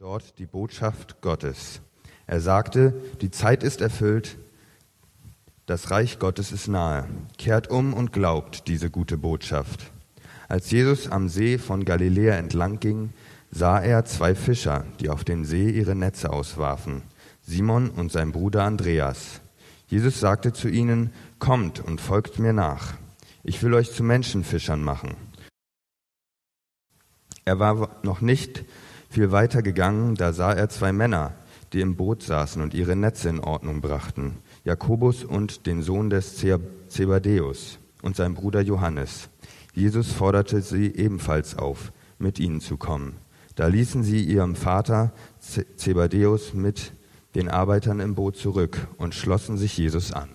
dort 0.00 0.38
die 0.38 0.46
Botschaft 0.46 1.20
Gottes. 1.22 1.80
Er 2.28 2.40
sagte, 2.40 2.94
die 3.20 3.32
Zeit 3.32 3.64
ist 3.64 3.80
erfüllt, 3.80 4.38
das 5.66 5.90
Reich 5.90 6.20
Gottes 6.20 6.52
ist 6.52 6.68
nahe. 6.68 7.08
Kehrt 7.36 7.68
um 7.68 7.94
und 7.94 8.12
glaubt 8.12 8.68
diese 8.68 8.90
gute 8.90 9.18
Botschaft. 9.18 9.90
Als 10.46 10.70
Jesus 10.70 11.10
am 11.10 11.28
See 11.28 11.58
von 11.58 11.84
Galiläa 11.84 12.36
entlang 12.36 12.78
ging, 12.78 13.12
sah 13.50 13.80
er 13.80 14.04
zwei 14.04 14.36
Fischer, 14.36 14.84
die 15.00 15.10
auf 15.10 15.24
den 15.24 15.44
See 15.44 15.68
ihre 15.68 15.96
Netze 15.96 16.32
auswarfen, 16.32 17.02
Simon 17.42 17.90
und 17.90 18.12
sein 18.12 18.30
Bruder 18.30 18.62
Andreas. 18.62 19.40
Jesus 19.88 20.20
sagte 20.20 20.52
zu 20.52 20.68
ihnen, 20.68 21.12
Kommt 21.40 21.80
und 21.80 22.00
folgt 22.00 22.38
mir 22.38 22.52
nach. 22.52 22.94
Ich 23.42 23.64
will 23.64 23.74
euch 23.74 23.90
zu 23.90 24.04
Menschenfischern 24.04 24.84
machen. 24.84 25.16
Er 27.44 27.58
war 27.58 27.96
noch 28.04 28.20
nicht 28.20 28.64
viel 29.08 29.32
weiter 29.32 29.62
gegangen, 29.62 30.14
da 30.14 30.32
sah 30.32 30.52
er 30.52 30.68
zwei 30.68 30.92
Männer, 30.92 31.34
die 31.72 31.80
im 31.80 31.96
Boot 31.96 32.22
saßen 32.22 32.62
und 32.62 32.74
ihre 32.74 32.96
Netze 32.96 33.28
in 33.28 33.40
Ordnung 33.40 33.80
brachten, 33.80 34.38
Jakobus 34.64 35.24
und 35.24 35.66
den 35.66 35.82
Sohn 35.82 36.10
des 36.10 36.36
Zebadäus 36.88 37.78
und 38.02 38.16
sein 38.16 38.34
Bruder 38.34 38.60
Johannes. 38.60 39.28
Jesus 39.74 40.12
forderte 40.12 40.60
sie 40.60 40.94
ebenfalls 40.94 41.56
auf, 41.56 41.92
mit 42.18 42.38
ihnen 42.38 42.60
zu 42.60 42.76
kommen. 42.76 43.16
Da 43.54 43.66
ließen 43.66 44.02
sie 44.02 44.22
ihrem 44.22 44.54
Vater 44.54 45.12
Zebadäus 45.76 46.54
mit 46.54 46.92
den 47.34 47.48
Arbeitern 47.48 48.00
im 48.00 48.14
Boot 48.14 48.36
zurück 48.36 48.88
und 48.98 49.14
schlossen 49.14 49.56
sich 49.56 49.76
Jesus 49.76 50.12
an. 50.12 50.30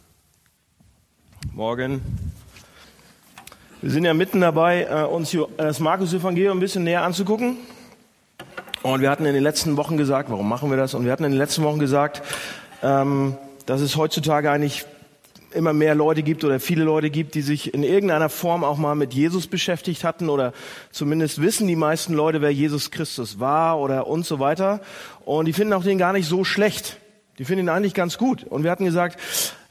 Morgen. 1.52 2.02
Wir 3.82 3.92
sind 3.92 4.06
ja 4.06 4.14
mitten 4.14 4.40
dabei, 4.40 4.84
äh, 4.90 5.04
uns 5.04 5.36
das 5.58 5.80
Markus-Evangelium 5.82 6.58
ein 6.58 6.62
bisschen 6.62 6.86
näher 6.86 7.04
anzugucken. 7.04 7.58
Und 8.84 9.00
wir 9.00 9.10
hatten 9.10 9.26
in 9.26 9.34
den 9.34 9.44
letzten 9.44 9.78
Wochen 9.78 9.96
gesagt, 9.96 10.30
warum 10.30 10.48
machen 10.48 10.70
wir 10.70 10.76
das? 10.76 10.94
Und 10.94 11.06
wir 11.06 11.12
hatten 11.14 11.24
in 11.24 11.32
den 11.32 11.38
letzten 11.38 11.64
Wochen 11.64 11.80
gesagt, 11.80 12.22
ähm, 12.84 13.38
dass 13.66 13.80
es 13.80 13.96
heutzutage 13.96 14.52
eigentlich 14.52 14.86
immer 15.54 15.72
mehr 15.72 15.96
Leute 15.96 16.22
gibt 16.22 16.44
oder 16.44 16.60
viele 16.60 16.84
Leute 16.84 17.10
gibt, 17.10 17.36
die 17.36 17.44
sich 17.44 17.74
in 17.74 17.84
irgendeiner 17.84 18.28
Form 18.28 18.66
auch 18.66 18.78
mal 18.78 18.96
mit 18.96 19.14
Jesus 19.14 19.48
beschäftigt 19.48 20.04
hatten 20.04 20.28
oder 20.28 20.52
zumindest 20.92 21.42
wissen 21.42 21.68
die 21.68 21.78
meisten 21.78 22.14
Leute, 22.14 22.42
wer 22.42 22.52
Jesus 22.52 22.92
Christus 22.92 23.40
war 23.40 23.80
oder 23.80 24.08
und 24.08 24.26
so 24.26 24.40
weiter. 24.40 24.82
Und 25.24 25.46
die 25.46 25.54
finden 25.54 25.72
auch 25.72 25.84
den 25.84 25.98
gar 25.98 26.12
nicht 26.12 26.28
so 26.28 26.44
schlecht. 26.44 26.98
Die 27.38 27.46
finden 27.46 27.66
ihn 27.66 27.70
eigentlich 27.70 27.94
ganz 27.94 28.18
gut. 28.18 28.44
Und 28.44 28.64
wir 28.64 28.72
hatten 28.72 28.84
gesagt, 28.84 29.18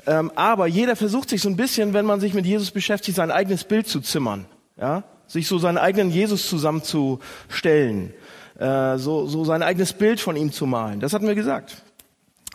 ähm, 0.06 0.32
aber 0.36 0.66
jeder 0.68 0.96
versucht 0.96 1.28
sich 1.28 1.42
so 1.42 1.50
ein 1.50 1.56
bisschen, 1.56 1.92
wenn 1.92 2.06
man 2.06 2.20
sich 2.20 2.32
mit 2.32 2.46
Jesus 2.46 2.70
beschäftigt, 2.70 3.16
sein 3.16 3.30
eigenes 3.30 3.64
Bild 3.64 3.88
zu 3.88 4.00
zimmern. 4.00 4.46
Ja? 4.80 5.02
Sich 5.26 5.46
so 5.48 5.58
seinen 5.58 5.78
eigenen 5.78 6.10
Jesus 6.10 6.48
zusammenzustellen 6.48 8.14
äh, 8.62 8.96
so, 8.98 9.26
so 9.26 9.44
sein 9.44 9.62
eigenes 9.62 9.92
Bild 9.92 10.20
von 10.20 10.36
ihm 10.36 10.52
zu 10.52 10.66
malen. 10.66 11.00
Das 11.00 11.12
hatten 11.12 11.26
wir 11.26 11.34
gesagt. 11.34 11.82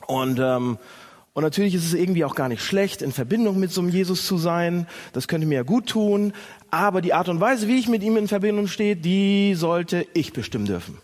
Und, 0.07 0.39
ähm, 0.39 0.77
und 1.33 1.43
natürlich 1.43 1.75
ist 1.75 1.85
es 1.85 1.93
irgendwie 1.93 2.23
auch 2.23 2.33
gar 2.33 2.47
nicht 2.47 2.63
schlecht, 2.63 3.01
in 3.01 3.11
Verbindung 3.11 3.59
mit 3.59 3.71
so 3.71 3.81
einem 3.81 3.89
Jesus 3.89 4.25
zu 4.25 4.37
sein. 4.37 4.87
Das 5.11 5.27
könnte 5.27 5.45
mir 5.45 5.55
ja 5.55 5.63
gut 5.63 5.87
tun. 5.87 6.33
Aber 6.71 7.01
die 7.01 7.13
Art 7.13 7.27
und 7.27 7.41
Weise, 7.41 7.67
wie 7.67 7.77
ich 7.77 7.89
mit 7.89 8.03
ihm 8.03 8.15
in 8.15 8.27
Verbindung 8.27 8.67
stehe, 8.67 8.95
die 8.95 9.53
sollte 9.53 10.07
ich 10.13 10.31
bestimmen 10.31 10.65
dürfen. 10.65 10.97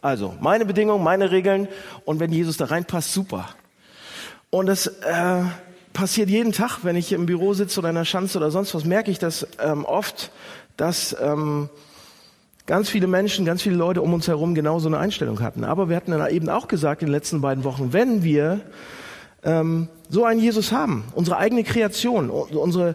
Also 0.00 0.34
meine 0.40 0.66
Bedingungen, 0.66 1.04
meine 1.04 1.30
Regeln. 1.30 1.68
Und 2.04 2.18
wenn 2.18 2.32
Jesus 2.32 2.56
da 2.56 2.64
reinpasst, 2.64 3.12
super. 3.12 3.48
Und 4.50 4.66
das 4.66 4.88
äh, 4.88 5.44
passiert 5.92 6.28
jeden 6.28 6.52
Tag, 6.52 6.80
wenn 6.82 6.96
ich 6.96 7.12
im 7.12 7.26
Büro 7.26 7.54
sitze 7.54 7.78
oder 7.78 7.90
in 7.90 7.94
der 7.94 8.04
Schanze 8.04 8.38
oder 8.38 8.50
sonst 8.50 8.74
was, 8.74 8.84
merke 8.84 9.12
ich 9.12 9.20
das 9.20 9.46
ähm, 9.60 9.84
oft, 9.84 10.32
dass 10.76 11.16
ähm, 11.20 11.70
ganz 12.72 12.88
viele 12.88 13.06
Menschen, 13.06 13.44
ganz 13.44 13.60
viele 13.60 13.76
Leute 13.76 14.00
um 14.00 14.14
uns 14.14 14.28
herum 14.28 14.54
genau 14.54 14.78
so 14.78 14.88
eine 14.88 14.96
Einstellung 14.96 15.42
hatten. 15.42 15.62
Aber 15.62 15.90
wir 15.90 15.96
hatten 15.96 16.10
dann 16.10 16.26
eben 16.30 16.48
auch 16.48 16.68
gesagt 16.68 17.02
in 17.02 17.08
den 17.08 17.12
letzten 17.12 17.42
beiden 17.42 17.64
Wochen, 17.64 17.92
wenn 17.92 18.22
wir 18.22 18.62
ähm, 19.42 19.88
so 20.08 20.24
einen 20.24 20.40
Jesus 20.40 20.72
haben, 20.72 21.04
unsere 21.14 21.36
eigene 21.36 21.64
Kreation, 21.64 22.30
unsere, 22.30 22.94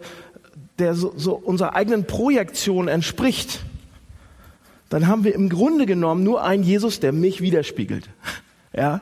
der 0.80 0.96
so, 0.96 1.14
so 1.16 1.36
unserer 1.36 1.76
eigenen 1.76 2.06
Projektion 2.06 2.88
entspricht, 2.88 3.60
dann 4.90 5.06
haben 5.06 5.24
wir 5.24 5.36
im 5.36 5.48
Grunde 5.48 5.86
genommen 5.86 6.24
nur 6.24 6.44
einen 6.44 6.64
Jesus, 6.64 7.00
der 7.00 7.12
mich 7.12 7.42
widerspiegelt. 7.42 8.10
Ja, 8.74 9.02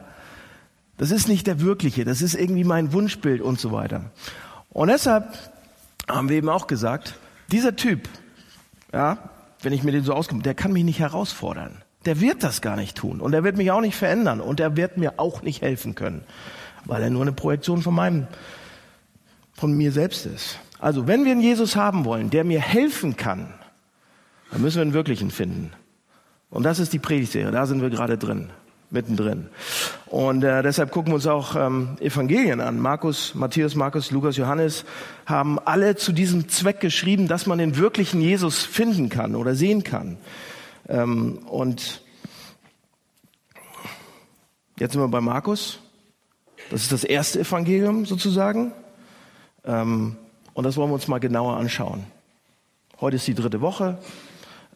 das 0.97 1.11
ist 1.11 1.27
nicht 1.27 1.47
der 1.47 1.59
wirkliche, 1.61 2.05
das 2.05 2.21
ist 2.21 2.35
irgendwie 2.35 2.63
mein 2.63 2.93
Wunschbild 2.93 3.41
und 3.41 3.59
so 3.59 3.71
weiter. 3.71 4.11
Und 4.69 4.89
deshalb 4.89 5.33
haben 6.07 6.29
wir 6.29 6.37
eben 6.37 6.49
auch 6.49 6.67
gesagt, 6.67 7.15
dieser 7.49 7.75
Typ, 7.75 8.07
ja, 8.93 9.17
wenn 9.65 9.73
ich 9.73 9.83
mir 9.83 9.91
den 9.91 10.03
so 10.03 10.13
auskomme, 10.13 10.43
der 10.43 10.53
kann 10.53 10.71
mich 10.71 10.83
nicht 10.83 10.99
herausfordern. 10.99 11.81
Der 12.05 12.21
wird 12.21 12.43
das 12.43 12.61
gar 12.61 12.75
nicht 12.75 12.95
tun 12.95 13.19
und 13.19 13.33
er 13.33 13.43
wird 13.43 13.57
mich 13.57 13.71
auch 13.71 13.81
nicht 13.81 13.95
verändern 13.95 14.39
und 14.39 14.59
er 14.59 14.77
wird 14.77 14.97
mir 14.97 15.15
auch 15.17 15.41
nicht 15.41 15.63
helfen 15.63 15.95
können, 15.95 16.23
weil 16.85 17.01
er 17.01 17.09
nur 17.09 17.23
eine 17.23 17.33
Projektion 17.33 17.81
von 17.81 17.95
meinem, 17.95 18.27
von 19.53 19.73
mir 19.73 19.91
selbst 19.91 20.27
ist. 20.27 20.59
Also, 20.79 21.07
wenn 21.07 21.25
wir 21.25 21.31
einen 21.31 21.41
Jesus 21.41 21.75
haben 21.75 22.05
wollen, 22.05 22.29
der 22.29 22.43
mir 22.43 22.61
helfen 22.61 23.17
kann, 23.17 23.53
dann 24.51 24.61
müssen 24.61 24.77
wir 24.77 24.83
einen 24.83 24.93
wirklichen 24.93 25.31
finden. 25.31 25.71
Und 26.51 26.63
das 26.63 26.79
ist 26.79 26.93
die 26.93 26.99
Predigtserie, 26.99 27.51
da 27.51 27.65
sind 27.65 27.81
wir 27.81 27.89
gerade 27.89 28.19
drin 28.19 28.51
mittendrin. 28.89 29.47
Und 30.05 30.43
äh, 30.43 30.63
deshalb 30.63 30.91
gucken 30.91 31.11
wir 31.11 31.15
uns 31.15 31.27
auch 31.27 31.55
ähm, 31.55 31.97
Evangelien 31.99 32.61
an. 32.61 32.79
Markus, 32.79 33.35
Matthäus, 33.35 33.75
Markus, 33.75 34.11
Lukas, 34.11 34.37
Johannes 34.37 34.85
haben 35.25 35.59
alle 35.59 35.95
zu 35.95 36.11
diesem 36.11 36.49
Zweck 36.49 36.79
geschrieben, 36.79 37.27
dass 37.27 37.45
man 37.45 37.57
den 37.57 37.77
wirklichen 37.77 38.21
Jesus 38.21 38.63
finden 38.63 39.09
kann 39.09 39.35
oder 39.35 39.55
sehen 39.55 39.83
kann. 39.83 40.17
Ähm, 40.87 41.39
und 41.47 42.01
jetzt 44.79 44.93
sind 44.93 45.01
wir 45.01 45.07
bei 45.07 45.21
Markus. 45.21 45.79
Das 46.69 46.81
ist 46.81 46.91
das 46.91 47.03
erste 47.03 47.39
Evangelium 47.39 48.05
sozusagen. 48.05 48.71
Ähm, 49.65 50.15
und 50.53 50.63
das 50.63 50.77
wollen 50.77 50.89
wir 50.89 50.95
uns 50.95 51.07
mal 51.07 51.19
genauer 51.19 51.57
anschauen. 51.57 52.05
Heute 53.01 53.17
ist 53.17 53.27
die 53.27 53.35
dritte 53.35 53.59
Woche 53.61 53.97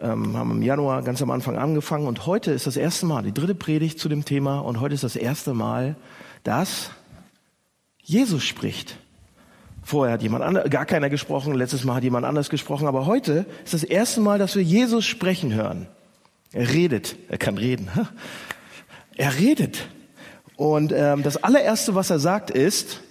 ähm, 0.02 0.38
haben 0.38 0.52
im 0.52 0.62
Januar 0.62 1.02
ganz 1.02 1.22
am 1.22 1.32
Anfang 1.32 1.58
angefangen 1.58 2.08
und 2.08 2.26
heute 2.26 2.52
ist 2.52 2.68
das 2.68 2.78
erste 2.78 3.06
Mal, 3.06 3.24
die 3.24 3.34
dritte 3.34 3.56
Predigt 3.56 4.00
zu 4.00 4.10
dem 4.10 4.26
Thema 4.26 4.60
und 4.60 4.80
heute 4.80 4.96
ist 4.96 5.04
das 5.04 5.16
erste 5.16 5.54
Mal, 5.54 5.96
dass 6.44 6.92
Jesus 8.02 8.44
spricht. 8.44 8.98
Vorher 9.84 10.14
hat 10.14 10.22
jemand 10.22 10.44
anderes, 10.44 10.70
gar 10.70 10.86
keiner 10.86 11.10
gesprochen, 11.10 11.54
letztes 11.54 11.84
Mal 11.84 11.96
hat 11.96 12.04
jemand 12.04 12.26
anders 12.26 12.50
gesprochen, 12.50 12.88
aber 12.88 13.06
heute 13.06 13.46
ist 13.64 13.74
das 13.74 13.84
erste 13.84 14.22
Mal, 14.22 14.40
dass 14.40 14.56
wir 14.56 14.64
Jesus 14.64 15.06
sprechen 15.06 15.54
hören. 15.54 15.88
Er 16.54 16.70
redet, 16.70 17.18
er 17.30 17.38
kann 17.38 17.58
reden. 17.58 17.90
Er 19.16 19.38
redet. 19.38 19.86
Und 20.56 20.94
ähm, 20.96 21.24
das 21.24 21.44
allererste, 21.44 21.94
was 21.94 22.10
er 22.10 22.20
sagt, 22.20 22.52
ist, 22.52 23.02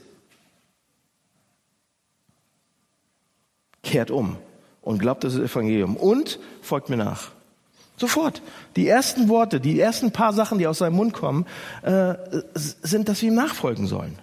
kehrt 3.82 4.10
um 4.10 4.38
und 4.88 5.00
glaubt 5.00 5.22
das 5.22 5.34
Evangelium 5.36 5.98
und 5.98 6.38
folgt 6.62 6.88
mir 6.88 6.96
nach. 6.96 7.32
Sofort. 7.98 8.40
Die 8.74 8.88
ersten 8.88 9.28
Worte, 9.28 9.60
die 9.60 9.78
ersten 9.78 10.12
paar 10.12 10.32
Sachen, 10.32 10.56
die 10.58 10.66
aus 10.66 10.78
seinem 10.78 10.96
Mund 10.96 11.12
kommen, 11.12 11.44
äh, 11.82 12.14
sind, 12.54 13.10
dass 13.10 13.20
wir 13.20 13.28
ihm 13.28 13.34
nachfolgen 13.34 13.86
sollen. 13.86 14.18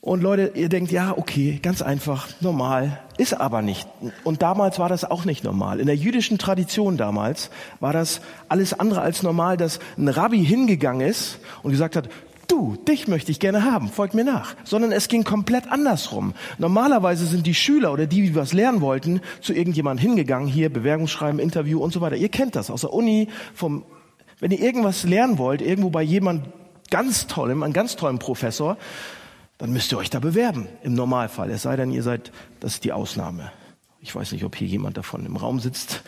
Und 0.00 0.22
Leute, 0.22 0.52
ihr 0.54 0.68
denkt, 0.68 0.92
ja, 0.92 1.18
okay, 1.18 1.58
ganz 1.60 1.82
einfach, 1.82 2.28
normal, 2.40 3.00
ist 3.18 3.34
aber 3.40 3.60
nicht. 3.60 3.88
Und 4.22 4.40
damals 4.40 4.78
war 4.78 4.88
das 4.88 5.04
auch 5.04 5.24
nicht 5.24 5.42
normal. 5.42 5.80
In 5.80 5.86
der 5.86 5.96
jüdischen 5.96 6.38
Tradition 6.38 6.96
damals 6.96 7.50
war 7.80 7.92
das 7.92 8.20
alles 8.48 8.78
andere 8.78 9.00
als 9.00 9.24
normal, 9.24 9.56
dass 9.56 9.80
ein 9.98 10.06
Rabbi 10.06 10.44
hingegangen 10.44 11.08
ist 11.08 11.40
und 11.64 11.72
gesagt 11.72 11.96
hat, 11.96 12.08
du, 12.48 12.76
dich 12.76 13.08
möchte 13.08 13.30
ich 13.30 13.40
gerne 13.40 13.64
haben, 13.64 13.88
folg 13.88 14.14
mir 14.14 14.24
nach. 14.24 14.54
Sondern 14.64 14.92
es 14.92 15.08
ging 15.08 15.24
komplett 15.24 15.70
andersrum. 15.70 16.34
Normalerweise 16.58 17.26
sind 17.26 17.46
die 17.46 17.54
Schüler 17.54 17.92
oder 17.92 18.06
die, 18.06 18.22
die 18.22 18.34
was 18.34 18.52
lernen 18.52 18.80
wollten, 18.80 19.20
zu 19.40 19.52
irgendjemand 19.52 20.00
hingegangen, 20.00 20.48
hier 20.48 20.72
Bewerbungsschreiben, 20.72 21.38
Interview 21.40 21.80
und 21.80 21.92
so 21.92 22.00
weiter. 22.00 22.16
Ihr 22.16 22.28
kennt 22.28 22.56
das 22.56 22.70
aus 22.70 22.82
der 22.82 22.92
Uni, 22.92 23.28
vom, 23.54 23.84
wenn 24.40 24.50
ihr 24.50 24.60
irgendwas 24.60 25.04
lernen 25.04 25.38
wollt, 25.38 25.62
irgendwo 25.62 25.90
bei 25.90 26.02
jemand 26.02 26.46
ganz 26.90 27.26
tollem, 27.26 27.62
einem 27.62 27.72
ganz 27.72 27.96
tollen 27.96 28.18
Professor, 28.18 28.76
dann 29.58 29.72
müsst 29.72 29.92
ihr 29.92 29.98
euch 29.98 30.10
da 30.10 30.18
bewerben, 30.18 30.68
im 30.82 30.94
Normalfall. 30.94 31.50
Es 31.50 31.62
sei 31.62 31.76
denn, 31.76 31.90
ihr 31.90 32.02
seid, 32.02 32.32
das 32.60 32.74
ist 32.74 32.84
die 32.84 32.92
Ausnahme. 32.92 33.52
Ich 34.00 34.14
weiß 34.14 34.32
nicht, 34.32 34.44
ob 34.44 34.56
hier 34.56 34.68
jemand 34.68 34.96
davon 34.96 35.24
im 35.24 35.36
Raum 35.36 35.60
sitzt, 35.60 36.02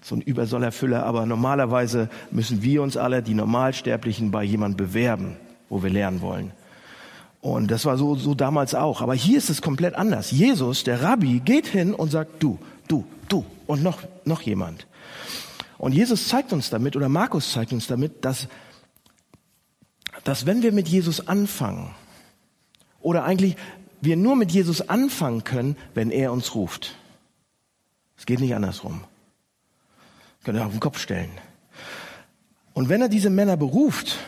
so 0.00 0.16
ein 0.16 0.20
Übersollerfüller, 0.20 1.04
aber 1.04 1.26
normalerweise 1.26 2.08
müssen 2.30 2.62
wir 2.62 2.82
uns 2.82 2.96
alle, 2.96 3.22
die 3.22 3.34
Normalsterblichen, 3.34 4.30
bei 4.30 4.42
jemand 4.42 4.76
bewerben 4.76 5.36
wo 5.72 5.82
wir 5.82 5.88
lernen 5.88 6.20
wollen. 6.20 6.52
Und 7.40 7.70
das 7.70 7.86
war 7.86 7.96
so, 7.96 8.14
so 8.14 8.34
damals 8.34 8.74
auch. 8.74 9.00
Aber 9.00 9.14
hier 9.14 9.38
ist 9.38 9.48
es 9.48 9.62
komplett 9.62 9.94
anders. 9.94 10.30
Jesus, 10.30 10.84
der 10.84 11.02
Rabbi, 11.02 11.40
geht 11.40 11.66
hin 11.66 11.94
und 11.94 12.10
sagt, 12.10 12.42
du, 12.42 12.58
du, 12.88 13.06
du 13.28 13.46
und 13.66 13.82
noch, 13.82 14.02
noch 14.26 14.42
jemand. 14.42 14.86
Und 15.78 15.92
Jesus 15.94 16.28
zeigt 16.28 16.52
uns 16.52 16.68
damit, 16.68 16.94
oder 16.94 17.08
Markus 17.08 17.52
zeigt 17.52 17.72
uns 17.72 17.86
damit, 17.86 18.22
dass, 18.24 18.48
dass 20.24 20.44
wenn 20.44 20.62
wir 20.62 20.72
mit 20.72 20.88
Jesus 20.88 21.26
anfangen, 21.26 21.94
oder 23.00 23.24
eigentlich 23.24 23.56
wir 24.02 24.16
nur 24.16 24.36
mit 24.36 24.52
Jesus 24.52 24.90
anfangen 24.90 25.42
können, 25.42 25.76
wenn 25.94 26.10
er 26.10 26.32
uns 26.32 26.54
ruft. 26.54 26.96
Es 28.18 28.26
geht 28.26 28.40
nicht 28.40 28.54
andersrum. 28.54 29.04
Könnt 30.44 30.58
ihr 30.58 30.66
auf 30.66 30.72
den 30.72 30.80
Kopf 30.80 30.98
stellen. 30.98 31.30
Und 32.74 32.90
wenn 32.90 33.00
er 33.00 33.08
diese 33.08 33.30
Männer 33.30 33.56
beruft, 33.56 34.18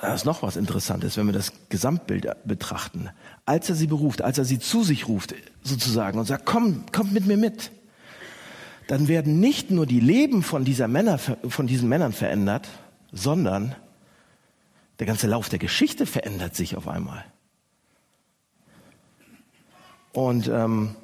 das 0.00 0.20
ist 0.20 0.24
noch 0.24 0.42
was 0.42 0.56
Interessantes, 0.56 1.16
wenn 1.16 1.26
wir 1.26 1.32
das 1.32 1.52
Gesamtbild 1.68 2.28
betrachten. 2.44 3.08
Als 3.46 3.68
er 3.70 3.74
sie 3.74 3.86
beruft, 3.86 4.22
als 4.22 4.38
er 4.38 4.44
sie 4.44 4.58
zu 4.58 4.82
sich 4.82 5.08
ruft, 5.08 5.34
sozusagen, 5.62 6.18
und 6.18 6.26
sagt, 6.26 6.44
komm, 6.44 6.84
kommt 6.92 7.12
mit 7.12 7.26
mir 7.26 7.36
mit, 7.36 7.70
dann 8.88 9.08
werden 9.08 9.40
nicht 9.40 9.70
nur 9.70 9.86
die 9.86 10.00
Leben 10.00 10.42
von, 10.42 10.64
dieser 10.64 10.86
Männer, 10.86 11.18
von 11.18 11.66
diesen 11.66 11.88
Männern 11.88 12.12
verändert, 12.12 12.68
sondern 13.10 13.74
der 14.98 15.06
ganze 15.06 15.26
Lauf 15.26 15.48
der 15.48 15.58
Geschichte 15.58 16.06
verändert 16.06 16.54
sich 16.54 16.76
auf 16.76 16.88
einmal. 16.88 17.24
Und 20.12 20.48
ähm, 20.48 20.94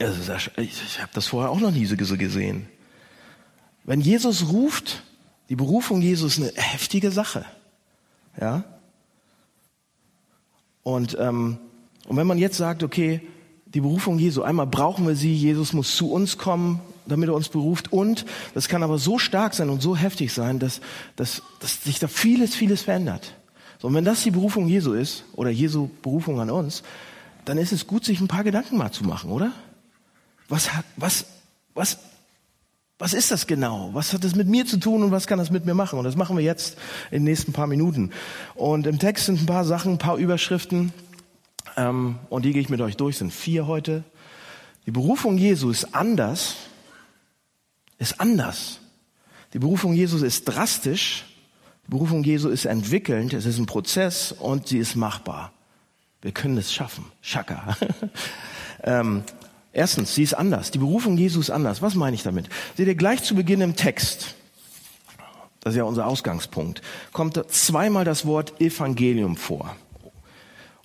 also 0.00 0.32
ich, 0.56 0.82
ich 0.82 1.00
habe 1.00 1.10
das 1.14 1.26
vorher 1.26 1.50
auch 1.50 1.60
noch 1.60 1.70
nie 1.70 1.86
so 1.86 1.96
gesehen. 1.96 2.68
Wenn 3.84 4.00
Jesus 4.00 4.48
ruft, 4.48 5.02
die 5.48 5.56
Berufung 5.56 6.00
Jesus 6.00 6.38
ist 6.38 6.42
eine 6.42 6.62
heftige 6.62 7.10
Sache. 7.10 7.44
Ja? 8.40 8.64
Und, 10.82 11.16
ähm, 11.20 11.58
und 12.06 12.16
wenn 12.16 12.26
man 12.26 12.38
jetzt 12.38 12.56
sagt, 12.56 12.82
okay, 12.82 13.20
die 13.66 13.80
Berufung 13.80 14.18
Jesu, 14.18 14.42
einmal 14.42 14.66
brauchen 14.66 15.06
wir 15.06 15.16
sie, 15.16 15.34
Jesus 15.34 15.72
muss 15.72 15.96
zu 15.96 16.12
uns 16.12 16.38
kommen, 16.38 16.80
damit 17.06 17.28
er 17.28 17.34
uns 17.34 17.48
beruft. 17.48 17.92
Und 17.92 18.24
das 18.54 18.68
kann 18.68 18.82
aber 18.82 18.98
so 18.98 19.18
stark 19.18 19.54
sein 19.54 19.68
und 19.68 19.82
so 19.82 19.96
heftig 19.96 20.32
sein, 20.32 20.58
dass, 20.58 20.80
dass, 21.16 21.42
dass 21.60 21.82
sich 21.82 21.98
da 21.98 22.06
vieles, 22.06 22.54
vieles 22.54 22.82
verändert. 22.82 23.34
So, 23.80 23.88
und 23.88 23.94
wenn 23.94 24.04
das 24.04 24.22
die 24.22 24.30
Berufung 24.30 24.68
Jesu 24.68 24.92
ist, 24.92 25.24
oder 25.34 25.50
Jesu 25.50 25.90
Berufung 26.02 26.40
an 26.40 26.50
uns, 26.50 26.82
dann 27.44 27.58
ist 27.58 27.72
es 27.72 27.86
gut, 27.86 28.04
sich 28.04 28.20
ein 28.20 28.28
paar 28.28 28.44
Gedanken 28.44 28.76
mal 28.76 28.92
zu 28.92 29.04
machen, 29.04 29.30
oder? 29.30 29.52
Was 30.48 30.70
was, 30.96 31.26
was 31.74 31.98
was 33.04 33.12
ist 33.12 33.30
das 33.30 33.46
genau? 33.46 33.90
Was 33.92 34.14
hat 34.14 34.24
das 34.24 34.34
mit 34.34 34.48
mir 34.48 34.64
zu 34.64 34.78
tun 34.78 35.02
und 35.02 35.10
was 35.10 35.26
kann 35.26 35.38
das 35.38 35.50
mit 35.50 35.66
mir 35.66 35.74
machen? 35.74 35.98
Und 35.98 36.06
das 36.06 36.16
machen 36.16 36.38
wir 36.38 36.42
jetzt 36.42 36.78
in 37.10 37.18
den 37.18 37.24
nächsten 37.24 37.52
paar 37.52 37.66
Minuten. 37.66 38.12
Und 38.54 38.86
im 38.86 38.98
Text 38.98 39.26
sind 39.26 39.42
ein 39.42 39.46
paar 39.46 39.66
Sachen, 39.66 39.92
ein 39.92 39.98
paar 39.98 40.16
Überschriften. 40.16 40.90
Ähm, 41.76 42.16
und 42.30 42.46
die 42.46 42.54
gehe 42.54 42.62
ich 42.62 42.70
mit 42.70 42.80
euch 42.80 42.96
durch. 42.96 43.16
Es 43.16 43.18
sind 43.18 43.30
vier 43.30 43.66
heute. 43.66 44.04
Die 44.86 44.90
Berufung 44.90 45.36
Jesu 45.36 45.68
ist 45.68 45.94
anders. 45.94 46.56
Ist 47.98 48.22
anders. 48.22 48.80
Die 49.52 49.58
Berufung 49.58 49.92
Jesus 49.92 50.22
ist 50.22 50.46
drastisch. 50.46 51.26
Die 51.86 51.90
Berufung 51.90 52.24
Jesu 52.24 52.48
ist 52.48 52.64
entwickelnd. 52.64 53.34
Es 53.34 53.44
ist 53.44 53.58
ein 53.58 53.66
Prozess 53.66 54.32
und 54.32 54.68
sie 54.68 54.78
ist 54.78 54.96
machbar. 54.96 55.52
Wir 56.22 56.32
können 56.32 56.56
es 56.56 56.72
schaffen. 56.72 57.04
Schaka. 57.20 57.76
ähm, 58.82 59.24
Erstens, 59.74 60.14
sie 60.14 60.22
ist 60.22 60.34
anders. 60.34 60.70
Die 60.70 60.78
Berufung 60.78 61.18
Jesu 61.18 61.40
ist 61.40 61.50
anders. 61.50 61.82
Was 61.82 61.96
meine 61.96 62.14
ich 62.14 62.22
damit? 62.22 62.48
Seht 62.76 62.86
ihr 62.86 62.94
gleich 62.94 63.24
zu 63.24 63.34
Beginn 63.34 63.60
im 63.60 63.74
Text, 63.74 64.36
das 65.60 65.74
ist 65.74 65.78
ja 65.78 65.84
unser 65.84 66.06
Ausgangspunkt, 66.06 66.80
kommt 67.12 67.42
zweimal 67.50 68.04
das 68.04 68.24
Wort 68.24 68.60
Evangelium 68.60 69.36
vor 69.36 69.74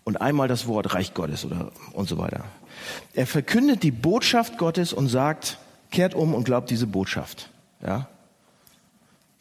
und 0.06 0.22
einmal 0.22 0.48
das 0.48 0.66
Wort 0.66 0.96
Reich 0.96 1.14
Gottes 1.14 1.46
oder 1.46 1.72
und 1.94 2.10
so 2.10 2.18
weiter. 2.18 2.46
Er 3.14 3.28
verkündet 3.28 3.84
die 3.84 3.92
Botschaft 3.92 4.58
Gottes 4.58 4.92
und 4.92 5.08
sagt, 5.08 5.60
kehrt 5.92 6.16
um 6.16 6.34
und 6.34 6.46
glaubt 6.46 6.72
diese 6.72 6.88
Botschaft. 6.88 7.52
Ja? 7.86 8.08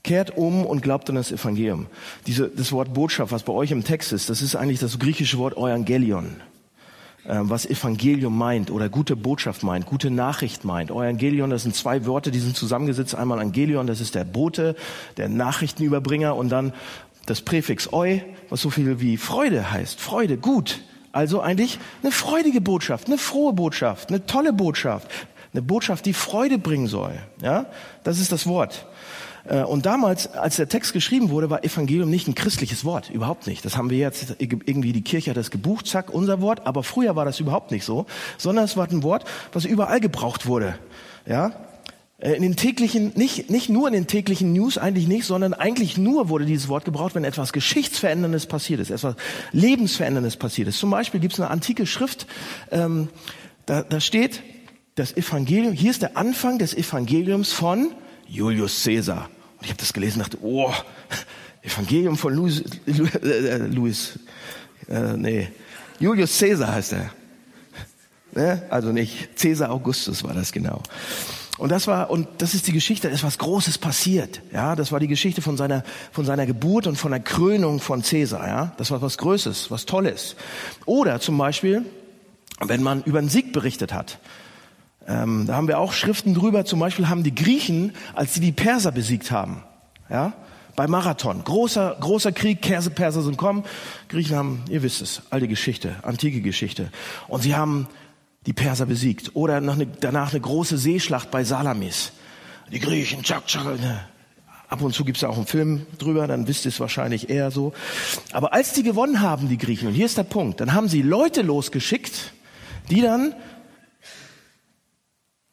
Kehrt 0.03 0.37
um 0.37 0.67
und 0.67 0.83
glaubt 0.83 1.09
an 1.09 1.17
das 1.17 1.33
Evangelium. 1.33 1.87
Diese, 2.27 2.49
das 2.49 2.71
Wort 2.73 2.93
Botschaft, 2.93 3.33
was 3.33 3.45
bei 3.45 3.53
euch 3.55 3.71
im 3.71 3.83
Text 3.83 4.13
ist, 4.13 4.29
das 4.29 4.43
ist 4.43 4.57
eigentlich 4.57 4.81
das 4.81 4.99
griechische 4.99 5.39
Wort 5.39 5.57
Evangelion. 5.57 6.43
Ähm, 7.29 7.51
was 7.51 7.67
Evangelium 7.67 8.37
meint 8.37 8.71
oder 8.71 8.89
gute 8.89 9.15
Botschaft 9.15 9.63
meint, 9.63 9.85
gute 9.85 10.11
Nachricht 10.11 10.65
meint. 10.65 10.91
Evangelion, 10.91 11.51
das 11.51 11.65
sind 11.65 11.75
zwei 11.75 12.07
Worte, 12.07 12.31
die 12.31 12.39
sind 12.39 12.57
zusammengesetzt. 12.57 13.15
Einmal 13.15 13.39
Angelion, 13.39 13.87
das 13.87 14.01
ist 14.01 14.15
der 14.15 14.25
Bote, 14.25 14.75
der 15.19 15.29
Nachrichtenüberbringer 15.29 16.35
und 16.35 16.49
dann 16.49 16.73
das 17.27 17.43
Präfix 17.43 17.93
eu, 17.93 18.21
was 18.49 18.63
so 18.63 18.71
viel 18.71 19.01
wie 19.01 19.19
Freude 19.19 19.71
heißt. 19.71 20.01
Freude, 20.01 20.39
gut. 20.39 20.81
Also 21.13 21.43
eigentlich 21.43 21.79
eine 22.03 22.13
freudige 22.13 22.63
Botschaft, 22.63 23.09
eine 23.09 23.19
frohe 23.19 23.53
Botschaft, 23.53 24.09
eine 24.09 24.25
tolle 24.25 24.55
Botschaft, 24.55 25.11
eine 25.53 25.61
Botschaft, 25.61 26.07
die 26.07 26.15
Freude 26.15 26.59
bringen 26.59 26.87
soll. 26.87 27.13
Ja, 27.43 27.67
das 28.05 28.21
ist 28.21 28.33
das 28.33 28.47
Wort. 28.47 28.87
Äh, 29.49 29.63
und 29.63 29.87
damals, 29.87 30.33
als 30.35 30.57
der 30.57 30.69
Text 30.69 30.93
geschrieben 30.93 31.31
wurde, 31.31 31.51
war 31.51 31.65
Evangelium 31.65 32.11
nicht 32.11 32.29
ein 32.29 32.35
christliches 32.35 32.85
Wort, 32.85 33.11
überhaupt 33.11 33.47
nicht. 33.47 33.65
Das 33.65 33.77
haben 33.77 33.91
wir 33.91 33.99
jetzt 33.99 34.37
irgendwie 34.39 34.93
die 34.93 35.03
Kirche 35.03 35.31
hat 35.31 35.37
das 35.37 35.51
gebucht, 35.51 35.87
zack, 35.87 36.13
unser 36.13 36.41
Wort. 36.41 36.67
Aber 36.67 36.83
früher 36.83 37.17
war 37.17 37.25
das 37.25 37.41
überhaupt 37.41 37.71
nicht 37.71 37.85
so, 37.85 38.07
sondern 38.37 38.65
es 38.65 38.77
war 38.77 38.89
ein 38.89 39.03
Wort, 39.03 39.25
was 39.53 39.65
überall 39.65 40.01
gebraucht 40.01 40.47
wurde. 40.47 40.79
Ja, 41.27 41.53
äh, 42.19 42.33
in 42.33 42.43
den 42.43 42.57
täglichen, 42.57 43.13
nicht, 43.15 43.51
nicht 43.51 43.69
nur 43.69 43.89
in 43.89 43.95
den 43.95 44.07
täglichen 44.07 44.53
News, 44.53 44.77
eigentlich 44.77 45.09
nicht, 45.09 45.25
sondern 45.25 45.55
eigentlich 45.55 45.97
nur 45.97 46.29
wurde 46.29 46.45
dieses 46.45 46.69
Wort 46.69 46.85
gebraucht, 46.85 47.15
wenn 47.15 47.25
etwas 47.25 47.53
Geschichtsveränderndes 47.53 48.47
passiert 48.47 48.81
ist, 48.81 48.91
etwas 48.91 49.15
Lebensveränderndes 49.53 50.37
passiert 50.37 50.69
ist. 50.69 50.79
Zum 50.79 50.91
Beispiel 50.91 51.21
gibt 51.21 51.35
es 51.35 51.41
eine 51.41 51.51
antike 51.51 51.87
Schrift, 51.87 52.27
ähm, 52.71 53.09
da, 53.67 53.83
da 53.83 54.01
steht 54.01 54.43
das 54.95 55.17
Evangelium, 55.17 55.73
hier 55.73 55.91
ist 55.91 56.03
der 56.03 56.17
Anfang 56.17 56.59
des 56.59 56.75
Evangeliums 56.75 57.53
von 57.53 57.93
Julius 58.27 58.83
Caesar. 58.83 59.29
Und 59.59 59.65
ich 59.65 59.71
habe 59.71 59.79
das 59.79 59.93
gelesen 59.93 60.21
und 60.21 60.27
dachte, 60.33 60.39
oh, 60.43 60.73
Evangelium 61.63 62.17
von 62.17 62.35
Louis, 62.35 62.63
äh, 62.87 63.57
Louis 63.67 64.19
äh, 64.89 65.17
nee, 65.17 65.49
Julius 65.99 66.39
Caesar 66.39 66.73
heißt 66.75 66.93
er. 66.93 67.11
Ne? 68.33 68.63
Also 68.71 68.93
nicht 68.93 69.37
Caesar 69.37 69.71
Augustus 69.71 70.23
war 70.23 70.35
das 70.35 70.53
genau. 70.53 70.83
Und 71.59 71.73
das 71.73 71.89
war, 71.89 72.09
und 72.11 72.29
das 72.39 72.55
ist 72.55 72.69
die 72.69 72.73
Geschichte, 72.73 73.09
da 73.09 73.15
ist 73.15 73.25
was 73.25 73.37
Großes 73.39 73.79
passiert. 73.79 74.43
Ja, 74.53 74.77
das 74.77 74.93
war 74.93 75.01
die 75.01 75.09
Geschichte 75.09 75.43
von 75.43 75.57
seiner, 75.57 75.83
von 76.13 76.25
seiner 76.25 76.47
Geburt 76.47 76.87
und 76.87 76.97
von 76.97 77.11
der 77.11 77.21
Krönung 77.21 77.81
von 77.81 78.03
Caesar. 78.03 78.47
Ja, 78.47 78.73
das 78.77 78.93
war 78.93 79.03
was 79.03 79.19
Größes, 79.19 79.69
was 79.71 79.85
Tolles. 79.85 80.37
Oder 80.87 81.19
zum 81.19 81.37
Beispiel, 81.37 81.85
wenn 82.61 82.83
man 82.83 83.03
über 83.03 83.19
einen 83.19 83.29
Sieg 83.29 83.53
berichtet 83.53 83.93
hat. 83.93 84.21
Ähm, 85.09 85.47
da 85.47 85.57
haben 85.57 85.69
wir 85.69 85.79
auch 85.79 85.93
Schriften 85.93 86.35
drüber. 86.35 86.65
Zum 86.65 86.79
Beispiel 86.79 87.09
haben 87.09 87.23
die 87.23 87.35
Griechen, 87.35 87.95
als 88.15 88.35
sie 88.35 88.41
die 88.41 88.53
Perser 88.53 88.93
besiegt 88.93 89.31
haben, 89.31 89.63
ja, 90.11 90.35
bei 90.77 90.87
Marathon, 90.87 91.43
großer, 91.43 91.97
großer 91.99 92.31
Krieg, 92.31 92.61
Perser, 92.61 92.91
Perser 92.91 93.23
sind 93.23 93.37
kommen. 93.37 93.65
Griechen 94.09 94.37
haben, 94.37 94.63
ihr 94.69 94.83
wisst 94.83 95.03
es, 95.03 95.23
alte 95.31 95.49
Geschichte, 95.49 95.97
antike 96.03 96.41
Geschichte. 96.41 96.91
Und 97.27 97.43
sie 97.43 97.57
haben 97.57 97.89
die 98.47 98.53
Perser 98.53 98.87
besiegt. 98.87 99.33
Oder 99.35 99.57
eine, 99.57 99.87
danach 99.87 100.31
eine 100.31 100.41
große 100.41 100.79
Seeschlacht 100.79 101.33
bei 101.33 101.43
Salamis. 101.43 102.13
Die 102.71 102.79
Griechen, 102.79 103.23
tschak, 103.23 103.47
tschak, 103.47 103.81
ne. 103.81 104.01
Ab 104.69 104.83
und 104.83 104.95
zu 104.95 105.05
gibt's 105.05 105.25
auch 105.25 105.37
einen 105.37 105.47
Film 105.47 105.87
drüber, 105.97 106.27
dann 106.27 106.47
wisst 106.47 106.67
ihr 106.67 106.69
es 106.69 106.79
wahrscheinlich 106.79 107.31
eher 107.31 107.51
so. 107.51 107.73
Aber 108.33 108.53
als 108.53 108.75
die 108.75 108.83
gewonnen 108.83 109.23
haben, 109.23 109.49
die 109.49 109.57
Griechen, 109.57 109.89
und 109.89 109.95
hier 109.95 110.05
ist 110.05 110.19
der 110.19 110.25
Punkt, 110.25 110.61
dann 110.61 110.75
haben 110.75 110.89
sie 110.89 111.01
Leute 111.01 111.41
losgeschickt, 111.41 112.35
die 112.91 113.01
dann 113.01 113.35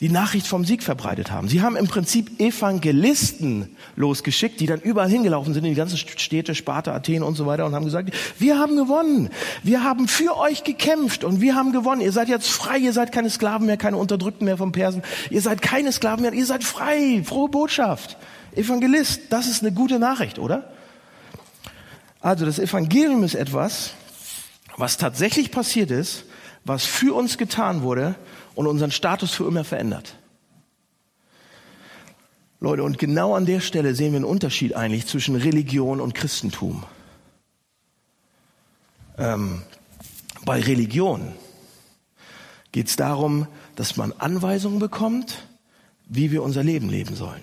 die 0.01 0.09
Nachricht 0.09 0.45
vom 0.45 0.65
Sieg 0.65 0.83
verbreitet 0.83 1.31
haben. 1.31 1.47
Sie 1.47 1.61
haben 1.61 1.77
im 1.77 1.87
Prinzip 1.87 2.41
Evangelisten 2.41 3.77
losgeschickt, 3.95 4.59
die 4.59 4.65
dann 4.65 4.81
überall 4.81 5.09
hingelaufen 5.09 5.53
sind 5.53 5.63
in 5.63 5.69
die 5.69 5.77
ganzen 5.77 5.97
Städte, 5.97 6.53
Sparta, 6.53 6.93
Athen 6.93 7.23
und 7.23 7.35
so 7.35 7.45
weiter 7.45 7.65
und 7.65 7.73
haben 7.73 7.85
gesagt, 7.85 8.13
wir 8.37 8.59
haben 8.59 8.75
gewonnen. 8.75 9.29
Wir 9.63 9.85
haben 9.85 10.09
für 10.09 10.37
euch 10.37 10.65
gekämpft 10.65 11.23
und 11.23 11.39
wir 11.39 11.55
haben 11.55 11.71
gewonnen. 11.71 12.01
Ihr 12.01 12.11
seid 12.11 12.27
jetzt 12.27 12.49
frei, 12.49 12.77
ihr 12.77 12.91
seid 12.91 13.13
keine 13.13 13.29
Sklaven 13.29 13.67
mehr, 13.67 13.77
keine 13.77 13.95
Unterdrückten 13.95 14.43
mehr 14.43 14.57
vom 14.57 14.73
Persen. 14.73 15.01
Ihr 15.29 15.41
seid 15.41 15.61
keine 15.61 15.93
Sklaven 15.93 16.23
mehr, 16.23 16.33
ihr 16.33 16.45
seid 16.45 16.65
frei. 16.65 17.23
Frohe 17.23 17.47
Botschaft. 17.47 18.17
Evangelist, 18.53 19.21
das 19.29 19.47
ist 19.47 19.61
eine 19.61 19.71
gute 19.71 19.97
Nachricht, 19.97 20.39
oder? 20.39 20.73
Also 22.19 22.45
das 22.45 22.59
Evangelium 22.59 23.23
ist 23.23 23.35
etwas, 23.35 23.93
was 24.75 24.97
tatsächlich 24.97 25.51
passiert 25.51 25.89
ist, 25.89 26.25
was 26.65 26.83
für 26.83 27.15
uns 27.15 27.37
getan 27.37 27.81
wurde 27.81 28.15
und 28.55 28.67
unseren 28.67 28.91
Status 28.91 29.31
für 29.31 29.47
immer 29.47 29.63
verändert. 29.63 30.15
Leute, 32.59 32.83
und 32.83 32.97
genau 32.97 33.35
an 33.35 33.45
der 33.45 33.59
Stelle 33.59 33.93
sehen 33.93 34.13
wir 34.13 34.17
einen 34.17 34.25
Unterschied 34.25 34.75
eigentlich 34.75 35.05
zwischen 35.05 35.35
Religion 35.35 36.01
und 36.01 36.15
Christentum. 36.15 36.83
Ähm, 39.17 39.61
bei 40.45 40.61
Religion 40.61 41.33
geht 42.71 42.87
es 42.87 42.95
darum, 42.95 43.47
dass 43.75 43.97
man 43.97 44.13
Anweisungen 44.13 44.79
bekommt, 44.79 45.47
wie 46.07 46.31
wir 46.31 46.43
unser 46.43 46.63
Leben 46.63 46.89
leben 46.89 47.15
sollen. 47.15 47.41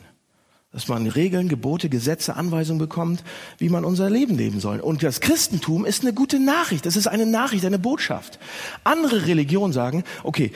Dass 0.73 0.89
man 0.89 1.07
Regeln, 1.07 1.49
Gebote, 1.49 1.89
Gesetze, 1.89 2.35
Anweisungen 2.35 2.79
bekommt, 2.79 3.23
wie 3.59 3.69
man 3.69 3.85
unser 3.85 4.09
Leben 4.09 4.37
leben 4.37 4.61
soll. 4.61 4.81
Und 4.81 5.03
das 5.03 5.21
Christentum 5.21 5.85
ist 5.85 6.03
eine 6.03 6.15
gute 6.15 6.41
Nachricht. 6.41 6.87
Das 6.87 6.97
ist 6.97 7.07
eine 7.07 7.27
Nachricht, 7.27 7.65
eine 7.65 7.79
Botschaft. 7.79 8.39
Andere 8.83 9.27
Religionen 9.27 9.73
sagen, 9.73 10.05
okay, 10.23 10.53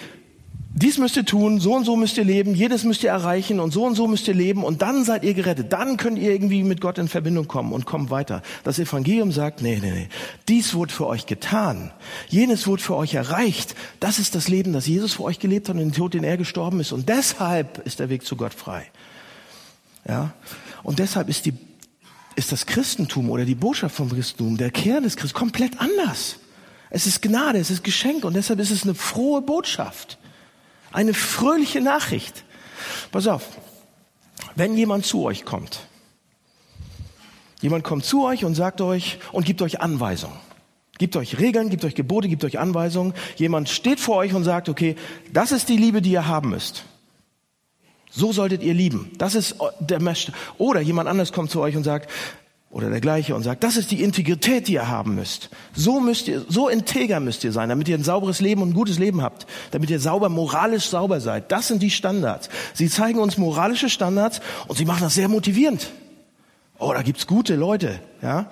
dies 0.78 0.98
müsst 0.98 1.16
ihr 1.16 1.24
tun, 1.24 1.58
so 1.58 1.74
und 1.74 1.84
so 1.84 1.96
müsst 1.96 2.18
ihr 2.18 2.24
leben, 2.24 2.54
jedes 2.54 2.84
müsst 2.84 3.02
ihr 3.02 3.08
erreichen 3.08 3.60
und 3.60 3.72
so 3.72 3.86
und 3.86 3.94
so 3.94 4.06
müsst 4.06 4.28
ihr 4.28 4.34
leben 4.34 4.62
und 4.62 4.82
dann 4.82 5.04
seid 5.04 5.24
ihr 5.24 5.32
gerettet. 5.32 5.72
Dann 5.72 5.96
könnt 5.96 6.18
ihr 6.18 6.30
irgendwie 6.30 6.62
mit 6.64 6.82
Gott 6.82 6.98
in 6.98 7.08
Verbindung 7.08 7.48
kommen 7.48 7.72
und 7.72 7.86
kommt 7.86 8.10
weiter. 8.10 8.42
Das 8.62 8.78
Evangelium 8.78 9.32
sagt, 9.32 9.62
nee, 9.62 9.78
nee, 9.80 9.90
nee, 9.90 10.08
dies 10.48 10.74
wurde 10.74 10.92
für 10.92 11.06
euch 11.06 11.24
getan. 11.24 11.92
Jenes 12.28 12.66
wurde 12.66 12.82
für 12.82 12.94
euch 12.94 13.14
erreicht. 13.14 13.74
Das 14.00 14.18
ist 14.18 14.34
das 14.34 14.48
Leben, 14.48 14.74
das 14.74 14.86
Jesus 14.86 15.14
für 15.14 15.22
euch 15.22 15.38
gelebt 15.38 15.70
hat 15.70 15.76
und 15.76 15.80
den 15.80 15.92
Tod, 15.92 16.12
den 16.12 16.24
er 16.24 16.36
gestorben 16.36 16.78
ist. 16.78 16.92
Und 16.92 17.08
deshalb 17.08 17.78
ist 17.86 17.98
der 17.98 18.10
Weg 18.10 18.26
zu 18.26 18.36
Gott 18.36 18.52
frei. 18.52 18.84
Ja. 20.06 20.34
Und 20.82 20.98
deshalb 20.98 21.30
ist 21.30 21.46
die, 21.46 21.54
ist 22.34 22.52
das 22.52 22.66
Christentum 22.66 23.30
oder 23.30 23.46
die 23.46 23.54
Botschaft 23.54 23.96
vom 23.96 24.10
Christentum, 24.10 24.58
der 24.58 24.70
Kern 24.70 25.04
des 25.04 25.16
Christentums, 25.16 25.40
komplett 25.40 25.80
anders. 25.80 26.36
Es 26.90 27.06
ist 27.06 27.22
Gnade, 27.22 27.60
es 27.60 27.70
ist 27.70 27.82
Geschenk 27.82 28.26
und 28.26 28.34
deshalb 28.34 28.60
ist 28.60 28.70
es 28.70 28.82
eine 28.82 28.94
frohe 28.94 29.40
Botschaft. 29.40 30.18
Eine 30.96 31.12
fröhliche 31.12 31.82
Nachricht. 31.82 32.44
Pass 33.12 33.26
auf. 33.26 33.46
Wenn 34.54 34.78
jemand 34.78 35.04
zu 35.04 35.24
euch 35.24 35.44
kommt, 35.44 35.80
jemand 37.60 37.84
kommt 37.84 38.06
zu 38.06 38.24
euch 38.24 38.46
und 38.46 38.54
sagt 38.54 38.80
euch 38.80 39.18
und 39.30 39.44
gibt 39.44 39.60
euch 39.60 39.82
Anweisungen. 39.82 40.38
Gibt 40.96 41.14
euch 41.16 41.38
Regeln, 41.38 41.68
gibt 41.68 41.84
euch 41.84 41.94
Gebote, 41.94 42.28
gibt 42.28 42.44
euch 42.44 42.58
Anweisungen. 42.58 43.12
Jemand 43.36 43.68
steht 43.68 44.00
vor 44.00 44.16
euch 44.16 44.32
und 44.32 44.44
sagt, 44.44 44.70
okay, 44.70 44.96
das 45.34 45.52
ist 45.52 45.68
die 45.68 45.76
Liebe, 45.76 46.00
die 46.00 46.12
ihr 46.12 46.26
haben 46.26 46.48
müsst. 46.48 46.84
So 48.10 48.32
solltet 48.32 48.62
ihr 48.62 48.72
lieben. 48.72 49.12
Das 49.18 49.34
ist 49.34 49.56
der 49.80 50.00
Messer. 50.00 50.32
Oder 50.56 50.80
jemand 50.80 51.10
anders 51.10 51.30
kommt 51.30 51.50
zu 51.50 51.60
euch 51.60 51.76
und 51.76 51.84
sagt, 51.84 52.10
oder 52.76 52.90
der 52.90 53.00
gleiche 53.00 53.34
und 53.34 53.42
sagt, 53.42 53.64
das 53.64 53.78
ist 53.78 53.90
die 53.90 54.02
Integrität, 54.02 54.68
die 54.68 54.74
ihr 54.74 54.86
haben 54.86 55.14
müsst. 55.14 55.48
So 55.74 55.98
müsst 55.98 56.28
ihr, 56.28 56.44
so 56.46 56.68
integer 56.68 57.20
müsst 57.20 57.42
ihr 57.42 57.50
sein, 57.50 57.70
damit 57.70 57.88
ihr 57.88 57.96
ein 57.96 58.04
sauberes 58.04 58.42
Leben 58.42 58.60
und 58.60 58.68
ein 58.68 58.74
gutes 58.74 58.98
Leben 58.98 59.22
habt, 59.22 59.46
damit 59.70 59.88
ihr 59.88 59.98
sauber, 59.98 60.28
moralisch 60.28 60.84
sauber 60.84 61.22
seid. 61.22 61.50
Das 61.50 61.68
sind 61.68 61.82
die 61.82 61.90
Standards. 61.90 62.50
Sie 62.74 62.90
zeigen 62.90 63.18
uns 63.18 63.38
moralische 63.38 63.88
Standards 63.88 64.42
und 64.68 64.76
sie 64.76 64.84
machen 64.84 65.00
das 65.00 65.14
sehr 65.14 65.28
motivierend. 65.28 65.90
Oh, 66.78 66.92
da 66.92 67.00
gibt's 67.00 67.26
gute 67.26 67.56
Leute, 67.56 67.98
ja? 68.20 68.50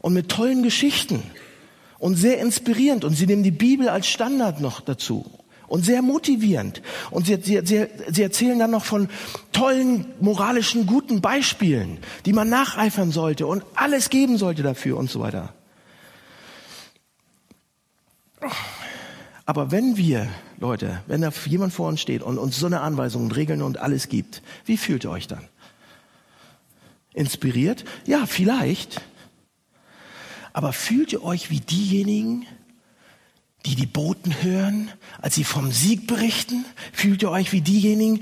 Und 0.00 0.14
mit 0.14 0.30
tollen 0.30 0.62
Geschichten 0.62 1.22
und 1.98 2.16
sehr 2.16 2.40
inspirierend 2.40 3.04
und 3.04 3.12
sie 3.12 3.26
nehmen 3.26 3.42
die 3.42 3.50
Bibel 3.50 3.90
als 3.90 4.06
Standard 4.06 4.62
noch 4.62 4.80
dazu 4.80 5.26
und 5.72 5.86
sehr 5.86 6.02
motivierend. 6.02 6.82
Und 7.10 7.24
sie, 7.24 7.38
sie, 7.40 7.62
sie, 7.64 7.86
sie 8.10 8.22
erzählen 8.22 8.58
dann 8.58 8.72
noch 8.72 8.84
von 8.84 9.08
tollen, 9.52 10.04
moralischen, 10.20 10.84
guten 10.84 11.22
Beispielen, 11.22 11.96
die 12.26 12.34
man 12.34 12.50
nacheifern 12.50 13.10
sollte 13.10 13.46
und 13.46 13.64
alles 13.74 14.10
geben 14.10 14.36
sollte 14.36 14.62
dafür 14.62 14.98
und 14.98 15.10
so 15.10 15.20
weiter. 15.20 15.54
Aber 19.46 19.70
wenn 19.70 19.96
wir, 19.96 20.28
Leute, 20.58 21.00
wenn 21.06 21.22
da 21.22 21.32
jemand 21.46 21.72
vor 21.72 21.88
uns 21.88 22.02
steht 22.02 22.20
und 22.20 22.36
uns 22.36 22.58
so 22.58 22.66
eine 22.66 22.82
Anweisung 22.82 23.22
und 23.22 23.34
Regeln 23.34 23.62
und 23.62 23.78
alles 23.78 24.10
gibt, 24.10 24.42
wie 24.66 24.76
fühlt 24.76 25.04
ihr 25.04 25.10
euch 25.10 25.26
dann? 25.26 25.48
Inspiriert? 27.14 27.86
Ja, 28.04 28.26
vielleicht. 28.26 29.00
Aber 30.52 30.74
fühlt 30.74 31.14
ihr 31.14 31.24
euch 31.24 31.48
wie 31.48 31.60
diejenigen, 31.60 32.44
die 33.66 33.74
die 33.74 33.86
Boten 33.86 34.42
hören, 34.42 34.90
als 35.20 35.34
sie 35.34 35.44
vom 35.44 35.70
Sieg 35.72 36.06
berichten? 36.06 36.64
Fühlt 36.92 37.22
ihr 37.22 37.30
euch 37.30 37.52
wie 37.52 37.60
diejenigen, 37.60 38.20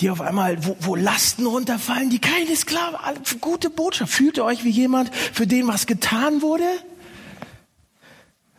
die 0.00 0.10
auf 0.10 0.20
einmal, 0.20 0.64
wo, 0.64 0.76
wo 0.80 0.96
Lasten 0.96 1.46
runterfallen, 1.46 2.10
die 2.10 2.20
keine 2.20 2.54
Sklaven, 2.54 2.98
gute 3.40 3.70
Botschaft. 3.70 4.12
Fühlt 4.12 4.36
ihr 4.36 4.44
euch 4.44 4.64
wie 4.64 4.70
jemand, 4.70 5.14
für 5.14 5.46
den 5.46 5.66
was 5.66 5.86
getan 5.86 6.42
wurde? 6.42 6.68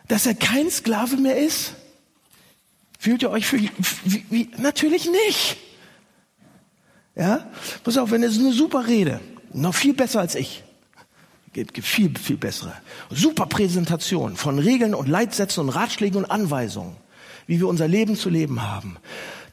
Dass 0.07 0.25
er 0.25 0.35
kein 0.35 0.69
Sklave 0.69 1.17
mehr 1.17 1.37
ist? 1.37 1.73
Fühlt 2.97 3.21
ihr 3.21 3.29
euch 3.29 3.45
für, 3.45 3.59
wie, 3.59 4.25
wie, 4.29 4.49
natürlich 4.57 5.09
nicht. 5.09 5.57
Ja? 7.15 7.49
Pass 7.83 7.97
auf, 7.97 8.11
wenn 8.11 8.23
es 8.23 8.37
eine 8.37 8.51
super 8.51 8.87
Rede, 8.87 9.21
noch 9.53 9.75
viel 9.75 9.93
besser 9.93 10.19
als 10.19 10.35
ich 10.35 10.63
gibt 11.53 11.83
viel, 11.83 12.17
viel 12.17 12.37
bessere. 12.37 12.73
Super 13.09 13.45
Präsentation 13.45 14.35
von 14.35 14.59
Regeln 14.59 14.93
und 14.93 15.07
Leitsätzen 15.07 15.63
und 15.63 15.69
Ratschlägen 15.69 16.23
und 16.23 16.31
Anweisungen, 16.31 16.95
wie 17.47 17.59
wir 17.59 17.67
unser 17.67 17.87
Leben 17.87 18.15
zu 18.15 18.29
leben 18.29 18.61
haben. 18.61 18.97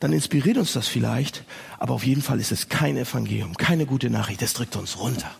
Dann 0.00 0.12
inspiriert 0.12 0.58
uns 0.58 0.72
das 0.72 0.88
vielleicht, 0.88 1.44
aber 1.78 1.94
auf 1.94 2.04
jeden 2.04 2.22
Fall 2.22 2.40
ist 2.40 2.52
es 2.52 2.68
kein 2.68 2.96
Evangelium, 2.96 3.56
keine 3.56 3.86
gute 3.86 4.10
Nachricht. 4.10 4.42
Das 4.42 4.52
drückt 4.52 4.76
uns 4.76 4.98
runter. 4.98 5.30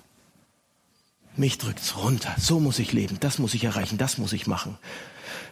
Mich 1.37 1.59
drückt's 1.59 1.97
runter. 1.99 2.35
So 2.39 2.61
muss 2.61 2.79
ich 2.79 2.93
leben, 2.93 3.19
das 3.21 3.39
muss 3.39 3.53
ich 3.53 3.65
erreichen, 3.65 3.99
das 3.99 4.17
muss 4.17 4.33
ich 4.33 4.47
machen. 4.47 4.79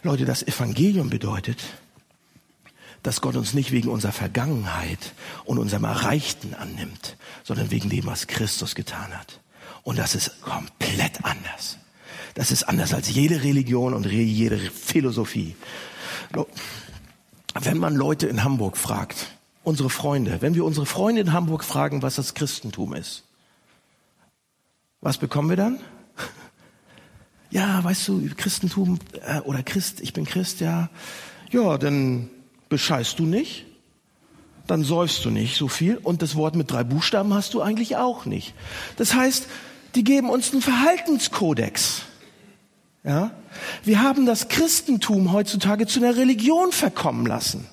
Leute, 0.01 0.25
das 0.25 0.41
Evangelium 0.41 1.11
bedeutet, 1.11 1.59
dass 3.03 3.21
Gott 3.21 3.35
uns 3.35 3.53
nicht 3.53 3.71
wegen 3.71 3.89
unserer 3.89 4.11
Vergangenheit 4.11 5.13
und 5.43 5.59
unserem 5.59 5.83
Erreichten 5.83 6.55
annimmt, 6.55 7.17
sondern 7.43 7.69
wegen 7.69 7.89
dem, 7.89 8.07
was 8.07 8.25
Christus 8.25 8.73
getan 8.73 9.15
hat. 9.15 9.41
Und 9.85 9.99
das 9.99 10.15
ist 10.15 10.41
komplett 10.41 11.23
anders. 11.23 11.77
Das 12.33 12.51
ist 12.51 12.63
anders 12.63 12.93
als 12.93 13.07
jede 13.13 13.43
Religion 13.43 13.93
und 13.93 14.07
jede 14.07 14.57
Philosophie. 14.57 15.55
Wenn 17.61 17.77
man 17.77 17.95
Leute 17.95 18.25
in 18.25 18.43
Hamburg 18.43 18.77
fragt, 18.77 19.27
unsere 19.63 19.91
Freunde, 19.91 20.41
wenn 20.41 20.55
wir 20.55 20.65
unsere 20.65 20.87
Freunde 20.87 21.21
in 21.21 21.33
Hamburg 21.33 21.63
fragen, 21.63 22.01
was 22.01 22.15
das 22.15 22.33
Christentum 22.33 22.95
ist, 22.95 23.23
was 25.01 25.17
bekommen 25.17 25.49
wir 25.49 25.57
dann? 25.57 25.79
Ja, 27.51 27.81
weißt 27.81 28.07
du, 28.09 28.27
Christentum 28.35 28.99
äh, 29.25 29.39
oder 29.41 29.63
Christ, 29.63 30.01
ich 30.01 30.11
bin 30.11 30.25
Christ, 30.25 30.59
ja. 30.59 30.89
Ja, 31.51 31.77
dann 31.77 32.29
bescheißt 32.67 33.17
du 33.19 33.25
nicht, 33.25 33.65
dann 34.67 34.83
säufst 34.83 35.23
du 35.23 35.29
nicht 35.29 35.55
so 35.55 35.69
viel 35.69 35.95
und 35.97 36.21
das 36.21 36.35
Wort 36.35 36.55
mit 36.55 36.69
drei 36.69 36.83
Buchstaben 36.83 37.33
hast 37.33 37.53
du 37.53 37.61
eigentlich 37.61 37.95
auch 37.95 38.25
nicht. 38.25 38.55
Das 38.97 39.13
heißt, 39.13 39.47
die 39.95 40.03
geben 40.03 40.29
uns 40.29 40.51
einen 40.51 40.61
Verhaltenskodex. 40.61 42.03
Ja? 43.03 43.31
Wir 43.83 44.01
haben 44.01 44.25
das 44.25 44.49
Christentum 44.49 45.31
heutzutage 45.31 45.87
zu 45.87 45.99
einer 45.99 46.15
Religion 46.15 46.71
verkommen 46.71 47.25
lassen. 47.25 47.65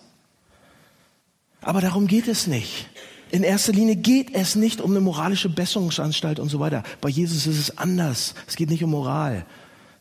Aber 1.61 1.81
darum 1.81 2.07
geht 2.07 2.29
es 2.29 2.47
nicht. 2.47 2.89
In 3.31 3.45
erster 3.45 3.73
Linie 3.73 3.97
geht 3.97 4.35
es 4.35 4.57
nicht 4.57 4.81
um 4.81 4.91
eine 4.91 5.01
moralische 5.01 5.49
Besserungsanstalt 5.49 6.39
und 6.39 6.49
so 6.49 6.61
weiter. 6.61 6.83
Bei 7.01 7.09
Jesus 7.09 7.47
ist 7.47 7.59
es 7.59 7.79
anders. 7.79 8.35
Es 8.47 8.57
geht 8.57 8.69
nicht 8.69 8.85
um 8.85 8.91
Moral. 8.91 9.47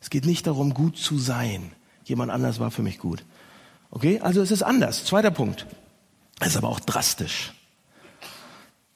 Es 0.01 0.09
geht 0.09 0.25
nicht 0.25 0.47
darum, 0.47 0.73
gut 0.73 0.97
zu 0.97 1.17
sein. 1.17 1.71
Jemand 2.03 2.31
anders 2.31 2.59
war 2.59 2.71
für 2.71 2.81
mich 2.81 2.97
gut. 2.97 3.23
Okay? 3.89 4.19
Also 4.19 4.41
es 4.41 4.51
ist 4.51 4.63
anders. 4.63 5.05
Zweiter 5.05 5.31
Punkt. 5.31 5.65
Es 6.39 6.49
ist 6.49 6.57
aber 6.57 6.69
auch 6.69 6.79
drastisch. 6.79 7.53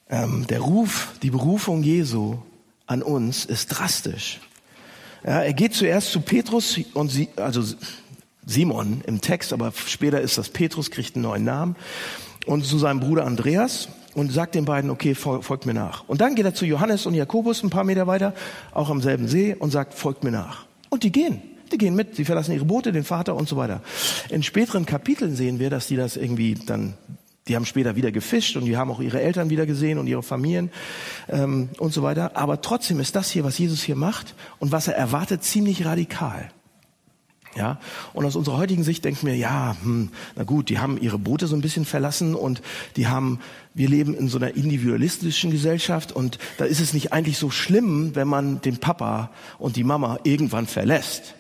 Ähm, 0.10 0.46
der 0.48 0.60
Ruf, 0.60 1.10
die 1.22 1.30
Berufung 1.30 1.84
Jesu 1.84 2.40
an 2.88 3.02
uns 3.02 3.46
ist 3.46 3.68
drastisch. 3.68 4.40
Ja, 5.24 5.42
er 5.42 5.54
geht 5.54 5.74
zuerst 5.74 6.12
zu 6.12 6.22
Petrus 6.22 6.80
und 6.94 7.10
sie, 7.10 7.30
also 7.36 7.64
Simon 8.46 9.02
im 9.08 9.22
Text, 9.22 9.54
aber 9.54 9.74
später 9.74 10.22
ist 10.22 10.38
das 10.38 10.50
Petrus, 10.50 10.92
kriegt 10.92 11.16
einen 11.16 11.24
neuen 11.24 11.44
Namen 11.44 11.76
und 12.46 12.64
zu 12.66 12.78
seinem 12.78 13.00
Bruder 13.00 13.26
Andreas 13.26 13.90
und 14.14 14.32
sagt 14.32 14.56
den 14.56 14.66
beiden, 14.66 14.90
okay, 14.90 15.16
folgt 15.16 15.66
mir 15.66 15.74
nach. 15.74 16.08
Und 16.08 16.22
dann 16.22 16.36
geht 16.36 16.46
er 16.46 16.54
zu 16.54 16.66
Johannes 16.66 17.06
und 17.06 17.16
Jakobus 17.16 17.64
ein 17.64 17.70
paar 17.70 17.84
Meter 17.84 18.08
weiter, 18.08 18.34
auch 18.72 18.90
am 18.90 19.02
selben 19.02 19.28
See 19.28 19.56
und 19.56 19.72
sagt, 19.72 19.94
folgt 19.94 20.24
mir 20.24 20.32
nach. 20.32 20.66
Und 20.90 21.04
die 21.04 21.12
gehen. 21.12 21.42
Die 21.72 21.80
gehen 21.80 21.96
mit, 21.96 22.16
sie 22.16 22.26
verlassen 22.26 22.54
ihre 22.54 22.66
Boote, 22.66 22.92
den 22.92 23.04
Vater 23.04 23.36
und 23.36 23.50
so 23.50 23.58
weiter. 23.58 23.82
In 24.30 24.44
späteren 24.44 24.86
Kapiteln 24.86 25.36
sehen 25.36 25.58
wir, 25.60 25.72
dass 25.72 25.88
die 25.88 25.96
das 25.96 26.16
irgendwie 26.16 26.54
dann 26.54 26.94
die 27.48 27.56
haben 27.56 27.66
später 27.66 27.96
wieder 27.96 28.12
gefischt 28.12 28.58
und 28.58 28.66
die 28.66 28.76
haben 28.76 28.90
auch 28.90 29.00
ihre 29.00 29.22
Eltern 29.22 29.50
wieder 29.50 29.66
gesehen 29.66 30.00
und 30.00 30.08
ihre 30.08 30.24
Familien 30.24 30.72
ähm, 31.30 31.70
und 31.78 31.94
so 31.94 32.02
weiter. 32.02 32.36
Aber 32.36 32.62
trotzdem 32.62 33.00
ist 33.00 33.16
das 33.16 33.30
hier, 33.30 33.44
was 33.44 33.58
Jesus 33.58 33.84
hier 33.84 33.96
macht 33.96 34.34
und 34.58 34.72
was 34.72 34.88
er 34.88 34.96
erwartet, 34.96 35.44
ziemlich 35.44 35.86
radikal. 35.86 36.50
Ja, 37.56 37.80
und 38.12 38.26
aus 38.26 38.36
unserer 38.36 38.58
heutigen 38.58 38.84
Sicht 38.84 39.06
denken 39.06 39.28
wir, 39.28 39.36
ja, 39.38 39.78
hm, 39.82 40.10
na 40.36 40.44
gut, 40.44 40.68
die 40.68 40.80
haben 40.80 41.00
ihre 41.00 41.18
Boote 41.18 41.48
so 41.48 41.56
ein 41.56 41.62
bisschen 41.62 41.86
verlassen 41.86 42.36
und 42.36 42.62
die 42.98 43.08
haben, 43.08 43.40
wir 43.74 43.88
leben 43.88 44.14
in 44.14 44.28
so 44.28 44.38
einer 44.38 44.56
individualistischen 44.56 45.52
Gesellschaft 45.52 46.12
und 46.12 46.38
da 46.58 46.66
ist 46.66 46.82
es 46.82 46.94
nicht 46.94 47.14
eigentlich 47.14 47.38
so 47.38 47.52
schlimm, 47.52 48.14
wenn 48.14 48.28
man 48.28 48.60
den 48.60 48.78
Papa 48.78 49.32
und 49.58 49.78
die 49.78 49.86
Mama 49.86 50.20
irgendwann 50.24 50.68
verlässt. 50.68 51.36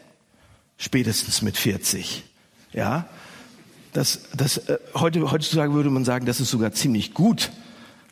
Spätestens 0.77 1.41
mit 1.41 1.57
40. 1.57 2.23
Ja, 2.71 3.09
das, 3.95 4.19
das, 4.35 4.57
äh, 4.57 4.77
heute, 4.93 5.31
heutzutage 5.31 5.73
würde 5.73 5.89
man 5.89 6.03
sagen, 6.03 6.25
das 6.25 6.41
ist 6.41 6.49
sogar 6.49 6.73
ziemlich 6.73 7.13
gut, 7.13 7.51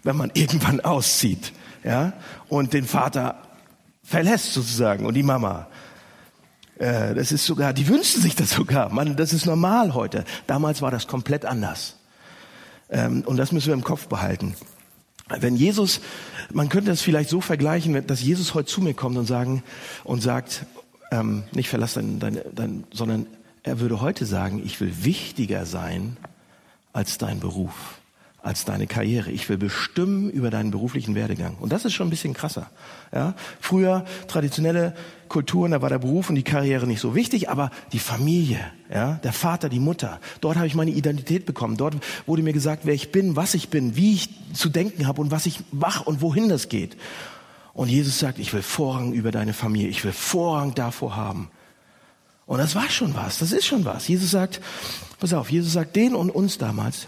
wenn 0.04 0.16
man 0.16 0.32
irgendwann 0.34 0.80
auszieht, 0.80 1.52
ja, 1.84 2.14
und 2.48 2.74
den 2.74 2.86
Vater 2.86 3.42
verlässt 4.04 4.54
sozusagen 4.54 5.06
und 5.06 5.14
die 5.14 5.24
Mama. 5.24 5.68
Äh, 6.80 7.14
das 7.14 7.32
ist 7.32 7.46
sogar, 7.46 7.74
die 7.74 7.88
wünschen 7.88 8.22
sich 8.22 8.36
das 8.36 8.52
sogar. 8.52 8.90
Man, 8.90 9.16
das 9.16 9.34
ist 9.34 9.46
normal 9.46 9.94
heute. 9.94 10.24
Damals 10.48 10.82
war 10.82 10.92
das 10.92 11.08
komplett 11.08 11.46
anders. 11.46 11.98
Ähm, 12.90 13.24
und 13.26 13.38
das 13.38 13.52
müssen 13.52 13.68
wir 13.68 13.74
im 13.74 13.84
Kopf 13.84 14.08
behalten. 14.08 14.56
Wenn 15.28 15.56
Jesus, 15.56 16.02
man 16.52 16.70
könnte 16.70 16.92
das 16.92 17.02
vielleicht 17.02 17.30
so 17.30 17.42
vergleichen, 17.42 18.08
dass 18.08 18.22
Jesus 18.22 18.54
heute 18.54 18.68
zu 18.68 18.82
mir 18.82 18.94
kommt 18.94 19.18
und 19.18 19.26
sagen 19.26 19.64
und 20.04 20.22
sagt, 20.22 20.66
ähm, 21.12 21.44
nicht 21.52 21.70
verlass 21.70 21.94
dein, 21.94 22.20
dein, 22.20 22.42
dein, 22.54 22.84
sondern 22.92 23.26
er 23.64 23.80
würde 23.80 24.02
heute 24.02 24.26
sagen, 24.26 24.62
ich 24.64 24.80
will 24.82 24.94
wichtiger 25.04 25.66
sein 25.66 26.18
als 26.92 27.18
dein 27.18 27.40
Beruf, 27.40 28.00
als 28.42 28.66
deine 28.66 28.88
Karriere. 28.88 29.32
Ich 29.32 29.48
will 29.48 29.58
bestimmen 29.58 30.30
über 30.30 30.50
deinen 30.50 30.70
beruflichen 30.70 31.16
Werdegang. 31.16 31.56
Und 31.60 31.72
das 31.72 31.86
ist 31.86 31.94
schon 31.94 32.08
ein 32.08 32.10
bisschen 32.10 32.34
krasser. 32.34 32.70
Ja? 33.14 33.36
Früher 33.62 34.06
traditionelle 34.28 34.94
Kulturen, 35.30 35.72
da 35.72 35.82
war 35.82 35.90
der 35.90 35.98
Beruf 35.98 36.30
und 36.30 36.36
die 36.36 36.44
Karriere 36.44 36.86
nicht 36.86 37.00
so 37.00 37.16
wichtig, 37.16 37.50
aber 37.50 37.72
die 37.94 38.00
Familie, 38.00 38.60
ja, 38.94 39.14
der 39.24 39.34
Vater, 39.34 39.70
die 39.70 39.80
Mutter, 39.80 40.20
dort 40.42 40.58
habe 40.58 40.68
ich 40.68 40.76
meine 40.76 40.92
Identität 40.92 41.46
bekommen. 41.46 41.78
Dort 41.78 41.96
wurde 42.28 42.44
mir 42.44 42.54
gesagt, 42.54 42.86
wer 42.86 42.94
ich 42.94 43.12
bin, 43.12 43.36
was 43.36 43.54
ich 43.56 43.70
bin, 43.70 43.96
wie 43.96 44.14
ich 44.14 44.30
zu 44.54 44.70
denken 44.70 45.08
habe 45.08 45.22
und 45.22 45.32
was 45.32 45.46
ich 45.46 45.62
mache 45.72 46.04
und 46.04 46.22
wohin 46.22 46.50
das 46.50 46.70
geht. 46.70 46.98
Und 47.74 47.90
Jesus 47.90 48.20
sagt, 48.20 48.38
ich 48.38 48.54
will 48.54 48.62
Vorrang 48.62 49.14
über 49.14 49.32
deine 49.32 49.54
Familie, 49.54 49.88
ich 49.88 50.04
will 50.04 50.12
Vorrang 50.12 50.76
davor 50.76 51.16
haben. 51.16 51.50
Und 52.46 52.58
das 52.58 52.76
war 52.76 52.90
schon 52.90 53.16
was, 53.16 53.40
das 53.40 53.52
ist 53.52 53.66
schon 53.66 53.86
was. 53.86 54.08
Jesus 54.08 54.32
sagt, 54.32 54.60
pass 55.20 55.34
auf, 55.34 55.50
Jesus 55.50 55.74
sagt 55.74 55.96
den 55.96 56.14
und 56.16 56.30
uns 56.30 56.58
damals, 56.58 57.08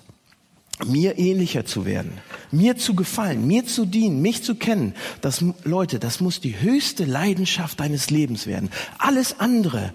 mir 0.85 1.17
ähnlicher 1.17 1.65
zu 1.65 1.85
werden, 1.85 2.17
mir 2.51 2.75
zu 2.75 2.95
gefallen, 2.95 3.47
mir 3.47 3.65
zu 3.65 3.85
dienen, 3.85 4.21
mich 4.21 4.43
zu 4.43 4.55
kennen. 4.55 4.93
Das, 5.21 5.43
Leute, 5.63 5.99
das 5.99 6.19
muss 6.19 6.41
die 6.41 6.59
höchste 6.59 7.05
Leidenschaft 7.05 7.79
deines 7.79 8.09
Lebens 8.09 8.45
werden. 8.45 8.69
Alles 8.97 9.39
andere, 9.39 9.93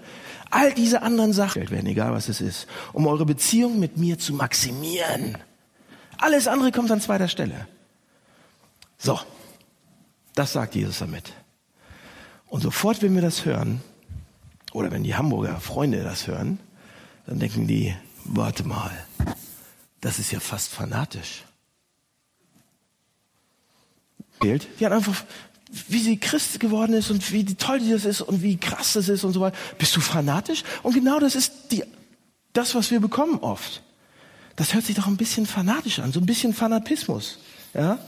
all 0.49 0.73
diese 0.73 1.03
anderen 1.03 1.33
Sachen 1.33 1.69
werden, 1.69 1.85
egal 1.85 2.13
was 2.13 2.29
es 2.29 2.41
ist, 2.41 2.67
um 2.93 3.05
eure 3.05 3.25
Beziehung 3.25 3.79
mit 3.79 3.97
mir 3.97 4.17
zu 4.17 4.33
maximieren. 4.33 5.37
Alles 6.17 6.47
andere 6.47 6.71
kommt 6.71 6.91
an 6.91 7.01
zweiter 7.01 7.27
Stelle. 7.27 7.67
So, 8.97 9.19
das 10.35 10.53
sagt 10.53 10.75
Jesus 10.75 10.99
damit. 10.99 11.31
Und 12.47 12.61
sofort, 12.61 13.01
wenn 13.01 13.15
wir 13.15 13.21
das 13.21 13.45
hören, 13.45 13.81
oder 14.71 14.91
wenn 14.91 15.03
die 15.03 15.15
Hamburger 15.15 15.59
Freunde 15.59 16.03
das 16.03 16.27
hören, 16.27 16.59
dann 17.25 17.39
denken 17.39 17.67
die, 17.67 17.95
warte 18.25 18.63
mal, 18.63 18.91
das 19.99 20.19
ist 20.19 20.31
ja 20.31 20.39
fast 20.39 20.69
fanatisch. 20.69 21.43
Die 24.79 24.85
hat 24.85 24.91
einfach, 24.91 25.23
wie 25.87 25.99
sie 25.99 26.17
Christ 26.17 26.59
geworden 26.59 26.93
ist 26.93 27.11
und 27.11 27.31
wie 27.31 27.45
toll 27.45 27.79
das 27.79 28.05
ist 28.05 28.21
und 28.21 28.41
wie 28.41 28.57
krass 28.57 28.93
das 28.93 29.07
ist 29.07 29.23
und 29.23 29.33
so 29.33 29.41
weiter. 29.41 29.55
Bist 29.77 29.95
du 29.95 30.01
fanatisch? 30.01 30.63
Und 30.83 30.93
genau 30.93 31.19
das 31.19 31.35
ist 31.35 31.71
die, 31.71 31.83
das, 32.53 32.73
was 32.73 32.89
wir 32.91 32.99
bekommen 32.99 33.39
oft. 33.39 33.83
Das 34.55 34.73
hört 34.73 34.85
sich 34.85 34.95
doch 34.95 35.07
ein 35.07 35.17
bisschen 35.17 35.45
fanatisch 35.45 35.99
an, 35.99 36.11
so 36.11 36.19
ein 36.19 36.25
bisschen 36.25 36.53
Fanatismus. 36.53 37.39
Ja? 37.73 37.99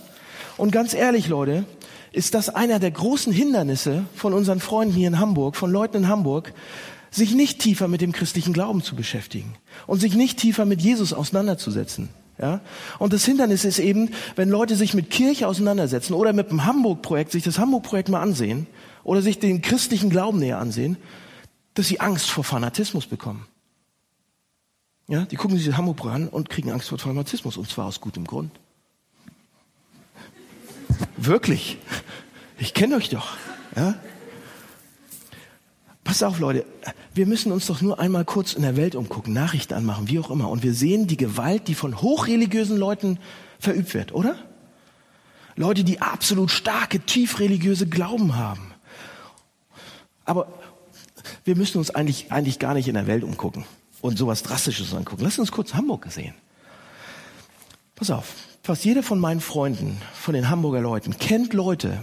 Und 0.57 0.71
ganz 0.71 0.93
ehrlich, 0.93 1.27
Leute, 1.27 1.65
ist 2.13 2.35
das 2.35 2.49
einer 2.49 2.79
der 2.79 2.91
großen 2.91 3.33
Hindernisse 3.33 4.05
von 4.15 4.33
unseren 4.33 4.59
Freunden 4.59 4.93
hier 4.93 5.07
in 5.07 5.19
Hamburg, 5.19 5.55
von 5.55 5.71
Leuten 5.71 5.97
in 5.97 6.07
Hamburg, 6.07 6.53
sich 7.11 7.33
nicht 7.33 7.59
tiefer 7.59 7.87
mit 7.87 8.01
dem 8.01 8.11
christlichen 8.11 8.53
Glauben 8.53 8.81
zu 8.81 8.95
beschäftigen 8.95 9.55
und 9.87 9.99
sich 9.99 10.15
nicht 10.15 10.39
tiefer 10.39 10.65
mit 10.65 10.81
Jesus 10.81 11.11
auseinanderzusetzen. 11.11 12.09
Ja? 12.39 12.61
Und 12.99 13.13
das 13.13 13.25
Hindernis 13.25 13.65
ist 13.65 13.79
eben, 13.79 14.11
wenn 14.35 14.49
Leute 14.49 14.75
sich 14.75 14.93
mit 14.93 15.09
Kirche 15.09 15.47
auseinandersetzen 15.47 16.13
oder 16.13 16.33
mit 16.33 16.49
dem 16.49 16.65
Hamburg-Projekt, 16.65 17.31
sich 17.31 17.43
das 17.43 17.59
Hamburg-Projekt 17.59 18.09
mal 18.09 18.21
ansehen 18.21 18.67
oder 19.03 19.21
sich 19.21 19.39
den 19.39 19.61
christlichen 19.61 20.09
Glauben 20.09 20.39
näher 20.39 20.59
ansehen, 20.59 20.97
dass 21.73 21.87
sie 21.87 21.99
Angst 21.99 22.29
vor 22.29 22.43
Fanatismus 22.43 23.07
bekommen. 23.07 23.47
Ja, 25.07 25.25
die 25.25 25.35
gucken 25.35 25.57
sich 25.57 25.65
das 25.65 25.77
Hamburg-Projekt 25.77 26.15
an 26.15 26.27
und 26.29 26.49
kriegen 26.49 26.71
Angst 26.71 26.89
vor 26.89 26.97
Fanatismus 26.97 27.57
und 27.57 27.69
zwar 27.69 27.87
aus 27.87 28.01
gutem 28.01 28.25
Grund. 28.25 28.51
Wirklich. 31.17 31.77
Ich 32.57 32.73
kenne 32.73 32.95
euch 32.95 33.09
doch. 33.09 33.37
Ja? 33.75 33.95
Pass 36.03 36.21
auf, 36.21 36.39
Leute, 36.39 36.65
wir 37.13 37.25
müssen 37.25 37.51
uns 37.51 37.67
doch 37.67 37.81
nur 37.81 37.99
einmal 37.99 38.25
kurz 38.25 38.53
in 38.53 38.61
der 38.61 38.75
Welt 38.75 38.95
umgucken, 38.95 39.33
Nachrichten 39.33 39.73
anmachen, 39.73 40.09
wie 40.09 40.19
auch 40.19 40.29
immer. 40.29 40.49
Und 40.49 40.63
wir 40.63 40.73
sehen 40.73 41.07
die 41.07 41.17
Gewalt, 41.17 41.67
die 41.67 41.75
von 41.75 42.01
hochreligiösen 42.01 42.77
Leuten 42.77 43.19
verübt 43.59 43.93
wird, 43.93 44.13
oder? 44.13 44.35
Leute, 45.55 45.83
die 45.83 46.01
absolut 46.01 46.51
starke, 46.51 46.99
tiefreligiöse 46.99 47.87
Glauben 47.87 48.35
haben. 48.35 48.73
Aber 50.25 50.47
wir 51.45 51.55
müssen 51.55 51.77
uns 51.77 51.91
eigentlich, 51.91 52.31
eigentlich 52.31 52.59
gar 52.59 52.73
nicht 52.73 52.87
in 52.87 52.95
der 52.95 53.07
Welt 53.07 53.23
umgucken 53.23 53.65
und 54.01 54.17
sowas 54.17 54.43
Drastisches 54.43 54.93
angucken. 54.93 55.23
Lass 55.23 55.39
uns 55.39 55.51
kurz 55.51 55.73
Hamburg 55.73 56.07
sehen. 56.09 56.33
Pass 57.95 58.09
auf, 58.09 58.33
fast 58.63 58.85
jeder 58.85 59.03
von 59.03 59.19
meinen 59.19 59.41
Freunden, 59.41 60.01
von 60.13 60.33
den 60.33 60.49
Hamburger 60.49 60.79
Leuten, 60.79 61.17
kennt 61.19 61.53
Leute, 61.53 61.99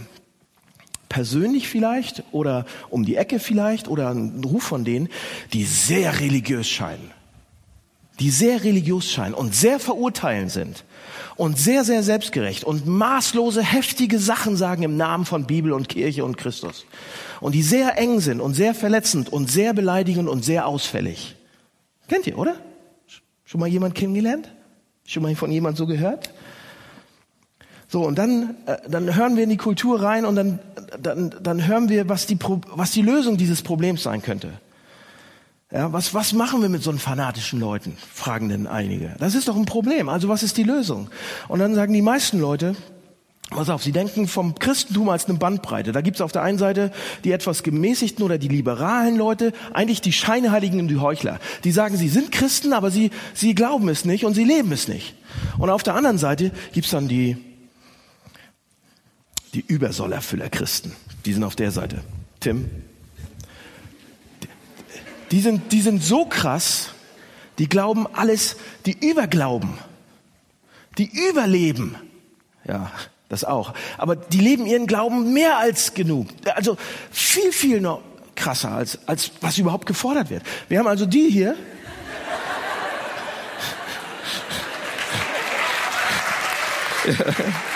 persönlich 1.09 1.67
vielleicht 1.67 2.23
oder 2.31 2.65
um 2.89 3.03
die 3.03 3.15
Ecke 3.15 3.39
vielleicht 3.39 3.87
oder 3.87 4.11
ein 4.11 4.43
Ruf 4.43 4.63
von 4.63 4.85
denen, 4.85 5.09
die 5.53 5.65
sehr 5.65 6.19
religiös 6.19 6.69
scheinen. 6.69 7.11
Die 8.19 8.29
sehr 8.29 8.63
religiös 8.63 9.11
scheinen 9.11 9.33
und 9.33 9.55
sehr 9.55 9.79
verurteilend 9.79 10.51
sind 10.51 10.85
und 11.35 11.57
sehr, 11.57 11.83
sehr 11.83 12.03
selbstgerecht 12.03 12.63
und 12.63 12.85
maßlose, 12.85 13.63
heftige 13.63 14.19
Sachen 14.19 14.55
sagen 14.55 14.83
im 14.83 14.95
Namen 14.95 15.25
von 15.25 15.47
Bibel 15.47 15.71
und 15.71 15.89
Kirche 15.89 16.23
und 16.23 16.37
Christus. 16.37 16.85
Und 17.39 17.55
die 17.55 17.63
sehr 17.63 17.97
eng 17.97 18.19
sind 18.19 18.39
und 18.39 18.53
sehr 18.53 18.75
verletzend 18.75 19.33
und 19.33 19.49
sehr 19.49 19.73
beleidigend 19.73 20.29
und 20.29 20.45
sehr 20.45 20.67
ausfällig. 20.67 21.35
Kennt 22.07 22.27
ihr, 22.27 22.37
oder? 22.37 22.55
Schon 23.45 23.59
mal 23.59 23.67
jemand 23.67 23.95
kennengelernt? 23.95 24.53
Schon 25.05 25.23
mal 25.23 25.35
von 25.35 25.51
jemand 25.51 25.77
so 25.77 25.87
gehört? 25.87 26.31
So, 27.91 28.03
und 28.07 28.17
dann, 28.17 28.55
äh, 28.67 28.77
dann 28.87 29.13
hören 29.17 29.35
wir 29.35 29.43
in 29.43 29.49
die 29.49 29.57
Kultur 29.57 30.01
rein 30.01 30.23
und 30.23 30.37
dann, 30.37 30.59
dann, 31.01 31.35
dann 31.43 31.67
hören 31.67 31.89
wir, 31.89 32.07
was 32.07 32.25
die, 32.25 32.37
was 32.73 32.91
die 32.91 33.01
Lösung 33.01 33.35
dieses 33.35 33.63
Problems 33.63 34.03
sein 34.03 34.21
könnte. 34.21 34.53
Ja, 35.73 35.91
was, 35.91 36.13
was 36.13 36.31
machen 36.31 36.61
wir 36.61 36.69
mit 36.69 36.83
so 36.83 36.93
fanatischen 36.93 37.59
Leuten? 37.59 37.97
Fragen 38.13 38.47
denn 38.47 38.65
einige. 38.65 39.13
Das 39.19 39.35
ist 39.35 39.49
doch 39.49 39.57
ein 39.57 39.65
Problem. 39.65 40.07
Also 40.07 40.29
was 40.29 40.41
ist 40.41 40.55
die 40.55 40.63
Lösung? 40.63 41.09
Und 41.49 41.59
dann 41.59 41.75
sagen 41.75 41.91
die 41.91 42.01
meisten 42.01 42.39
Leute, 42.39 42.77
pass 43.49 43.69
auf, 43.69 43.83
sie 43.83 43.91
denken 43.91 44.29
vom 44.29 44.55
Christentum 44.55 45.09
als 45.09 45.27
eine 45.27 45.37
Bandbreite. 45.37 45.91
Da 45.91 45.99
gibt's 45.99 46.21
auf 46.21 46.31
der 46.31 46.43
einen 46.43 46.59
Seite 46.59 46.93
die 47.25 47.33
etwas 47.33 47.61
gemäßigten 47.61 48.23
oder 48.23 48.37
die 48.37 48.47
liberalen 48.47 49.17
Leute, 49.17 49.51
eigentlich 49.73 49.99
die 49.99 50.13
Scheinheiligen 50.13 50.79
und 50.79 50.87
die 50.87 50.99
Heuchler. 50.99 51.41
Die 51.65 51.71
sagen, 51.71 51.97
sie 51.97 52.07
sind 52.07 52.31
Christen, 52.31 52.71
aber 52.71 52.89
sie, 52.89 53.11
sie 53.33 53.53
glauben 53.53 53.89
es 53.89 54.05
nicht 54.05 54.23
und 54.23 54.33
sie 54.33 54.45
leben 54.45 54.71
es 54.71 54.87
nicht. 54.87 55.13
Und 55.57 55.69
auf 55.69 55.83
der 55.83 55.95
anderen 55.95 56.17
Seite 56.17 56.51
gibt's 56.71 56.91
dann 56.91 57.09
die 57.09 57.50
die 59.53 59.63
Übersollerfüller 59.65 60.49
Christen. 60.49 60.95
Die 61.25 61.33
sind 61.33 61.43
auf 61.43 61.55
der 61.55 61.71
Seite. 61.71 62.03
Tim? 62.39 62.69
Die 65.31 65.41
sind, 65.41 65.71
die 65.71 65.81
sind 65.81 66.03
so 66.03 66.25
krass, 66.25 66.89
die 67.57 67.69
glauben 67.69 68.07
alles, 68.13 68.57
die 68.85 68.97
überglauben, 68.99 69.77
die 70.97 71.09
überleben. 71.29 71.95
Ja, 72.67 72.91
das 73.29 73.45
auch. 73.45 73.73
Aber 73.97 74.15
die 74.15 74.39
leben 74.39 74.65
ihren 74.65 74.87
Glauben 74.87 75.31
mehr 75.33 75.57
als 75.57 75.93
genug. 75.93 76.27
Also 76.55 76.77
viel, 77.11 77.51
viel 77.53 77.79
noch 77.79 78.01
krasser 78.35 78.71
als, 78.71 78.99
als 79.07 79.31
was 79.41 79.57
überhaupt 79.57 79.85
gefordert 79.85 80.29
wird. 80.29 80.43
Wir 80.67 80.79
haben 80.79 80.87
also 80.87 81.05
die 81.05 81.29
hier. 81.29 81.55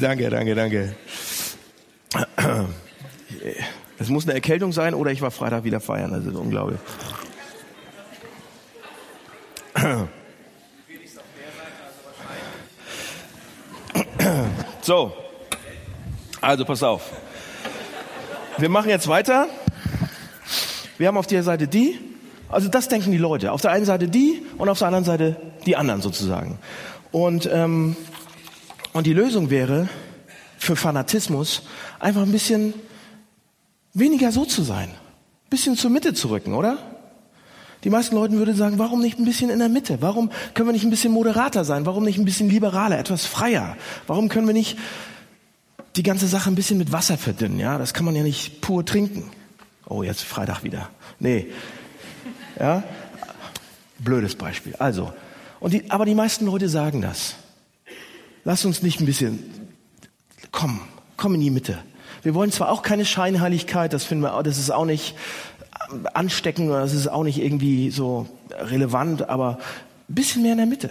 Danke, 0.00 0.30
danke, 0.30 0.54
danke. 0.54 0.94
Es 3.98 4.08
muss 4.08 4.24
eine 4.24 4.34
Erkältung 4.34 4.72
sein 4.72 4.94
oder 4.94 5.10
ich 5.10 5.22
war 5.22 5.30
Freitag 5.30 5.64
wieder 5.64 5.80
feiern. 5.80 6.12
Das 6.12 6.24
ist 6.24 6.34
unglaublich. 6.34 6.78
So, 14.82 15.12
also 16.40 16.64
pass 16.64 16.82
auf. 16.82 17.10
Wir 18.58 18.68
machen 18.68 18.90
jetzt 18.90 19.08
weiter. 19.08 19.48
Wir 20.98 21.08
haben 21.08 21.16
auf 21.16 21.26
der 21.26 21.42
Seite 21.42 21.66
die, 21.66 21.98
also 22.48 22.68
das 22.68 22.88
denken 22.88 23.10
die 23.10 23.18
Leute. 23.18 23.52
Auf 23.52 23.62
der 23.62 23.70
einen 23.70 23.86
Seite 23.86 24.08
die 24.08 24.42
und 24.58 24.68
auf 24.68 24.78
der 24.78 24.88
anderen 24.88 25.04
Seite 25.04 25.36
die 25.66 25.76
anderen 25.76 26.02
sozusagen. 26.02 26.58
Und 27.12 27.48
ähm, 27.50 27.96
und 28.94 29.06
die 29.06 29.12
Lösung 29.12 29.50
wäre 29.50 29.88
für 30.56 30.76
Fanatismus 30.76 31.62
einfach 31.98 32.22
ein 32.22 32.32
bisschen 32.32 32.72
weniger 33.92 34.32
so 34.32 34.44
zu 34.44 34.62
sein. 34.62 34.88
Ein 34.88 35.50
bisschen 35.50 35.76
zur 35.76 35.90
Mitte 35.90 36.14
zu 36.14 36.28
rücken, 36.30 36.54
oder? 36.54 36.78
Die 37.82 37.90
meisten 37.90 38.14
Leute 38.14 38.34
würden 38.34 38.54
sagen, 38.54 38.78
warum 38.78 39.02
nicht 39.02 39.18
ein 39.18 39.24
bisschen 39.24 39.50
in 39.50 39.58
der 39.58 39.68
Mitte? 39.68 39.98
Warum 40.00 40.30
können 40.54 40.68
wir 40.68 40.72
nicht 40.72 40.84
ein 40.84 40.90
bisschen 40.90 41.12
moderater 41.12 41.64
sein? 41.64 41.84
Warum 41.84 42.04
nicht 42.04 42.18
ein 42.18 42.24
bisschen 42.24 42.48
liberaler, 42.48 42.98
etwas 42.98 43.26
freier? 43.26 43.76
Warum 44.06 44.28
können 44.28 44.46
wir 44.46 44.54
nicht 44.54 44.78
die 45.96 46.04
ganze 46.04 46.28
Sache 46.28 46.48
ein 46.48 46.54
bisschen 46.54 46.78
mit 46.78 46.92
Wasser 46.92 47.18
verdünnen? 47.18 47.58
Ja, 47.58 47.78
das 47.78 47.94
kann 47.94 48.06
man 48.06 48.14
ja 48.14 48.22
nicht 48.22 48.60
pur 48.60 48.86
trinken. 48.86 49.30
Oh, 49.86 50.04
jetzt 50.04 50.22
Freitag 50.22 50.62
wieder. 50.62 50.88
Nee. 51.18 51.48
Ja? 52.58 52.84
Blödes 53.98 54.36
Beispiel. 54.36 54.76
Also. 54.78 55.12
Und 55.58 55.72
die, 55.72 55.90
aber 55.90 56.04
die 56.04 56.14
meisten 56.14 56.46
Leute 56.46 56.68
sagen 56.68 57.02
das 57.02 57.34
lass 58.44 58.64
uns 58.64 58.82
nicht 58.82 59.00
ein 59.00 59.06
bisschen, 59.06 59.38
komm, 60.52 60.80
komm 61.16 61.34
in 61.34 61.40
die 61.40 61.50
Mitte. 61.50 61.78
Wir 62.22 62.34
wollen 62.34 62.52
zwar 62.52 62.70
auch 62.70 62.82
keine 62.82 63.04
Scheinheiligkeit, 63.04 63.92
das 63.92 64.04
finden 64.04 64.24
wir, 64.24 64.42
das 64.42 64.58
ist 64.58 64.70
auch 64.70 64.86
nicht 64.86 65.14
ansteckend 66.14 66.70
oder 66.70 66.80
das 66.80 66.94
ist 66.94 67.08
auch 67.08 67.24
nicht 67.24 67.38
irgendwie 67.38 67.90
so 67.90 68.26
relevant, 68.50 69.28
aber 69.28 69.58
Ein 70.08 70.14
bisschen 70.14 70.42
mehr 70.42 70.52
in 70.52 70.58
der 70.58 70.66
Mitte. 70.66 70.90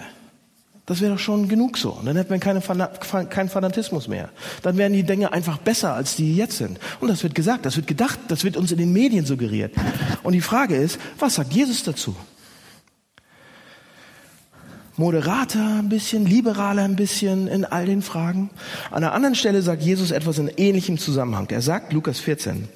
Das 0.86 1.00
wäre 1.00 1.14
doch 1.14 1.20
schon 1.20 1.48
genug 1.48 1.78
so. 1.78 1.92
Und 1.92 2.06
dann 2.06 2.18
hätten 2.18 2.32
wir 2.32 2.40
keine, 2.40 2.62
keinen 3.30 3.50
Fanatismus 3.50 4.08
mehr. 4.10 4.30
Dann 4.64 4.76
wären 4.76 4.92
die 4.92 5.04
Dinge 5.04 5.32
einfach 5.32 5.58
besser, 5.58 5.94
als 5.94 6.18
die 6.18 6.36
jetzt 6.36 6.58
sind. 6.58 6.78
Und 7.00 7.08
das 7.08 7.24
wird 7.24 7.36
gesagt, 7.36 7.66
das 7.66 7.78
wird 7.78 7.88
gedacht, 7.88 8.20
das 8.28 8.44
wird 8.44 8.58
uns 8.58 8.72
in 8.72 8.80
den 8.80 8.92
Medien 8.92 9.26
suggeriert. 9.26 9.74
Und 10.24 10.34
die 10.34 10.42
Frage 10.42 10.76
ist, 10.76 11.00
was 11.20 11.36
sagt 11.36 11.54
Jesus 11.54 11.84
dazu? 11.84 12.16
Moderater 14.96 15.80
ein 15.80 15.90
bisschen, 15.90 16.26
liberaler 16.26 16.84
ein 16.84 16.96
bisschen 16.96 17.48
in 17.48 17.66
all 17.66 17.86
den 17.86 18.02
Fragen. 18.02 18.52
An 18.92 19.04
einer 19.04 19.14
anderen 19.14 19.36
Stelle 19.36 19.62
sagt 19.62 19.82
Jesus 19.82 20.12
etwas 20.12 20.38
in 20.38 20.50
ähnlichem 20.50 20.98
Zusammenhang. 21.00 21.50
Er 21.50 21.62
sagt, 21.62 21.94
Lukas 21.94 22.20
14, 22.20 22.68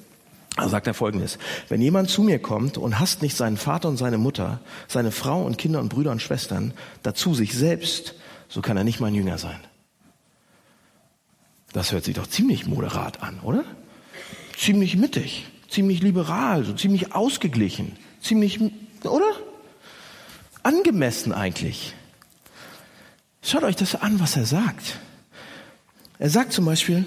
da 0.56 0.68
sagt 0.68 0.88
er 0.88 0.94
folgendes. 0.94 1.38
Wenn 1.68 1.80
jemand 1.80 2.10
zu 2.10 2.22
mir 2.22 2.40
kommt 2.40 2.76
und 2.76 2.98
hasst 2.98 3.22
nicht 3.22 3.36
seinen 3.36 3.56
Vater 3.56 3.88
und 3.88 3.98
seine 3.98 4.18
Mutter, 4.18 4.60
seine 4.88 5.12
Frau 5.12 5.44
und 5.44 5.58
Kinder 5.58 5.78
und 5.78 5.90
Brüder 5.90 6.10
und 6.10 6.20
Schwestern, 6.20 6.74
dazu 7.04 7.34
sich 7.34 7.54
selbst, 7.54 8.16
so 8.48 8.62
kann 8.62 8.76
er 8.76 8.84
nicht 8.84 8.98
mein 8.98 9.14
Jünger 9.14 9.38
sein. 9.38 9.60
Das 11.72 11.92
hört 11.92 12.04
sich 12.04 12.16
doch 12.16 12.26
ziemlich 12.26 12.66
moderat 12.66 13.22
an, 13.22 13.38
oder? 13.44 13.64
Ziemlich 14.56 14.96
mittig, 14.96 15.46
ziemlich 15.68 16.02
liberal, 16.02 16.64
so 16.64 16.72
ziemlich 16.72 17.14
ausgeglichen, 17.14 17.96
ziemlich, 18.20 18.58
oder? 19.04 19.30
Angemessen 20.64 21.32
eigentlich. 21.32 21.94
Schaut 23.42 23.62
euch 23.62 23.76
das 23.76 23.94
an, 23.94 24.20
was 24.20 24.36
er 24.36 24.46
sagt. 24.46 24.98
Er 26.18 26.30
sagt 26.30 26.52
zum 26.52 26.64
Beispiel, 26.64 27.04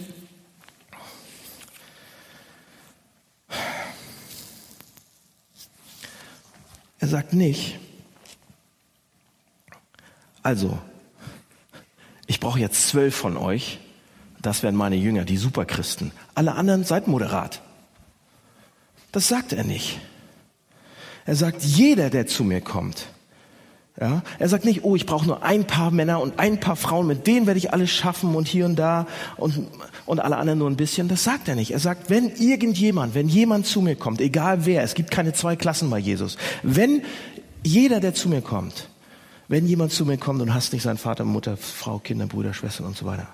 er 6.99 7.07
sagt 7.07 7.33
nicht, 7.33 7.77
also, 10.43 10.79
ich 12.25 12.39
brauche 12.39 12.59
jetzt 12.59 12.87
zwölf 12.87 13.15
von 13.15 13.37
euch, 13.37 13.79
das 14.41 14.63
wären 14.63 14.75
meine 14.75 14.95
Jünger, 14.95 15.25
die 15.25 15.37
Superchristen. 15.37 16.11
Alle 16.33 16.53
anderen 16.53 16.83
seid 16.83 17.07
moderat. 17.07 17.61
Das 19.11 19.27
sagt 19.27 19.53
er 19.53 19.63
nicht. 19.63 19.99
Er 21.25 21.35
sagt, 21.35 21.61
jeder, 21.61 22.09
der 22.09 22.25
zu 22.25 22.43
mir 22.43 22.61
kommt, 22.61 23.07
ja, 24.01 24.23
er 24.39 24.49
sagt 24.49 24.65
nicht, 24.65 24.83
oh, 24.83 24.95
ich 24.95 25.05
brauche 25.05 25.27
nur 25.27 25.43
ein 25.43 25.65
paar 25.65 25.91
Männer 25.91 26.21
und 26.21 26.39
ein 26.39 26.59
paar 26.59 26.75
Frauen, 26.75 27.05
mit 27.05 27.27
denen 27.27 27.45
werde 27.45 27.59
ich 27.59 27.71
alles 27.71 27.91
schaffen 27.91 28.33
und 28.33 28.47
hier 28.47 28.65
und 28.65 28.75
da 28.75 29.05
und, 29.37 29.67
und 30.07 30.19
alle 30.19 30.37
anderen 30.37 30.57
nur 30.57 30.67
ein 30.67 30.75
bisschen. 30.75 31.07
Das 31.07 31.23
sagt 31.23 31.47
er 31.47 31.53
nicht. 31.53 31.69
Er 31.69 31.77
sagt, 31.77 32.09
wenn 32.09 32.35
irgendjemand, 32.35 33.13
wenn 33.13 33.29
jemand 33.29 33.67
zu 33.67 33.79
mir 33.79 33.95
kommt, 33.95 34.19
egal 34.19 34.65
wer, 34.65 34.81
es 34.81 34.95
gibt 34.95 35.11
keine 35.11 35.33
zwei 35.33 35.55
Klassen 35.55 35.91
bei 35.91 35.99
Jesus, 35.99 36.37
wenn 36.63 37.03
jeder, 37.63 37.99
der 37.99 38.15
zu 38.15 38.27
mir 38.27 38.41
kommt, 38.41 38.89
wenn 39.47 39.67
jemand 39.67 39.91
zu 39.91 40.03
mir 40.03 40.17
kommt 40.17 40.41
und 40.41 40.51
hasst 40.51 40.73
nicht 40.73 40.81
seinen 40.81 40.97
Vater, 40.97 41.23
Mutter, 41.23 41.55
Frau, 41.55 41.99
Kinder, 41.99 42.25
Brüder, 42.25 42.55
Schwestern 42.55 42.87
und 42.87 42.97
so 42.97 43.05
weiter, 43.05 43.27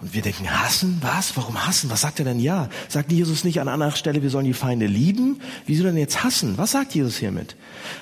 und 0.00 0.14
wir 0.14 0.22
denken, 0.22 0.48
hassen? 0.50 0.96
Was? 1.02 1.36
Warum 1.36 1.66
hassen? 1.66 1.90
Was 1.90 2.00
sagt 2.00 2.20
er 2.20 2.24
denn 2.24 2.40
ja? 2.40 2.70
Sagt 2.88 3.12
Jesus 3.12 3.44
nicht 3.44 3.60
an 3.60 3.68
anderer 3.68 3.90
Stelle, 3.90 4.22
wir 4.22 4.30
sollen 4.30 4.46
die 4.46 4.54
Feinde 4.54 4.86
lieben? 4.86 5.40
Wieso 5.66 5.84
denn 5.84 5.98
jetzt 5.98 6.24
hassen? 6.24 6.56
Was 6.56 6.70
sagt 6.70 6.94
Jesus 6.94 7.18
hiermit? 7.18 7.54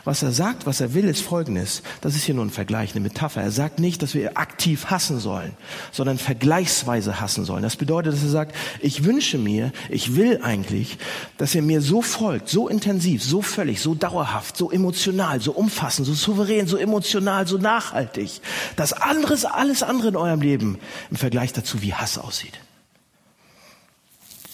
Was 0.04 0.22
er 0.22 0.30
sagt, 0.30 0.64
was 0.64 0.80
er 0.80 0.94
will, 0.94 1.06
ist 1.06 1.22
folgendes. 1.22 1.82
Das 2.00 2.14
ist 2.14 2.22
hier 2.22 2.36
nur 2.36 2.44
ein 2.44 2.50
Vergleich, 2.50 2.92
eine 2.92 3.00
Metapher. 3.00 3.42
Er 3.42 3.50
sagt 3.50 3.80
nicht, 3.80 4.00
dass 4.00 4.14
wir 4.14 4.38
aktiv 4.38 4.86
hassen 4.86 5.18
sollen, 5.18 5.52
sondern 5.90 6.18
vergleichsweise 6.18 7.20
hassen 7.20 7.44
sollen. 7.44 7.64
Das 7.64 7.74
bedeutet, 7.74 8.12
dass 8.12 8.22
er 8.22 8.28
sagt, 8.28 8.54
ich 8.80 9.02
wünsche 9.02 9.38
mir, 9.38 9.72
ich 9.88 10.14
will 10.14 10.40
eigentlich, 10.42 10.98
dass 11.36 11.54
ihr 11.56 11.62
mir 11.62 11.80
so 11.80 12.00
folgt, 12.00 12.48
so 12.48 12.68
intensiv, 12.68 13.24
so 13.24 13.42
völlig, 13.42 13.80
so 13.80 13.96
dauerhaft, 13.96 14.56
so 14.56 14.70
emotional, 14.70 15.40
so 15.40 15.50
umfassend, 15.50 16.06
so 16.06 16.14
souverän, 16.14 16.68
so 16.68 16.76
emotional, 16.76 17.46
so 17.48 17.58
nachhaltig, 17.58 18.40
dass 18.76 18.92
anderes, 18.92 19.44
alles 19.44 19.82
andere 19.82 20.08
in 20.08 20.16
eurem 20.16 20.40
Leben 20.40 20.78
im 21.10 21.16
Vergleich 21.16 21.52
dazu 21.52 21.82
wie 21.82 21.87
wie 21.88 21.94
Hass 21.94 22.18
aussieht. 22.18 22.52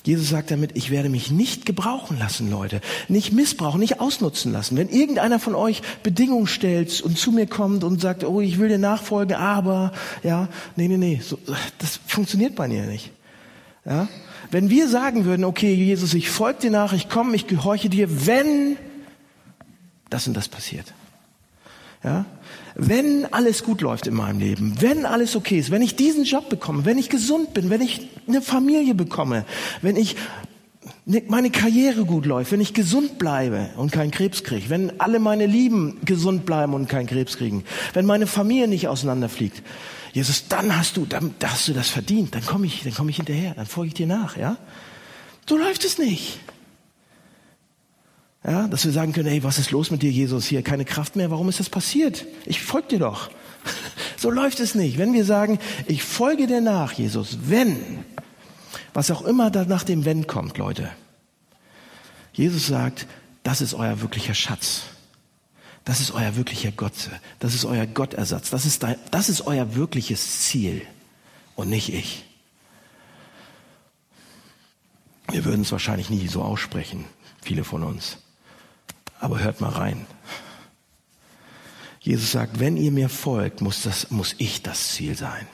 Jesus 0.04 0.28
sagt 0.28 0.52
damit, 0.52 0.76
ich 0.76 0.90
werde 0.90 1.08
mich 1.08 1.32
nicht 1.32 1.66
gebrauchen 1.66 2.16
lassen, 2.18 2.48
Leute. 2.48 2.80
Nicht 3.08 3.32
missbrauchen, 3.32 3.80
nicht 3.80 4.00
ausnutzen 4.00 4.52
lassen. 4.52 4.76
Wenn 4.76 4.88
irgendeiner 4.88 5.40
von 5.40 5.56
euch 5.56 5.82
Bedingungen 6.04 6.46
stellt 6.46 7.00
und 7.00 7.18
zu 7.18 7.32
mir 7.32 7.46
kommt 7.48 7.82
und 7.82 8.00
sagt, 8.00 8.22
oh, 8.22 8.40
ich 8.40 8.58
will 8.58 8.68
dir 8.68 8.78
nachfolgen, 8.78 9.34
aber, 9.34 9.92
ja, 10.22 10.48
nee, 10.76 10.86
nee, 10.86 10.98
nee, 10.98 11.20
so, 11.24 11.38
das 11.78 11.98
funktioniert 12.06 12.54
bei 12.54 12.68
mir 12.68 12.84
nicht. 12.84 13.10
Ja? 13.84 14.06
Wenn 14.52 14.70
wir 14.70 14.88
sagen 14.88 15.24
würden, 15.24 15.44
okay, 15.44 15.74
Jesus, 15.74 16.14
ich 16.14 16.30
folge 16.30 16.60
dir 16.60 16.70
nach, 16.70 16.92
ich 16.92 17.08
komme, 17.08 17.34
ich 17.34 17.48
gehorche 17.48 17.88
dir, 17.88 18.26
wenn 18.26 18.76
das 20.08 20.28
und 20.28 20.34
das 20.34 20.48
passiert. 20.48 20.92
Ja? 22.04 22.26
Wenn 22.74 23.32
alles 23.32 23.62
gut 23.62 23.80
läuft 23.80 24.06
in 24.06 24.14
meinem 24.14 24.40
Leben, 24.40 24.74
wenn 24.80 25.06
alles 25.06 25.36
okay 25.36 25.58
ist, 25.58 25.70
wenn 25.70 25.82
ich 25.82 25.94
diesen 25.94 26.24
Job 26.24 26.48
bekomme, 26.48 26.84
wenn 26.84 26.98
ich 26.98 27.08
gesund 27.08 27.54
bin, 27.54 27.70
wenn 27.70 27.80
ich 27.80 28.08
eine 28.26 28.42
Familie 28.42 28.94
bekomme, 28.94 29.44
wenn 29.80 29.96
ich 29.96 30.16
ne, 31.06 31.22
meine 31.28 31.50
Karriere 31.50 32.04
gut 32.04 32.26
läuft, 32.26 32.50
wenn 32.50 32.60
ich 32.60 32.74
gesund 32.74 33.18
bleibe 33.18 33.70
und 33.76 33.92
keinen 33.92 34.10
Krebs 34.10 34.42
kriege, 34.42 34.70
wenn 34.70 34.98
alle 35.00 35.20
meine 35.20 35.46
Lieben 35.46 35.98
gesund 36.04 36.46
bleiben 36.46 36.74
und 36.74 36.88
keinen 36.88 37.06
Krebs 37.06 37.36
kriegen, 37.36 37.64
wenn 37.92 38.06
meine 38.06 38.26
Familie 38.26 38.66
nicht 38.66 38.88
auseinanderfliegt, 38.88 39.62
Jesus, 40.12 40.48
dann 40.48 40.76
hast 40.76 40.96
du, 40.96 41.06
dann 41.06 41.34
hast 41.42 41.68
du 41.68 41.72
das 41.72 41.88
verdient, 41.88 42.34
dann 42.34 42.44
komme 42.44 42.66
ich, 42.66 42.82
dann 42.82 42.94
komme 42.94 43.10
ich 43.10 43.16
hinterher, 43.16 43.54
dann 43.54 43.66
folge 43.66 43.88
ich 43.88 43.94
dir 43.94 44.06
nach, 44.06 44.36
ja? 44.36 44.56
So 45.48 45.56
läuft 45.56 45.84
es 45.84 45.98
nicht. 45.98 46.38
Ja, 48.46 48.68
dass 48.68 48.84
wir 48.84 48.92
sagen 48.92 49.12
können, 49.12 49.28
hey, 49.28 49.42
was 49.42 49.58
ist 49.58 49.70
los 49.70 49.90
mit 49.90 50.02
dir, 50.02 50.10
Jesus? 50.10 50.46
Hier 50.46 50.62
keine 50.62 50.84
Kraft 50.84 51.16
mehr. 51.16 51.30
Warum 51.30 51.48
ist 51.48 51.60
das 51.60 51.70
passiert? 51.70 52.26
Ich 52.44 52.62
folge 52.62 52.88
dir 52.88 52.98
doch. 53.00 53.30
So 54.16 54.30
läuft 54.30 54.58
es 54.60 54.74
nicht. 54.74 54.96
Wenn 54.96 55.12
wir 55.12 55.26
sagen, 55.26 55.58
ich 55.86 56.02
folge 56.02 56.46
dir 56.46 56.62
nach, 56.62 56.92
Jesus, 56.92 57.36
wenn, 57.42 58.04
was 58.94 59.10
auch 59.10 59.20
immer 59.20 59.50
da 59.50 59.66
nach 59.66 59.84
dem 59.84 60.06
Wenn 60.06 60.26
kommt, 60.26 60.56
Leute. 60.56 60.88
Jesus 62.32 62.66
sagt, 62.66 63.06
das 63.42 63.60
ist 63.60 63.74
euer 63.74 64.00
wirklicher 64.00 64.32
Schatz. 64.32 64.84
Das 65.84 66.00
ist 66.00 66.12
euer 66.12 66.36
wirklicher 66.36 66.72
Gott. 66.72 67.10
Das 67.38 67.54
ist 67.54 67.66
euer 67.66 67.84
Gottersatz. 67.86 68.48
Das 68.48 68.64
ist, 68.64 68.82
dein, 68.82 68.96
das 69.10 69.28
ist 69.28 69.46
euer 69.46 69.74
wirkliches 69.74 70.40
Ziel 70.40 70.80
und 71.54 71.68
nicht 71.68 71.92
ich. 71.92 72.24
Wir 75.30 75.44
würden 75.44 75.62
es 75.62 75.72
wahrscheinlich 75.72 76.08
nie 76.08 76.28
so 76.28 76.40
aussprechen, 76.40 77.04
viele 77.42 77.64
von 77.64 77.82
uns. 77.82 78.23
Aber 79.24 79.40
hört 79.42 79.62
mal 79.62 79.70
rein. 79.70 80.04
Jesus 81.98 82.32
sagt, 82.32 82.60
wenn 82.60 82.76
ihr 82.76 82.92
mir 82.92 83.08
folgt, 83.08 83.62
muss, 83.62 83.80
das, 83.80 84.10
muss 84.10 84.34
ich 84.36 84.60
das 84.60 84.88
Ziel 84.88 85.16
sein. 85.16 85.46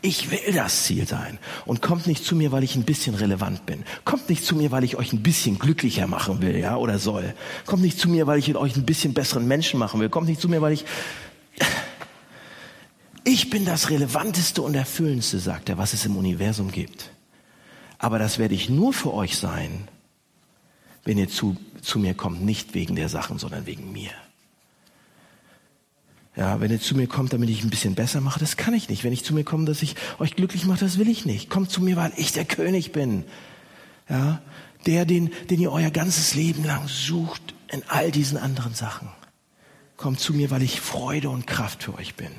Ich 0.00 0.30
will 0.30 0.54
das 0.54 0.84
Ziel 0.84 1.06
sein. 1.06 1.38
Und 1.66 1.82
kommt 1.82 2.06
nicht 2.06 2.24
zu 2.24 2.34
mir, 2.34 2.50
weil 2.50 2.64
ich 2.64 2.76
ein 2.76 2.84
bisschen 2.84 3.14
relevant 3.14 3.66
bin. 3.66 3.84
Kommt 4.06 4.30
nicht 4.30 4.42
zu 4.42 4.56
mir, 4.56 4.70
weil 4.70 4.84
ich 4.84 4.96
euch 4.96 5.12
ein 5.12 5.22
bisschen 5.22 5.58
glücklicher 5.58 6.06
machen 6.06 6.40
will, 6.40 6.56
ja, 6.56 6.78
oder 6.78 6.98
soll. 6.98 7.34
Kommt 7.66 7.82
nicht 7.82 8.00
zu 8.00 8.08
mir, 8.08 8.26
weil 8.26 8.38
ich 8.38 8.56
euch 8.56 8.74
ein 8.74 8.86
bisschen 8.86 9.12
besseren 9.12 9.46
Menschen 9.46 9.78
machen 9.78 10.00
will. 10.00 10.08
Kommt 10.08 10.28
nicht 10.28 10.40
zu 10.40 10.48
mir, 10.48 10.62
weil 10.62 10.72
ich, 10.72 10.86
ich 13.24 13.50
bin 13.50 13.66
das 13.66 13.90
Relevanteste 13.90 14.62
und 14.62 14.74
Erfüllendste, 14.74 15.40
sagt 15.40 15.68
er, 15.68 15.76
was 15.76 15.92
es 15.92 16.06
im 16.06 16.16
Universum 16.16 16.72
gibt. 16.72 17.10
Aber 17.98 18.18
das 18.18 18.38
werde 18.38 18.54
ich 18.54 18.70
nur 18.70 18.94
für 18.94 19.12
euch 19.12 19.36
sein, 19.36 19.88
wenn 21.04 21.18
ihr 21.18 21.28
zu, 21.28 21.58
zu 21.84 21.98
mir 21.98 22.14
kommt, 22.14 22.42
nicht 22.42 22.74
wegen 22.74 22.96
der 22.96 23.08
Sachen, 23.08 23.38
sondern 23.38 23.66
wegen 23.66 23.92
mir. 23.92 24.10
Ja, 26.36 26.60
wenn 26.60 26.72
ihr 26.72 26.80
zu 26.80 26.96
mir 26.96 27.06
kommt, 27.06 27.32
damit 27.32 27.48
ich 27.48 27.62
ein 27.62 27.70
bisschen 27.70 27.94
besser 27.94 28.20
mache, 28.20 28.40
das 28.40 28.56
kann 28.56 28.74
ich 28.74 28.88
nicht. 28.88 29.04
Wenn 29.04 29.12
ich 29.12 29.24
zu 29.24 29.34
mir 29.34 29.44
komme, 29.44 29.66
dass 29.66 29.82
ich 29.82 29.94
euch 30.18 30.34
glücklich 30.34 30.64
mache, 30.64 30.80
das 30.80 30.98
will 30.98 31.08
ich 31.08 31.24
nicht. 31.24 31.48
Kommt 31.48 31.70
zu 31.70 31.80
mir, 31.80 31.94
weil 31.96 32.12
ich 32.16 32.32
der 32.32 32.44
König 32.44 32.90
bin. 32.90 33.24
Ja, 34.08 34.42
der, 34.86 35.04
den, 35.04 35.30
den 35.48 35.60
ihr 35.60 35.70
euer 35.70 35.90
ganzes 35.90 36.34
Leben 36.34 36.64
lang 36.64 36.88
sucht 36.88 37.54
in 37.68 37.82
all 37.88 38.10
diesen 38.10 38.36
anderen 38.36 38.74
Sachen. 38.74 39.08
Kommt 39.96 40.18
zu 40.18 40.34
mir, 40.34 40.50
weil 40.50 40.62
ich 40.62 40.80
Freude 40.80 41.30
und 41.30 41.46
Kraft 41.46 41.84
für 41.84 41.94
euch 41.94 42.16
bin. 42.16 42.32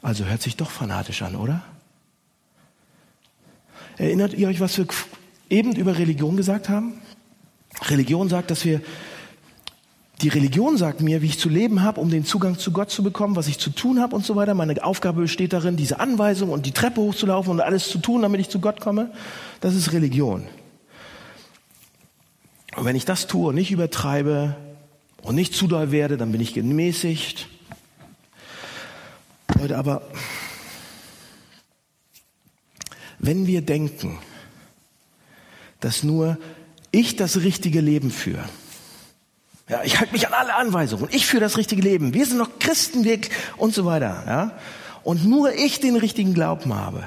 Also 0.00 0.24
hört 0.24 0.42
sich 0.42 0.56
doch 0.56 0.70
fanatisch 0.70 1.22
an, 1.22 1.36
oder? 1.36 1.62
Erinnert 3.98 4.32
ihr 4.32 4.48
euch, 4.48 4.58
was 4.58 4.74
für 4.74 4.86
eben 5.52 5.76
über 5.76 5.98
Religion 5.98 6.36
gesagt 6.36 6.68
haben. 6.68 6.94
Religion 7.88 8.28
sagt, 8.28 8.50
dass 8.50 8.64
wir 8.64 8.80
die 10.22 10.28
Religion 10.28 10.76
sagt 10.76 11.00
mir, 11.00 11.20
wie 11.20 11.26
ich 11.26 11.38
zu 11.38 11.48
leben 11.48 11.82
habe, 11.82 12.00
um 12.00 12.08
den 12.08 12.24
Zugang 12.24 12.56
zu 12.56 12.70
Gott 12.70 12.90
zu 12.90 13.02
bekommen, 13.02 13.34
was 13.34 13.48
ich 13.48 13.58
zu 13.58 13.70
tun 13.70 14.00
habe 14.00 14.14
und 14.14 14.24
so 14.24 14.36
weiter. 14.36 14.54
Meine 14.54 14.82
Aufgabe 14.84 15.22
besteht 15.22 15.52
darin, 15.52 15.76
diese 15.76 15.98
Anweisung 15.98 16.50
und 16.50 16.64
die 16.64 16.70
Treppe 16.70 17.00
hochzulaufen 17.00 17.52
und 17.52 17.60
alles 17.60 17.88
zu 17.88 17.98
tun, 17.98 18.22
damit 18.22 18.40
ich 18.40 18.48
zu 18.48 18.60
Gott 18.60 18.80
komme. 18.80 19.10
Das 19.60 19.74
ist 19.74 19.92
Religion. 19.92 20.46
Und 22.76 22.84
wenn 22.84 22.94
ich 22.94 23.04
das 23.04 23.26
tue 23.26 23.48
und 23.48 23.56
nicht 23.56 23.72
übertreibe 23.72 24.56
und 25.22 25.34
nicht 25.34 25.54
zu 25.54 25.66
doll 25.66 25.90
werde, 25.90 26.16
dann 26.16 26.30
bin 26.30 26.40
ich 26.40 26.54
gemäßigt. 26.54 27.48
Leute, 29.58 29.76
aber 29.76 30.02
wenn 33.18 33.48
wir 33.48 33.62
denken, 33.62 34.18
dass 35.82 36.02
nur 36.02 36.38
ich 36.90 37.16
das 37.16 37.38
richtige 37.38 37.80
Leben 37.80 38.10
führe. 38.10 38.44
Ja, 39.68 39.82
ich 39.84 39.98
halte 39.98 40.12
mich 40.12 40.26
an 40.26 40.34
alle 40.34 40.54
Anweisungen. 40.54 41.08
Ich 41.10 41.26
führe 41.26 41.40
das 41.40 41.56
richtige 41.56 41.82
Leben. 41.82 42.14
Wir 42.14 42.26
sind 42.26 42.38
noch 42.38 42.58
Christenweg 42.58 43.30
und 43.56 43.74
so 43.74 43.84
weiter. 43.84 44.24
Ja? 44.26 44.58
Und 45.02 45.24
nur 45.24 45.52
ich 45.54 45.80
den 45.80 45.96
richtigen 45.96 46.34
Glauben 46.34 46.74
habe. 46.74 47.04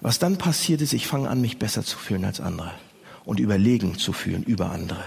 Was 0.00 0.18
dann 0.18 0.38
passiert 0.38 0.80
ist, 0.80 0.92
ich 0.92 1.06
fange 1.06 1.28
an, 1.28 1.40
mich 1.40 1.58
besser 1.58 1.84
zu 1.84 1.98
fühlen 1.98 2.24
als 2.24 2.40
andere 2.40 2.72
und 3.24 3.40
überlegen 3.40 3.98
zu 3.98 4.12
fühlen 4.12 4.42
über 4.42 4.70
andere. 4.70 5.02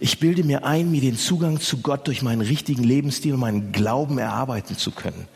Ich 0.00 0.18
bilde 0.18 0.44
mir 0.44 0.64
ein, 0.64 0.90
mir 0.90 1.02
den 1.02 1.18
Zugang 1.18 1.60
zu 1.60 1.78
Gott 1.78 2.06
durch 2.06 2.22
meinen 2.22 2.40
richtigen 2.40 2.82
Lebensstil 2.82 3.34
und 3.34 3.40
meinen 3.40 3.72
Glauben 3.72 4.18
erarbeiten 4.18 4.76
zu 4.76 4.90
können. 4.90 5.28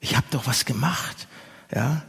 Ich 0.00 0.16
habe 0.16 0.26
doch 0.30 0.46
was 0.46 0.64
gemacht, 0.64 1.26
ja? 1.74 2.02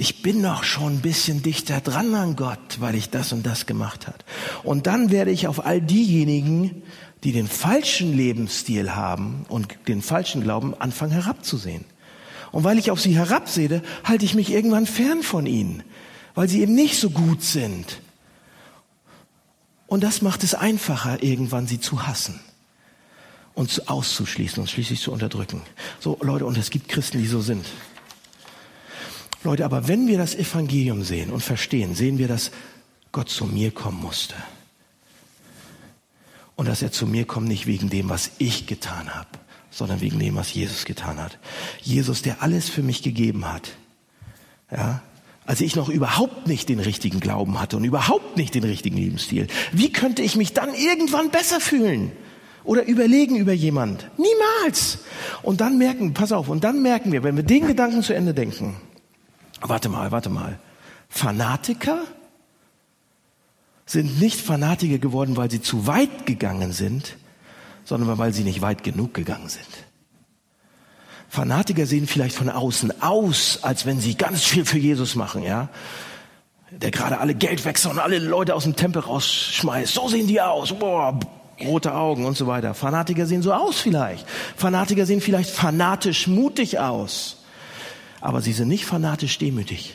Ich 0.00 0.22
bin 0.22 0.44
doch 0.44 0.62
schon 0.62 0.98
ein 0.98 1.00
bisschen 1.00 1.42
dichter 1.42 1.80
dran 1.80 2.14
an 2.14 2.36
Gott, 2.36 2.78
weil 2.78 2.94
ich 2.94 3.10
das 3.10 3.32
und 3.32 3.44
das 3.44 3.66
gemacht 3.66 4.06
hat. 4.06 4.24
Und 4.62 4.86
dann 4.86 5.10
werde 5.10 5.32
ich 5.32 5.48
auf 5.48 5.66
all 5.66 5.80
diejenigen, 5.80 6.82
die 7.24 7.32
den 7.32 7.48
falschen 7.48 8.16
Lebensstil 8.16 8.94
haben 8.94 9.44
und 9.48 9.66
den 9.88 10.00
falschen 10.00 10.44
Glauben, 10.44 10.72
anfangen 10.80 11.10
herabzusehen. 11.10 11.84
Und 12.52 12.62
weil 12.62 12.78
ich 12.78 12.92
auf 12.92 13.00
sie 13.00 13.16
herabsehe, 13.16 13.82
halte 14.04 14.24
ich 14.24 14.36
mich 14.36 14.52
irgendwann 14.52 14.86
fern 14.86 15.24
von 15.24 15.46
ihnen, 15.46 15.82
weil 16.36 16.48
sie 16.48 16.62
eben 16.62 16.76
nicht 16.76 17.00
so 17.00 17.10
gut 17.10 17.42
sind. 17.42 18.00
Und 19.88 20.04
das 20.04 20.22
macht 20.22 20.44
es 20.44 20.54
einfacher, 20.54 21.24
irgendwann 21.24 21.66
sie 21.66 21.80
zu 21.80 22.06
hassen 22.06 22.38
und 23.54 23.88
auszuschließen 23.88 24.60
und 24.60 24.70
schließlich 24.70 25.00
zu 25.00 25.10
unterdrücken. 25.10 25.62
So, 25.98 26.16
Leute, 26.20 26.46
und 26.46 26.56
es 26.56 26.70
gibt 26.70 26.88
Christen, 26.88 27.18
die 27.18 27.26
so 27.26 27.40
sind. 27.40 27.66
Leute, 29.44 29.64
aber 29.64 29.88
wenn 29.88 30.08
wir 30.08 30.18
das 30.18 30.34
Evangelium 30.34 31.04
sehen 31.04 31.30
und 31.30 31.40
verstehen, 31.40 31.94
sehen 31.94 32.18
wir, 32.18 32.28
dass 32.28 32.50
Gott 33.12 33.28
zu 33.28 33.44
mir 33.44 33.70
kommen 33.70 34.00
musste. 34.00 34.34
Und 36.56 36.66
dass 36.66 36.82
er 36.82 36.90
zu 36.90 37.06
mir 37.06 37.24
kommt 37.24 37.46
nicht 37.46 37.66
wegen 37.66 37.88
dem, 37.88 38.08
was 38.08 38.32
ich 38.38 38.66
getan 38.66 39.14
habe, 39.14 39.28
sondern 39.70 40.00
wegen 40.00 40.18
dem, 40.18 40.34
was 40.34 40.52
Jesus 40.52 40.84
getan 40.84 41.18
hat. 41.18 41.38
Jesus, 41.82 42.22
der 42.22 42.42
alles 42.42 42.68
für 42.68 42.82
mich 42.82 43.02
gegeben 43.02 43.46
hat. 43.50 43.70
Ja, 44.70 45.02
als 45.46 45.62
ich 45.62 45.76
noch 45.76 45.88
überhaupt 45.88 46.46
nicht 46.46 46.68
den 46.68 46.80
richtigen 46.80 47.20
Glauben 47.20 47.58
hatte 47.58 47.78
und 47.78 47.84
überhaupt 47.84 48.36
nicht 48.36 48.54
den 48.54 48.64
richtigen 48.64 48.98
Lebensstil. 48.98 49.46
Wie 49.72 49.90
könnte 49.92 50.20
ich 50.20 50.36
mich 50.36 50.52
dann 50.52 50.74
irgendwann 50.74 51.30
besser 51.30 51.58
fühlen? 51.58 52.12
Oder 52.64 52.86
überlegen 52.86 53.36
über 53.36 53.54
jemand? 53.54 54.10
Niemals. 54.18 54.98
Und 55.42 55.62
dann 55.62 55.78
merken, 55.78 56.12
pass 56.12 56.32
auf, 56.32 56.50
und 56.50 56.64
dann 56.64 56.82
merken 56.82 57.12
wir, 57.12 57.22
wenn 57.22 57.36
wir 57.36 57.44
den 57.44 57.66
Gedanken 57.66 58.02
zu 58.02 58.12
Ende 58.12 58.34
denken, 58.34 58.76
warte 59.60 59.88
mal, 59.88 60.10
warte 60.10 60.30
mal, 60.30 60.58
Fanatiker 61.08 62.02
sind 63.86 64.20
nicht 64.20 64.40
Fanatiker 64.40 64.98
geworden, 64.98 65.36
weil 65.36 65.50
sie 65.50 65.62
zu 65.62 65.86
weit 65.86 66.26
gegangen 66.26 66.72
sind, 66.72 67.16
sondern 67.84 68.18
weil 68.18 68.32
sie 68.34 68.44
nicht 68.44 68.60
weit 68.60 68.84
genug 68.84 69.14
gegangen 69.14 69.48
sind. 69.48 69.66
Fanatiker 71.30 71.86
sehen 71.86 72.06
vielleicht 72.06 72.34
von 72.34 72.48
außen 72.48 73.02
aus, 73.02 73.60
als 73.62 73.86
wenn 73.86 74.00
sie 74.00 74.14
ganz 74.14 74.44
viel 74.44 74.64
für 74.64 74.78
Jesus 74.78 75.14
machen, 75.14 75.42
ja. 75.42 75.68
Der 76.70 76.90
gerade 76.90 77.18
alle 77.18 77.34
Geld 77.34 77.64
wechselt 77.64 77.94
und 77.94 77.98
alle 77.98 78.18
Leute 78.18 78.54
aus 78.54 78.64
dem 78.64 78.76
Tempel 78.76 79.00
rausschmeißt. 79.00 79.94
So 79.94 80.08
sehen 80.08 80.26
die 80.26 80.40
aus. 80.40 80.72
Boah, 80.72 81.18
rote 81.64 81.94
Augen 81.94 82.26
und 82.26 82.36
so 82.36 82.46
weiter. 82.46 82.74
Fanatiker 82.74 83.24
sehen 83.24 83.42
so 83.42 83.52
aus 83.52 83.80
vielleicht. 83.80 84.26
Fanatiker 84.56 85.06
sehen 85.06 85.22
vielleicht 85.22 85.50
fanatisch 85.50 86.26
mutig 86.26 86.78
aus. 86.78 87.37
Aber 88.20 88.40
sie 88.40 88.52
sind 88.52 88.68
nicht 88.68 88.84
fanatisch 88.84 89.38
demütig 89.38 89.94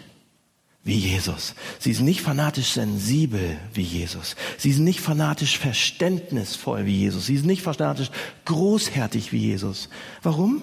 wie 0.85 0.97
Jesus. 0.97 1.55
Sie 1.79 1.93
sind 1.93 2.05
nicht 2.05 2.21
fanatisch 2.21 2.73
sensibel 2.73 3.57
wie 3.73 3.83
Jesus. 3.83 4.35
Sie 4.57 4.73
sind 4.73 4.83
nicht 4.83 4.99
fanatisch 4.99 5.57
verständnisvoll 5.57 6.85
wie 6.85 6.97
Jesus. 6.97 7.25
Sie 7.25 7.37
sind 7.37 7.47
nicht 7.47 7.61
fanatisch 7.61 8.11
großherzig 8.45 9.31
wie 9.31 9.37
Jesus. 9.37 9.87
Warum? 10.21 10.61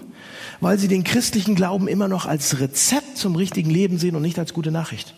Weil 0.61 0.79
sie 0.79 0.89
den 0.89 1.05
christlichen 1.05 1.55
Glauben 1.55 1.89
immer 1.89 2.07
noch 2.07 2.27
als 2.27 2.61
Rezept 2.61 3.17
zum 3.17 3.35
richtigen 3.35 3.71
Leben 3.71 3.99
sehen 3.99 4.15
und 4.15 4.23
nicht 4.23 4.39
als 4.39 4.53
gute 4.53 4.71
Nachricht. 4.71 5.15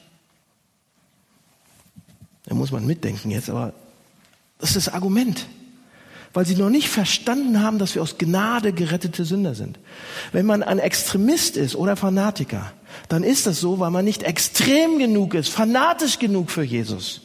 Da 2.44 2.54
muss 2.54 2.70
man 2.70 2.86
mitdenken 2.86 3.30
jetzt, 3.30 3.50
aber 3.50 3.74
das 4.58 4.76
ist 4.76 4.86
das 4.86 4.94
Argument 4.94 5.46
weil 6.32 6.46
sie 6.46 6.56
noch 6.56 6.70
nicht 6.70 6.88
verstanden 6.88 7.62
haben, 7.62 7.78
dass 7.78 7.94
wir 7.94 8.02
aus 8.02 8.18
Gnade 8.18 8.72
gerettete 8.72 9.24
Sünder 9.24 9.54
sind. 9.54 9.78
Wenn 10.32 10.46
man 10.46 10.62
ein 10.62 10.78
Extremist 10.78 11.56
ist 11.56 11.76
oder 11.76 11.96
Fanatiker, 11.96 12.72
dann 13.08 13.22
ist 13.22 13.46
das 13.46 13.60
so, 13.60 13.78
weil 13.78 13.90
man 13.90 14.04
nicht 14.04 14.22
extrem 14.22 14.98
genug 14.98 15.34
ist, 15.34 15.50
fanatisch 15.50 16.18
genug 16.18 16.50
für 16.50 16.62
Jesus. 16.62 17.22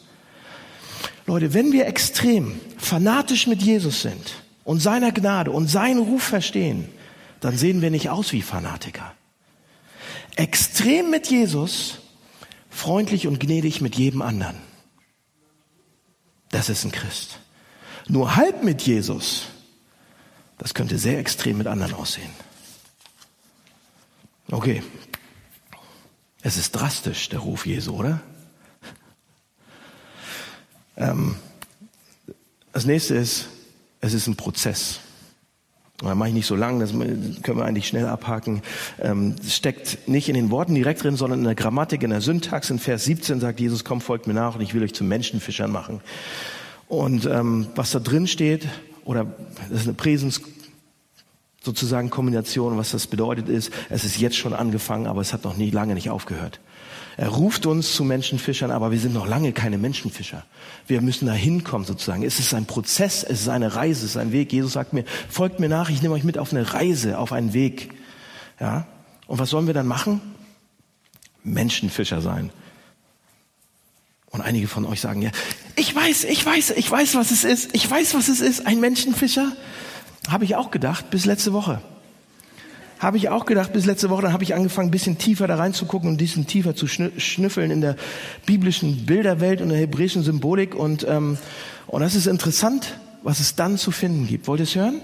Leute, 1.26 1.54
wenn 1.54 1.72
wir 1.72 1.88
extrem 1.88 2.60
fanatisch 2.78 3.48
mit 3.48 3.62
Jesus 3.62 4.02
sind 4.02 4.34
und 4.64 4.82
seiner 4.82 5.12
Gnade 5.12 5.52
und 5.52 5.68
seinen 5.68 6.00
Ruf 6.00 6.24
verstehen, 6.24 6.90
dann 7.40 7.58
sehen 7.58 7.82
wir 7.82 7.92
nicht 7.92 8.10
aus 8.10 8.34
wie 8.34 8.42
Fanatiker. 8.42 9.14
Extrem 10.36 11.10
mit 11.10 11.28
Jesus, 11.28 12.00
freundlich 12.70 13.28
und 13.28 13.40
gnädig 13.40 13.82
mit 13.82 13.96
jedem 13.96 14.22
anderen. 14.22 14.56
Das 16.50 16.70
ist 16.70 16.86
ein 16.86 16.92
Christ. 16.92 17.40
Nur 18.08 18.36
halb 18.36 18.64
mit 18.64 18.82
Jesus, 18.84 19.48
das 20.58 20.74
könnte 20.74 20.98
sehr 20.98 21.20
extrem 21.20 21.58
mit 21.58 21.68
anderen 21.68 21.94
aussehen. 21.94 22.30
Okay. 24.50 24.82
Es 26.42 26.56
ist 26.56 26.72
drastisch, 26.72 27.30
der 27.30 27.40
Ruf 27.40 27.66
Jesu, 27.66 27.96
oder? 27.96 28.22
Ähm, 30.96 31.36
das 32.72 32.86
nächste 32.86 33.16
ist, 33.16 33.50
es 34.00 34.14
ist 34.14 34.28
ein 34.28 34.38
Prozess. 34.38 35.00
Da 35.98 36.14
mache 36.14 36.30
ich 36.30 36.36
nicht 36.36 36.46
so 36.46 36.56
lang, 36.56 36.80
das 36.80 36.92
können 36.92 37.58
wir 37.58 37.66
eigentlich 37.66 37.88
schnell 37.88 38.06
abhaken. 38.06 38.62
Ähm, 39.02 39.36
steckt 39.48 40.08
nicht 40.08 40.30
in 40.30 40.36
den 40.36 40.52
Worten 40.52 40.76
direkt 40.76 41.04
drin, 41.04 41.16
sondern 41.16 41.40
in 41.40 41.46
der 41.46 41.56
Grammatik, 41.56 42.04
in 42.04 42.12
der 42.12 42.22
Syntax. 42.22 42.70
In 42.70 42.78
Vers 42.78 43.06
17 43.06 43.40
sagt 43.40 43.60
Jesus, 43.60 43.84
komm, 43.84 44.00
folgt 44.00 44.28
mir 44.28 44.36
nach 44.36 44.56
und 44.56 44.62
ich 44.62 44.76
will 44.76 44.84
euch 44.84 44.94
zu 44.94 45.04
Menschenfischern 45.04 45.72
machen. 45.72 46.02
Und 46.88 47.26
ähm, 47.26 47.68
was 47.76 47.92
da 47.92 48.00
drin 48.00 48.28
steht, 48.28 48.68
oder 49.04 49.26
das 49.70 49.82
ist 49.82 49.88
eine 49.88 49.94
Präsens 49.94 50.42
sozusagen 51.62 52.10
Kombination, 52.10 52.78
was 52.78 52.92
das 52.92 53.08
bedeutet 53.08 53.50
ist, 53.50 53.72
es 53.90 54.06
ist 54.06 54.18
jetzt 54.20 54.38
schon 54.38 54.54
angefangen, 54.54 55.06
aber 55.06 55.22
es 55.22 55.34
hat 55.34 55.44
noch 55.44 55.58
nie 55.58 55.70
lange 55.70 55.96
nicht 55.96 56.10
aufgehört. 56.10 56.62
Er 57.18 57.30
ruft 57.30 57.66
uns 57.66 57.94
zu 57.94 58.04
Menschenfischern, 58.04 58.70
aber 58.70 58.92
wir 58.92 59.00
sind 59.00 59.14
noch 59.14 59.28
lange 59.28 59.52
keine 59.52 59.80
Menschenfischer. 59.80 60.46
Wir 60.86 61.02
müssen 61.02 61.26
da 61.26 61.34
hinkommen 61.34 61.86
sozusagen. 61.86 62.24
Es 62.24 62.40
ist 62.40 62.54
ein 62.54 62.68
Prozess, 62.68 63.24
es 63.24 63.42
ist 63.42 63.50
eine 63.50 63.76
Reise, 63.76 64.06
es 64.06 64.12
ist 64.12 64.18
ein 64.18 64.32
Weg. 64.32 64.54
Jesus 64.54 64.74
sagt 64.74 64.94
mir, 64.94 65.04
folgt 65.28 65.60
mir 65.60 65.68
nach, 65.68 65.90
ich 65.90 66.04
nehme 66.04 66.14
euch 66.14 66.24
mit 66.24 66.38
auf 66.38 66.54
eine 66.54 66.74
Reise, 66.74 67.18
auf 67.18 67.34
einen 67.34 67.54
Weg. 67.54 67.90
Ja? 68.60 68.86
Und 69.26 69.40
was 69.40 69.50
sollen 69.50 69.66
wir 69.66 69.74
dann 69.74 69.88
machen? 69.88 70.22
Menschenfischer 71.44 72.22
sein. 72.22 72.52
Und 74.30 74.42
einige 74.42 74.68
von 74.68 74.86
euch 74.86 75.02
sagen 75.02 75.24
ja, 75.24 75.32
ich 75.78 75.96
weiß, 75.96 76.24
ich 76.26 76.44
weiß, 76.44 76.72
ich 76.72 76.90
weiß, 76.90 77.16
was 77.16 77.30
es 77.32 77.44
ist. 77.44 77.70
Ich 77.74 77.90
weiß, 77.90 78.16
was 78.16 78.28
es 78.28 78.42
ist. 78.42 78.66
Ein 78.66 78.80
Menschenfischer. 78.80 79.52
Habe 80.28 80.44
ich 80.44 80.56
auch 80.56 80.72
gedacht, 80.72 81.12
bis 81.12 81.26
letzte 81.26 81.54
Woche. 81.54 81.82
Habe 83.00 83.18
ich 83.18 83.30
auch 83.30 83.46
gedacht, 83.46 83.74
bis 83.74 83.86
letzte 83.86 84.10
Woche, 84.10 84.24
dann 84.24 84.34
habe 84.34 84.44
ich 84.44 84.56
angefangen, 84.56 84.88
ein 84.88 84.92
bisschen 84.92 85.20
tiefer 85.20 85.46
da 85.46 85.56
reinzugucken 85.56 86.10
und 86.10 86.16
ein 86.16 86.18
bisschen 86.18 86.48
tiefer 86.48 86.76
zu 86.76 86.88
schnüffeln 86.88 87.70
in 87.70 87.80
der 87.80 87.96
biblischen 88.48 89.06
Bilderwelt 89.06 89.62
und 89.62 89.70
der 89.70 89.78
hebräischen 89.78 90.24
Symbolik. 90.24 90.74
Und, 90.74 91.06
ähm, 91.08 91.38
und 91.86 92.02
das 92.02 92.16
ist 92.16 92.26
interessant, 92.26 92.98
was 93.22 93.40
es 93.40 93.56
dann 93.56 93.78
zu 93.78 93.92
finden 93.92 94.26
gibt. 94.26 94.48
Wollt 94.48 94.60
ihr 94.60 94.64
es 94.64 94.76
hören? 94.76 95.00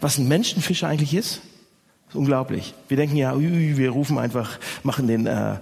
Was 0.00 0.18
ein 0.18 0.28
Menschenfischer 0.28 0.86
eigentlich 0.86 1.14
ist? 1.14 1.40
Ist 2.08 2.14
unglaublich. 2.14 2.74
Wir 2.86 2.96
denken 2.96 3.16
ja, 3.16 3.34
wir 3.36 3.90
rufen 3.90 4.18
einfach, 4.18 4.60
machen 4.84 5.08
den... 5.08 5.26
Äh, 5.26 5.56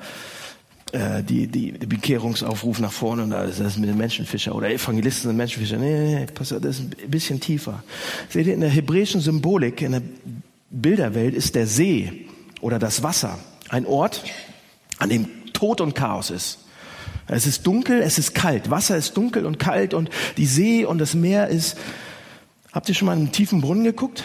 äh, 0.92 1.22
die, 1.22 1.46
die, 1.46 1.72
die 1.72 1.86
Bekehrungsaufruf 1.86 2.80
nach 2.80 2.92
vorne 2.92 3.22
und 3.22 3.32
alles, 3.32 3.58
das 3.58 3.76
mit 3.76 3.88
den 3.88 3.96
Menschenfischer 3.96 4.54
oder 4.54 4.70
Evangelisten 4.70 5.28
sind 5.28 5.36
Menschenfischer. 5.36 5.76
Nee, 5.76 5.98
nee, 5.98 6.14
nee, 6.20 6.26
pass 6.26 6.52
auf, 6.52 6.60
das 6.60 6.78
ist 6.78 7.02
ein 7.02 7.10
bisschen 7.10 7.40
tiefer. 7.40 7.82
Seht 8.28 8.46
ihr, 8.46 8.54
in 8.54 8.60
der 8.60 8.70
hebräischen 8.70 9.20
Symbolik, 9.20 9.82
in 9.82 9.92
der 9.92 10.02
Bilderwelt 10.70 11.34
ist 11.34 11.54
der 11.54 11.66
See 11.66 12.26
oder 12.60 12.78
das 12.78 13.02
Wasser 13.02 13.38
ein 13.68 13.86
Ort, 13.86 14.24
an 14.98 15.08
dem 15.08 15.28
Tod 15.52 15.80
und 15.80 15.94
Chaos 15.94 16.30
ist. 16.30 16.58
Es 17.26 17.46
ist 17.46 17.66
dunkel, 17.66 18.02
es 18.02 18.18
ist 18.18 18.34
kalt. 18.34 18.70
Wasser 18.70 18.96
ist 18.96 19.16
dunkel 19.16 19.46
und 19.46 19.58
kalt 19.58 19.94
und 19.94 20.10
die 20.36 20.46
See 20.46 20.84
und 20.84 20.98
das 20.98 21.14
Meer 21.14 21.48
ist. 21.48 21.76
Habt 22.72 22.88
ihr 22.88 22.94
schon 22.94 23.06
mal 23.06 23.14
in 23.14 23.20
einen 23.20 23.32
tiefen 23.32 23.60
Brunnen 23.60 23.84
geguckt? 23.84 24.24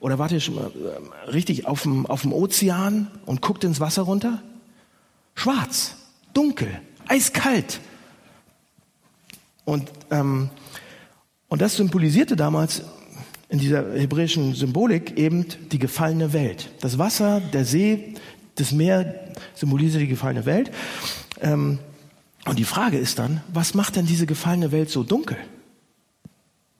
Oder 0.00 0.18
wart 0.18 0.32
ihr 0.32 0.40
schon 0.40 0.54
mal 0.56 0.70
äh, 0.70 1.30
richtig 1.30 1.66
auf 1.66 1.82
dem, 1.82 2.06
auf 2.06 2.22
dem 2.22 2.32
Ozean 2.32 3.10
und 3.24 3.40
guckt 3.40 3.64
ins 3.64 3.80
Wasser 3.80 4.02
runter? 4.02 4.42
Schwarz, 5.36 5.94
dunkel, 6.34 6.80
eiskalt. 7.06 7.78
Und, 9.64 9.88
ähm, 10.10 10.50
und 11.48 11.62
das 11.62 11.76
symbolisierte 11.76 12.34
damals 12.34 12.82
in 13.48 13.58
dieser 13.60 13.92
hebräischen 13.94 14.54
Symbolik 14.54 15.16
eben 15.16 15.46
die 15.70 15.78
gefallene 15.78 16.32
Welt. 16.32 16.70
Das 16.80 16.98
Wasser, 16.98 17.40
der 17.40 17.64
See, 17.64 18.14
das 18.56 18.72
Meer 18.72 19.32
symbolisiert 19.54 20.02
die 20.02 20.08
gefallene 20.08 20.46
Welt. 20.46 20.72
Ähm, 21.40 21.78
und 22.46 22.58
die 22.58 22.64
Frage 22.64 22.98
ist 22.98 23.18
dann, 23.18 23.42
was 23.52 23.74
macht 23.74 23.96
denn 23.96 24.06
diese 24.06 24.26
gefallene 24.26 24.72
Welt 24.72 24.90
so 24.90 25.04
dunkel? 25.04 25.36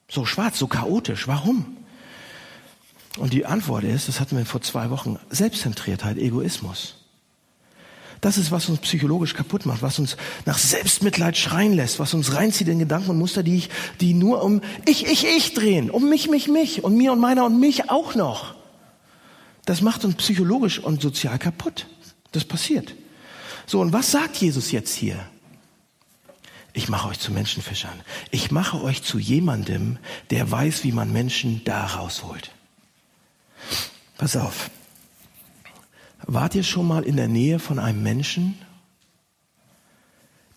So 0.09 0.25
schwarz, 0.25 0.59
so 0.59 0.66
chaotisch. 0.66 1.29
Warum? 1.29 1.77
Und 3.19 3.33
die 3.33 3.47
Antwort 3.47 3.85
ist, 3.85 4.09
das 4.09 4.21
hatten 4.21 4.37
wir 4.37 4.47
vor 4.47 4.61
zwei 4.62 4.90
Wochen, 4.90 5.19
Selbstzentriertheit, 5.31 6.19
Egoismus. 6.19 7.06
Das 8.27 8.39
ist, 8.39 8.51
was 8.51 8.69
uns 8.69 8.81
psychologisch 8.81 9.35
kaputt 9.35 9.67
macht, 9.67 9.83
was 9.83 10.01
uns 10.01 10.17
nach 10.47 10.59
Selbstmitleid 10.59 11.37
schreien 11.37 11.75
lässt, 11.75 12.01
was 12.01 12.12
uns 12.12 12.35
reinzieht 12.35 12.67
in 12.67 12.81
Gedanken 12.81 13.11
und 13.11 13.19
Muster, 13.19 13.45
die, 13.45 13.55
ich, 13.55 13.71
die 14.01 14.15
nur 14.15 14.43
um 14.43 14.62
ich, 14.85 15.07
ich, 15.07 15.25
ich 15.25 15.55
drehen, 15.55 15.93
um 15.93 16.09
mich, 16.09 16.29
mich, 16.29 16.49
mich 16.49 16.83
und 16.83 16.97
mir 16.97 17.12
und 17.12 17.21
meiner 17.21 17.45
und 17.45 17.61
mich 17.61 17.89
auch 17.89 18.17
noch. 18.17 18.57
Das 19.65 19.81
macht 19.81 20.05
uns 20.05 20.17
psychologisch 20.17 20.81
und 20.81 21.01
sozial 21.01 21.39
kaputt. 21.39 21.87
Das 22.33 22.45
passiert. 22.45 22.97
So, 23.65 23.81
und 23.81 23.93
was 23.93 24.11
sagt 24.11 24.39
Jesus 24.39 24.73
jetzt 24.73 24.97
hier? 24.97 25.25
Ich 26.73 26.89
mache 26.89 27.11
euch 27.11 27.21
zu 27.21 27.31
Menschenfischern. 27.31 28.01
Ich 28.33 28.51
mache 28.51 28.83
euch 28.83 29.05
zu 29.05 29.21
jemandem, 29.21 29.99
der 30.31 30.51
weiß, 30.51 30.83
wie 30.83 30.91
man 30.91 31.12
Menschen 31.12 31.62
da 31.65 31.87
rausholt. 31.87 32.51
Pass 34.19 34.37
auf. 34.37 34.69
Wart 36.27 36.57
ihr 36.57 36.65
schon 36.65 36.89
mal 36.89 37.05
in 37.05 37.17
der 37.17 37.29
Nähe 37.29 37.61
von 37.61 37.79
einem 37.79 38.03
Menschen, 38.03 38.59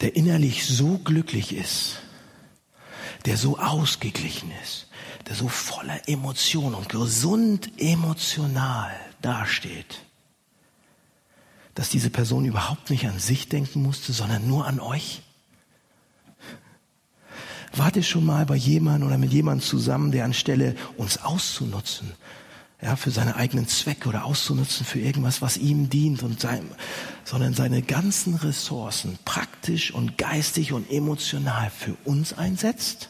der 0.02 0.16
innerlich 0.16 0.66
so 0.66 0.98
glücklich 0.98 1.54
ist, 1.54 2.00
der 3.26 3.38
so 3.38 3.60
ausgeglichen 3.60 4.52
ist, 4.64 4.88
der 5.28 5.36
so 5.36 5.48
voller 5.48 6.08
Emotionen 6.08 6.74
und 6.74 6.90
gesund 6.90 7.70
emotional 7.78 8.92
dasteht, 9.22 10.04
dass 11.76 11.90
diese 11.90 12.10
Person 12.10 12.46
überhaupt 12.46 12.90
nicht 12.90 13.06
an 13.06 13.20
sich 13.20 13.48
denken 13.48 13.84
musste, 13.84 14.12
sondern 14.12 14.48
nur 14.48 14.66
an 14.66 14.80
euch? 14.80 15.22
Wart 17.74 17.96
ihr 17.96 18.04
schon 18.04 18.26
mal 18.26 18.48
bei 18.48 18.56
jemandem 18.56 19.08
oder 19.08 19.20
mit 19.20 19.32
jemandem 19.32 19.64
zusammen, 19.64 20.12
der 20.12 20.26
anstelle 20.26 20.76
uns 20.98 21.20
auszunutzen, 21.20 22.14
ja, 22.82 22.96
für 22.96 23.12
seine 23.12 23.36
eigenen 23.36 23.68
Zwecke 23.68 24.08
oder 24.08 24.24
auszunutzen 24.26 24.86
für 24.86 25.00
irgendwas, 25.00 25.42
was 25.42 25.58
ihm 25.58 25.90
dient 25.90 26.24
und 26.24 26.40
sein, 26.40 26.70
sondern 27.26 27.54
seine 27.54 27.82
ganzen 27.82 28.36
Ressourcen 28.36 29.20
praktisch 29.26 29.92
und 29.92 30.18
geistig 30.18 30.72
und 30.72 30.90
emotional 30.90 31.70
für 31.72 31.96
uns 32.06 32.34
einsetzt? 32.34 33.10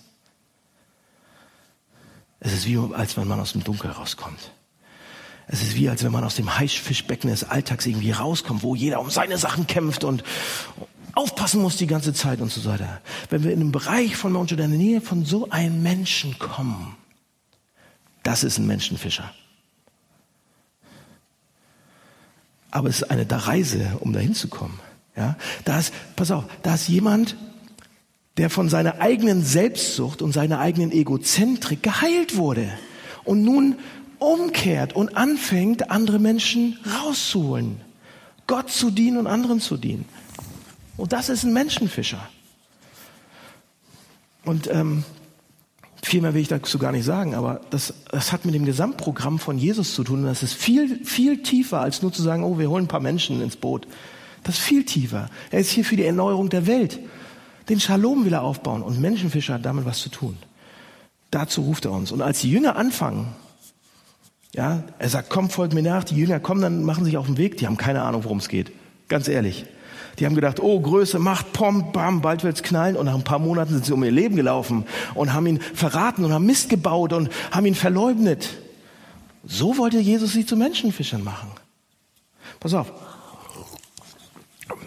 Es 2.40 2.54
ist 2.54 2.66
wie, 2.66 2.78
als 2.94 3.18
wenn 3.18 3.28
man 3.28 3.40
aus 3.40 3.52
dem 3.52 3.64
Dunkel 3.64 3.92
rauskommt. 3.92 4.52
Es 5.48 5.62
ist 5.62 5.76
wie, 5.76 5.90
als 5.90 6.04
wenn 6.04 6.12
man 6.12 6.24
aus 6.24 6.36
dem 6.36 6.58
Haifischbecken 6.58 7.30
des 7.30 7.44
Alltags 7.44 7.86
irgendwie 7.86 8.12
rauskommt, 8.12 8.64
wo 8.64 8.76
jeder 8.76 9.00
um 9.00 9.10
seine 9.10 9.38
Sachen 9.38 9.68
kämpft 9.68 10.04
und 10.04 10.24
aufpassen 11.16 11.62
muss 11.62 11.76
die 11.76 11.88
ganze 11.88 12.14
Zeit 12.14 12.40
und 12.40 12.52
so 12.52 12.64
weiter. 12.70 13.02
Wenn 13.30 13.44
wir 13.44 13.52
in 13.52 13.60
den 13.60 13.72
Bereich 13.72 14.16
von 14.16 14.36
oder 14.36 14.52
in 14.52 14.58
der 14.58 14.68
Nähe 14.68 15.02
von 15.02 15.26
so 15.26 15.50
einem 15.50 15.82
Menschen 15.82 16.38
kommen, 16.40 16.96
das 18.24 18.44
ist 18.44 18.58
ein 18.58 18.68
Menschenfischer. 18.68 19.34
Aber 22.72 22.90
es 22.90 23.02
ist 23.02 23.12
eine 23.12 23.26
Reise, 23.30 23.98
um 24.00 24.14
dahin 24.14 24.34
zu 24.34 24.48
kommen. 24.48 24.80
Ja, 25.16 25.36
da 25.66 25.80
ist, 25.80 25.94
pass 26.16 26.32
auf, 26.32 26.46
da 26.64 26.76
ist 26.76 26.88
jemand, 26.88 27.36
der 28.38 28.50
von 28.50 28.70
seiner 28.70 29.02
eigenen 29.02 29.44
Selbstsucht 29.44 30.22
und 30.22 30.32
seiner 30.32 30.60
eigenen 30.60 30.92
Egozentrik 30.92 31.84
geheilt 31.84 32.38
wurde 32.38 32.72
und 33.26 33.44
nun 33.44 33.76
umkehrt 34.20 34.94
und 34.94 35.18
anfängt, 35.18 35.92
andere 35.92 36.20
Menschen 36.20 36.80
rauszuholen, 36.86 37.82
Gott 38.48 38.70
zu 38.70 38.92
dienen 38.92 39.18
und 39.18 39.28
anderen 39.28 39.60
zu 39.60 39.78
dienen. 39.78 40.06
Und 40.96 41.14
das 41.14 41.30
ist 41.30 41.44
ein 41.44 41.54
Menschenfischer. 41.54 42.30
Und 44.46 44.70
ähm, 44.72 45.04
viel 46.04 46.22
mehr 46.22 46.34
will 46.34 46.42
ich 46.42 46.48
dazu 46.48 46.80
gar 46.80 46.92
nicht 46.92 47.04
sagen, 47.04 47.36
aber 47.36 47.62
das, 47.70 47.94
das 48.12 48.32
hat 48.32 48.46
mit 48.46 48.56
dem 48.56 48.66
Gesamtprogramm 48.66 49.40
von 49.40 49.58
Jesus 49.58 49.94
zu 49.94 50.04
tun. 50.04 50.24
Das 50.24 50.44
ist 50.44 50.54
viel, 50.54 51.04
viel 51.06 51.44
tiefer, 51.44 51.82
als 51.82 52.02
nur 52.02 52.14
zu 52.14 52.22
sagen, 52.22 52.44
oh, 52.44 52.58
wir 52.58 52.70
holen 52.70 52.86
ein 52.86 52.88
paar 52.90 53.00
Menschen 53.00 53.42
ins 53.42 53.56
Boot. 53.56 53.88
Das 54.44 54.56
ist 54.56 54.62
viel 54.62 54.86
tiefer. 54.86 55.30
Er 55.52 55.60
ist 55.60 55.72
hier 55.72 55.84
für 55.84 55.98
die 55.98 56.06
Erneuerung 56.06 56.50
der 56.50 56.68
Welt. 56.68 57.00
Den 57.68 57.80
Shalom 57.80 58.26
will 58.26 58.34
er 58.34 58.44
aufbauen. 58.44 58.82
Und 58.82 59.00
Menschenfischer 59.00 59.56
hat 59.56 59.66
damit 59.66 59.86
was 59.86 60.00
zu 60.00 60.10
tun. 60.10 60.38
Dazu 61.32 61.62
ruft 61.62 61.86
er 61.86 61.92
uns. 61.92 62.12
Und 62.12 62.22
als 62.22 62.40
die 62.40 62.50
Jünger 62.50 62.76
anfangen, 62.78 63.28
ja, 64.56 64.84
er 64.98 65.10
sagt, 65.10 65.30
komm, 65.30 65.50
folgt 65.50 65.74
mir 65.74 65.84
nach. 65.84 66.04
Die 66.04 66.16
Jünger 66.16 66.40
kommen, 66.40 66.62
dann 66.62 66.84
machen 66.84 67.06
sich 67.06 67.18
auf 67.18 67.28
den 67.28 67.38
Weg. 67.38 67.58
Die 67.58 67.68
haben 67.68 67.78
keine 67.78 68.02
Ahnung, 68.02 68.24
worum 68.24 68.40
es 68.40 68.48
geht. 68.48 68.72
Ganz 69.10 69.28
ehrlich. 69.28 69.66
Die 70.20 70.26
haben 70.26 70.36
gedacht, 70.36 70.60
oh, 70.60 70.80
Größe, 70.82 71.18
Macht, 71.18 71.54
Pom, 71.54 71.92
Bam, 71.92 72.22
bald 72.22 72.44
wird's 72.44 72.62
knallen. 72.62 72.98
Und 72.98 73.06
nach 73.06 73.16
ein 73.16 73.24
paar 73.24 73.40
Monaten 73.40 73.74
sind 73.74 73.86
sie 73.86 73.94
um 73.94 74.04
ihr 74.04 74.12
Leben 74.12 74.36
gelaufen 74.36 74.86
und 75.16 75.34
haben 75.34 75.48
ihn 75.48 75.62
verraten 75.62 76.26
und 76.26 76.34
haben 76.34 76.46
Mist 76.46 76.70
gebaut 76.70 77.14
und 77.14 77.30
haben 77.52 77.66
ihn 77.66 77.76
verleugnet. 77.76 78.50
So 79.46 79.78
wollte 79.78 80.00
Jesus 80.00 80.34
sie 80.34 80.46
zu 80.46 80.58
Menschenfischern 80.58 81.24
machen. 81.24 81.50
Pass 82.60 82.74
auf. 82.74 82.92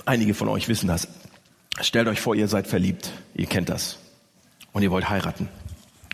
Einige 0.04 0.34
von 0.34 0.48
euch 0.48 0.68
wissen 0.68 0.88
das. 0.88 1.08
Stellt 1.80 2.08
euch 2.08 2.20
vor, 2.20 2.34
ihr 2.34 2.48
seid 2.48 2.66
verliebt. 2.66 3.12
Ihr 3.34 3.46
kennt 3.46 3.70
das. 3.70 3.98
Und 4.72 4.82
ihr 4.82 4.90
wollt 4.90 5.08
heiraten. 5.08 5.48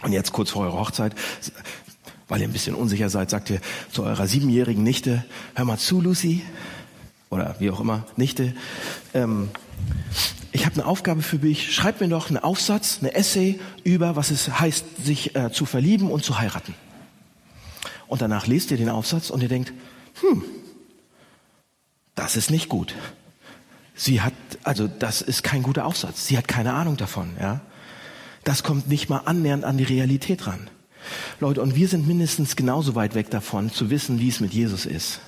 Und 0.03 0.13
jetzt 0.13 0.33
kurz 0.33 0.51
vor 0.51 0.63
eurer 0.63 0.79
Hochzeit, 0.79 1.15
weil 2.29 2.41
ihr 2.41 2.47
ein 2.47 2.53
bisschen 2.53 2.77
unsicher 2.77 3.09
seid, 3.09 3.31
sagt 3.31 3.51
ihr 3.51 3.61
zu 3.91 4.05
eurer 4.05 4.29
siebenjährigen 4.29 4.85
Nichte, 4.85 5.25
hör 5.55 5.65
mal 5.65 5.79
zu, 5.79 6.01
Lucy, 6.01 6.43
oder 7.31 7.57
wie 7.59 7.71
auch 7.71 7.81
immer, 7.81 8.05
Nichte, 8.17 8.55
ähm, 9.15 9.51
ich 10.53 10.65
habe 10.65 10.75
eine 10.77 10.87
Aufgabe 10.87 11.23
für 11.23 11.39
dich, 11.39 11.75
schreib 11.75 12.01
mir 12.01 12.09
doch 12.09 12.31
einen 12.31 12.39
Aufsatz, 12.39 12.99
eine 13.01 13.15
Essay 13.15 13.61
über, 13.85 14.17
was 14.17 14.31
es 14.31 14.61
heißt, 14.61 15.05
sich 15.05 15.37
äh, 15.37 15.53
zu 15.53 15.67
verlieben 15.67 16.11
und 16.11 16.25
zu 16.25 16.39
heiraten. 16.39 16.75
Und 18.07 18.23
danach 18.23 18.47
lest 18.47 18.71
ihr 18.71 18.79
den 18.79 18.89
Aufsatz 18.89 19.31
und 19.31 19.43
ihr 19.43 19.49
denkt, 19.49 19.73
hm, 20.21 20.43
das 22.15 22.37
ist 22.37 22.51
nicht 22.51 22.69
gut. 22.69 22.95
Sie 23.95 24.23
hat, 24.23 24.33
also 24.63 24.89
das 24.89 25.21
ist 25.21 25.43
kein 25.43 25.63
guter 25.63 25.85
Aufsatz. 25.85 26.27
Sie 26.27 26.39
hat 26.39 26.49
keine 26.49 26.73
Ahnung 26.73 26.97
davon, 26.97 27.37
ja. 27.39 27.61
Das 28.45 28.63
kommt 28.63 28.89
nicht 28.89 29.11
mal 29.11 29.23
annähernd 29.27 29.65
an 29.65 29.77
die 29.77 29.85
Realität 29.85 30.47
ran. 30.47 30.71
Leute, 31.41 31.61
und 31.61 31.77
wir 31.77 31.89
sind 31.89 32.07
mindestens 32.07 32.57
genauso 32.57 32.95
weit 32.95 33.15
weg 33.15 33.31
davon, 33.31 33.71
zu 33.71 33.91
wissen, 33.91 34.21
wie 34.21 34.29
es 34.29 34.41
mit 34.41 34.55
Jesus 34.55 34.87
ist 34.87 35.21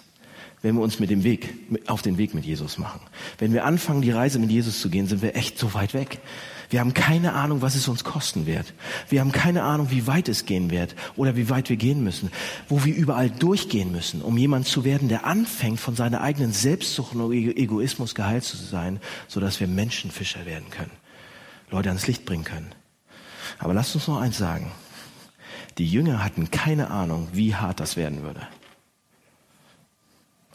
wenn 0.63 0.75
wir 0.75 0.83
uns 0.83 0.99
mit 0.99 1.11
dem 1.11 1.25
Weg, 1.25 1.55
auf 1.87 2.03
den 2.03 2.19
Weg 2.19 2.35
mit 2.35 2.45
Jesus 2.45 2.79
machen. 2.79 3.01
Wenn 3.39 3.53
wir 3.53 3.65
anfangen, 3.65 4.03
die 4.03 4.11
Reise 4.11 4.39
mit 4.39 4.51
Jesus 4.51 4.81
zu 4.81 4.91
gehen, 4.91 5.07
sind 5.07 5.23
wir 5.23 5.35
echt 5.37 5.59
so 5.59 5.73
weit 5.75 5.95
weg. 5.95 6.21
Wir 6.69 6.81
haben 6.81 6.95
keine 6.95 7.33
Ahnung, 7.33 7.63
was 7.63 7.75
es 7.75 7.89
uns 7.89 8.05
kosten 8.05 8.47
wird. 8.47 8.75
Wir 9.09 9.21
haben 9.21 9.33
keine 9.33 9.65
Ahnung, 9.65 9.91
wie 9.91 10.07
weit 10.07 10.29
es 10.29 10.47
gehen 10.47 10.71
wird 10.71 10.95
oder 11.17 11.35
wie 11.35 11.51
weit 11.51 11.69
wir 11.69 11.77
gehen 11.77 12.05
müssen, 12.05 12.31
wo 12.69 12.85
wir 12.85 12.95
überall 12.95 13.29
durchgehen 13.29 13.91
müssen, 13.91 14.23
um 14.23 14.37
jemand 14.37 14.69
zu 14.69 14.85
werden, 14.85 15.09
der 15.09 15.27
anfängt, 15.27 15.81
von 15.81 15.97
seiner 15.97 16.21
eigenen 16.21 16.53
Selbstsucht 16.53 17.15
und 17.15 17.33
Egoismus 17.33 18.15
geheilt 18.15 18.45
zu 18.45 18.57
sein, 18.57 19.01
sodass 19.27 19.59
wir 19.59 19.67
Menschenfischer 19.67 20.47
werden 20.47 20.71
können, 20.71 20.93
Leute 21.71 21.89
ans 21.89 22.07
Licht 22.07 22.25
bringen 22.25 22.45
können. 22.45 22.73
Aber 23.59 23.75
lasst 23.75 23.95
uns 23.97 24.07
noch 24.07 24.21
eins 24.21 24.39
sagen. 24.39 24.71
Die 25.79 25.87
Jünger 25.87 26.23
hatten 26.23 26.51
keine 26.51 26.91
Ahnung, 26.91 27.29
wie 27.33 27.55
hart 27.55 27.81
das 27.81 27.97
werden 27.97 28.23
würde. 28.23 28.47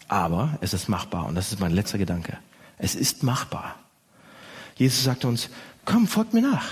Aber 0.07 0.57
es 0.61 0.73
ist 0.73 0.87
machbar 0.87 1.25
und 1.25 1.35
das 1.35 1.51
ist 1.51 1.59
mein 1.59 1.71
letzter 1.71 1.97
Gedanke. 1.97 2.37
Es 2.77 2.95
ist 2.95 3.23
machbar. 3.23 3.75
Jesus 4.75 5.03
sagt 5.03 5.25
uns, 5.25 5.49
komm, 5.85 6.07
folgt 6.07 6.33
mir 6.33 6.41
nach. 6.41 6.65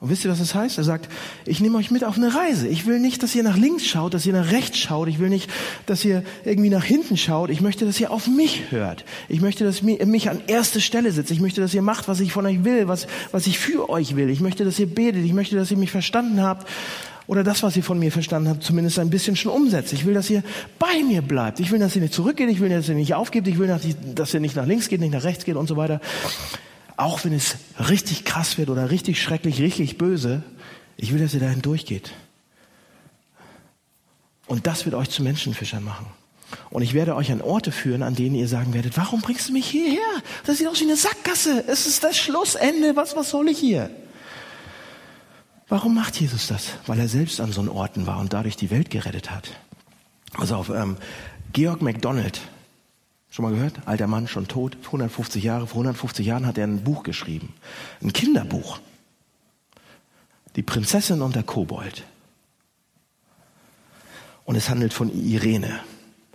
Und 0.00 0.10
wisst 0.10 0.24
ihr, 0.24 0.30
was 0.30 0.38
das 0.38 0.54
heißt? 0.54 0.76
Er 0.76 0.84
sagt, 0.84 1.08
ich 1.46 1.60
nehme 1.60 1.78
euch 1.78 1.90
mit 1.90 2.04
auf 2.04 2.18
eine 2.18 2.34
Reise. 2.34 2.68
Ich 2.68 2.84
will 2.84 3.00
nicht, 3.00 3.22
dass 3.22 3.34
ihr 3.34 3.42
nach 3.42 3.56
links 3.56 3.86
schaut, 3.86 4.12
dass 4.12 4.26
ihr 4.26 4.34
nach 4.34 4.50
rechts 4.50 4.76
schaut. 4.76 5.08
Ich 5.08 5.18
will 5.18 5.30
nicht, 5.30 5.50
dass 5.86 6.04
ihr 6.04 6.22
irgendwie 6.44 6.68
nach 6.68 6.84
hinten 6.84 7.16
schaut. 7.16 7.48
Ich 7.48 7.62
möchte, 7.62 7.86
dass 7.86 7.98
ihr 8.00 8.10
auf 8.10 8.26
mich 8.26 8.70
hört. 8.70 9.06
Ich 9.30 9.40
möchte, 9.40 9.64
dass 9.64 9.80
ihr 9.80 10.06
mich 10.06 10.28
an 10.28 10.42
erste 10.46 10.82
Stelle 10.82 11.10
setzt. 11.10 11.30
Ich 11.30 11.40
möchte, 11.40 11.62
dass 11.62 11.72
ihr 11.72 11.80
macht, 11.80 12.06
was 12.06 12.20
ich 12.20 12.32
von 12.32 12.44
euch 12.44 12.64
will, 12.64 12.86
was, 12.86 13.06
was 13.30 13.46
ich 13.46 13.58
für 13.58 13.88
euch 13.88 14.14
will. 14.14 14.28
Ich 14.28 14.40
möchte, 14.40 14.64
dass 14.66 14.78
ihr 14.78 14.92
betet. 14.92 15.24
Ich 15.24 15.32
möchte, 15.32 15.56
dass 15.56 15.70
ihr 15.70 15.78
mich 15.78 15.90
verstanden 15.90 16.42
habt 16.42 16.68
oder 17.26 17.42
das, 17.42 17.62
was 17.62 17.76
ihr 17.76 17.82
von 17.82 17.98
mir 17.98 18.12
verstanden 18.12 18.50
habt, 18.50 18.62
zumindest 18.62 18.98
ein 18.98 19.10
bisschen 19.10 19.34
schon 19.34 19.52
umsetzt. 19.52 19.92
Ich 19.92 20.04
will, 20.04 20.14
dass 20.14 20.28
ihr 20.28 20.42
bei 20.78 21.02
mir 21.02 21.22
bleibt. 21.22 21.58
Ich 21.58 21.70
will, 21.70 21.78
dass 21.78 21.96
ihr 21.96 22.02
nicht 22.02 22.12
zurückgeht. 22.12 22.50
Ich 22.50 22.60
will, 22.60 22.68
dass 22.68 22.88
ihr 22.88 22.94
nicht 22.94 23.14
aufgebt. 23.14 23.48
Ich 23.48 23.58
will, 23.58 23.66
dass 24.14 24.34
ihr 24.34 24.40
nicht 24.40 24.56
nach 24.56 24.66
links 24.66 24.88
geht, 24.88 25.00
nicht 25.00 25.12
nach 25.12 25.24
rechts 25.24 25.44
geht 25.44 25.56
und 25.56 25.66
so 25.66 25.76
weiter. 25.76 26.00
Auch 26.96 27.24
wenn 27.24 27.32
es 27.32 27.56
richtig 27.88 28.24
krass 28.24 28.58
wird 28.58 28.68
oder 28.68 28.90
richtig 28.90 29.22
schrecklich, 29.22 29.60
richtig 29.60 29.96
böse. 29.96 30.42
Ich 30.96 31.12
will, 31.12 31.20
dass 31.20 31.32
ihr 31.34 31.40
dahin 31.40 31.62
durchgeht. 31.62 32.12
Und 34.46 34.66
das 34.66 34.84
wird 34.84 34.94
euch 34.94 35.08
zu 35.08 35.22
Menschenfischern 35.22 35.82
machen. 35.82 36.06
Und 36.70 36.82
ich 36.82 36.92
werde 36.92 37.16
euch 37.16 37.32
an 37.32 37.40
Orte 37.40 37.72
führen, 37.72 38.02
an 38.02 38.14
denen 38.14 38.34
ihr 38.34 38.48
sagen 38.48 38.74
werdet, 38.74 38.96
warum 38.98 39.22
bringst 39.22 39.48
du 39.48 39.52
mich 39.54 39.66
hierher? 39.66 39.98
Das 40.44 40.58
sieht 40.58 40.68
aus 40.68 40.78
wie 40.80 40.84
eine 40.84 40.96
Sackgasse. 40.96 41.64
Es 41.66 41.86
ist 41.86 42.04
das 42.04 42.18
Schlussende. 42.18 42.94
Was, 42.94 43.16
was 43.16 43.30
soll 43.30 43.48
ich 43.48 43.58
hier? 43.58 43.90
Warum 45.68 45.94
macht 45.94 46.20
Jesus 46.20 46.46
das? 46.46 46.72
Weil 46.86 46.98
er 46.98 47.08
selbst 47.08 47.40
an 47.40 47.52
so 47.52 47.60
einen 47.60 47.70
Orten 47.70 48.06
war 48.06 48.18
und 48.18 48.32
dadurch 48.32 48.56
die 48.56 48.70
Welt 48.70 48.90
gerettet 48.90 49.30
hat. 49.30 49.50
Also 50.34 50.56
auf 50.56 50.68
ähm, 50.68 50.96
Georg 51.52 51.80
MacDonald, 51.80 52.40
schon 53.30 53.44
mal 53.44 53.52
gehört? 53.52 53.74
Alter 53.86 54.06
Mann, 54.06 54.28
schon 54.28 54.46
tot, 54.46 54.76
150 54.84 55.42
Jahre. 55.42 55.66
Vor 55.66 55.76
150 55.76 56.26
Jahren 56.26 56.46
hat 56.46 56.58
er 56.58 56.66
ein 56.66 56.84
Buch 56.84 57.02
geschrieben. 57.02 57.54
Ein 58.02 58.12
Kinderbuch. 58.12 58.80
Die 60.56 60.62
Prinzessin 60.62 61.22
und 61.22 61.34
der 61.34 61.42
Kobold. 61.42 62.04
Und 64.44 64.56
es 64.56 64.68
handelt 64.68 64.92
von 64.92 65.10
Irene. 65.10 65.80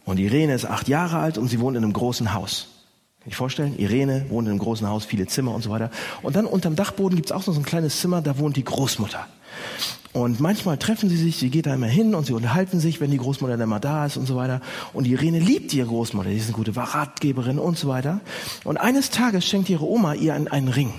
Und 0.05 0.17
Irene 0.17 0.55
ist 0.55 0.65
acht 0.65 0.87
Jahre 0.87 1.19
alt 1.19 1.37
und 1.37 1.47
sie 1.49 1.59
wohnt 1.59 1.77
in 1.77 1.83
einem 1.83 1.93
großen 1.93 2.33
Haus. 2.33 2.78
Ich 3.29 3.37
vorstellen? 3.37 3.77
Irene 3.77 4.25
wohnt 4.29 4.47
in 4.47 4.51
einem 4.51 4.59
großen 4.59 4.87
Haus, 4.87 5.05
viele 5.05 5.27
Zimmer 5.27 5.53
und 5.53 5.61
so 5.61 5.69
weiter. 5.69 5.91
Und 6.21 6.35
dann 6.35 6.45
unterm 6.45 6.75
Dachboden 6.75 7.15
gibt 7.15 7.29
es 7.29 7.31
auch 7.31 7.45
noch 7.45 7.53
so 7.53 7.59
ein 7.59 7.65
kleines 7.65 7.99
Zimmer, 7.99 8.21
da 8.21 8.37
wohnt 8.37 8.55
die 8.55 8.63
Großmutter. 8.63 9.27
Und 10.11 10.39
manchmal 10.39 10.77
treffen 10.77 11.07
sie 11.07 11.17
sich, 11.17 11.37
sie 11.37 11.51
geht 11.51 11.67
da 11.67 11.73
immer 11.75 11.87
hin 11.87 12.15
und 12.15 12.25
sie 12.25 12.33
unterhalten 12.33 12.79
sich, 12.79 12.99
wenn 12.99 13.11
die 13.11 13.17
Großmutter 13.17 13.57
dann 13.57 13.69
mal 13.69 13.79
da 13.79 14.07
ist 14.07 14.17
und 14.17 14.25
so 14.25 14.35
weiter. 14.35 14.59
Und 14.91 15.05
Irene 15.05 15.39
liebt 15.39 15.71
ihre 15.73 15.87
Großmutter, 15.87 16.29
die 16.29 16.37
ist 16.37 16.45
eine 16.45 16.53
gute 16.53 16.75
Ratgeberin 16.75 17.59
und 17.59 17.77
so 17.77 17.87
weiter. 17.89 18.19
Und 18.63 18.77
eines 18.77 19.11
Tages 19.11 19.45
schenkt 19.45 19.69
ihre 19.69 19.85
Oma 19.85 20.15
ihr 20.15 20.33
einen, 20.33 20.47
einen 20.47 20.69
Ring. 20.69 20.93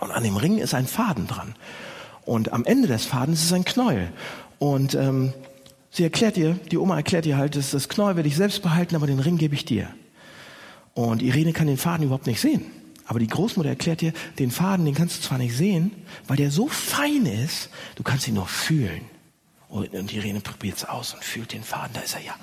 Und 0.00 0.10
an 0.10 0.24
dem 0.24 0.36
Ring 0.36 0.58
ist 0.58 0.74
ein 0.74 0.86
Faden 0.86 1.28
dran. 1.28 1.54
Und 2.24 2.52
am 2.52 2.64
Ende 2.64 2.88
des 2.88 3.06
Fadens 3.06 3.44
ist 3.44 3.52
ein 3.52 3.64
Knäuel. 3.64 4.08
Und 4.58 4.94
ähm, 4.94 5.32
sie 5.90 6.02
erklärt 6.02 6.36
ihr, 6.36 6.58
die 6.70 6.78
Oma 6.78 6.96
erklärt 6.96 7.26
ihr 7.26 7.36
halt, 7.36 7.54
dass 7.54 7.70
das 7.70 7.88
Knäuel 7.88 8.16
werde 8.16 8.28
ich 8.28 8.36
selbst 8.36 8.62
behalten, 8.62 8.96
aber 8.96 9.06
den 9.06 9.20
Ring 9.20 9.36
gebe 9.36 9.54
ich 9.54 9.64
dir. 9.64 9.88
Und 10.94 11.22
Irene 11.22 11.52
kann 11.52 11.66
den 11.66 11.76
Faden 11.76 12.06
überhaupt 12.06 12.26
nicht 12.26 12.40
sehen. 12.40 12.62
Aber 13.06 13.18
die 13.18 13.26
Großmutter 13.26 13.68
erklärt 13.68 14.02
dir, 14.02 14.12
den 14.38 14.50
Faden, 14.50 14.84
den 14.84 14.94
kannst 14.94 15.18
du 15.18 15.22
zwar 15.22 15.38
nicht 15.38 15.56
sehen, 15.56 15.90
weil 16.28 16.36
der 16.36 16.50
so 16.50 16.68
fein 16.68 17.26
ist, 17.26 17.70
du 17.96 18.02
kannst 18.02 18.28
ihn 18.28 18.34
nur 18.34 18.46
fühlen. 18.46 19.00
Und, 19.68 20.12
Irene 20.12 20.40
probiert 20.40 20.78
es 20.78 20.84
aus 20.84 21.14
und 21.14 21.24
fühlt 21.24 21.52
den 21.52 21.62
Faden, 21.62 21.92
da 21.94 22.00
ist 22.00 22.14
er 22.14 22.22
ja. 22.22 22.34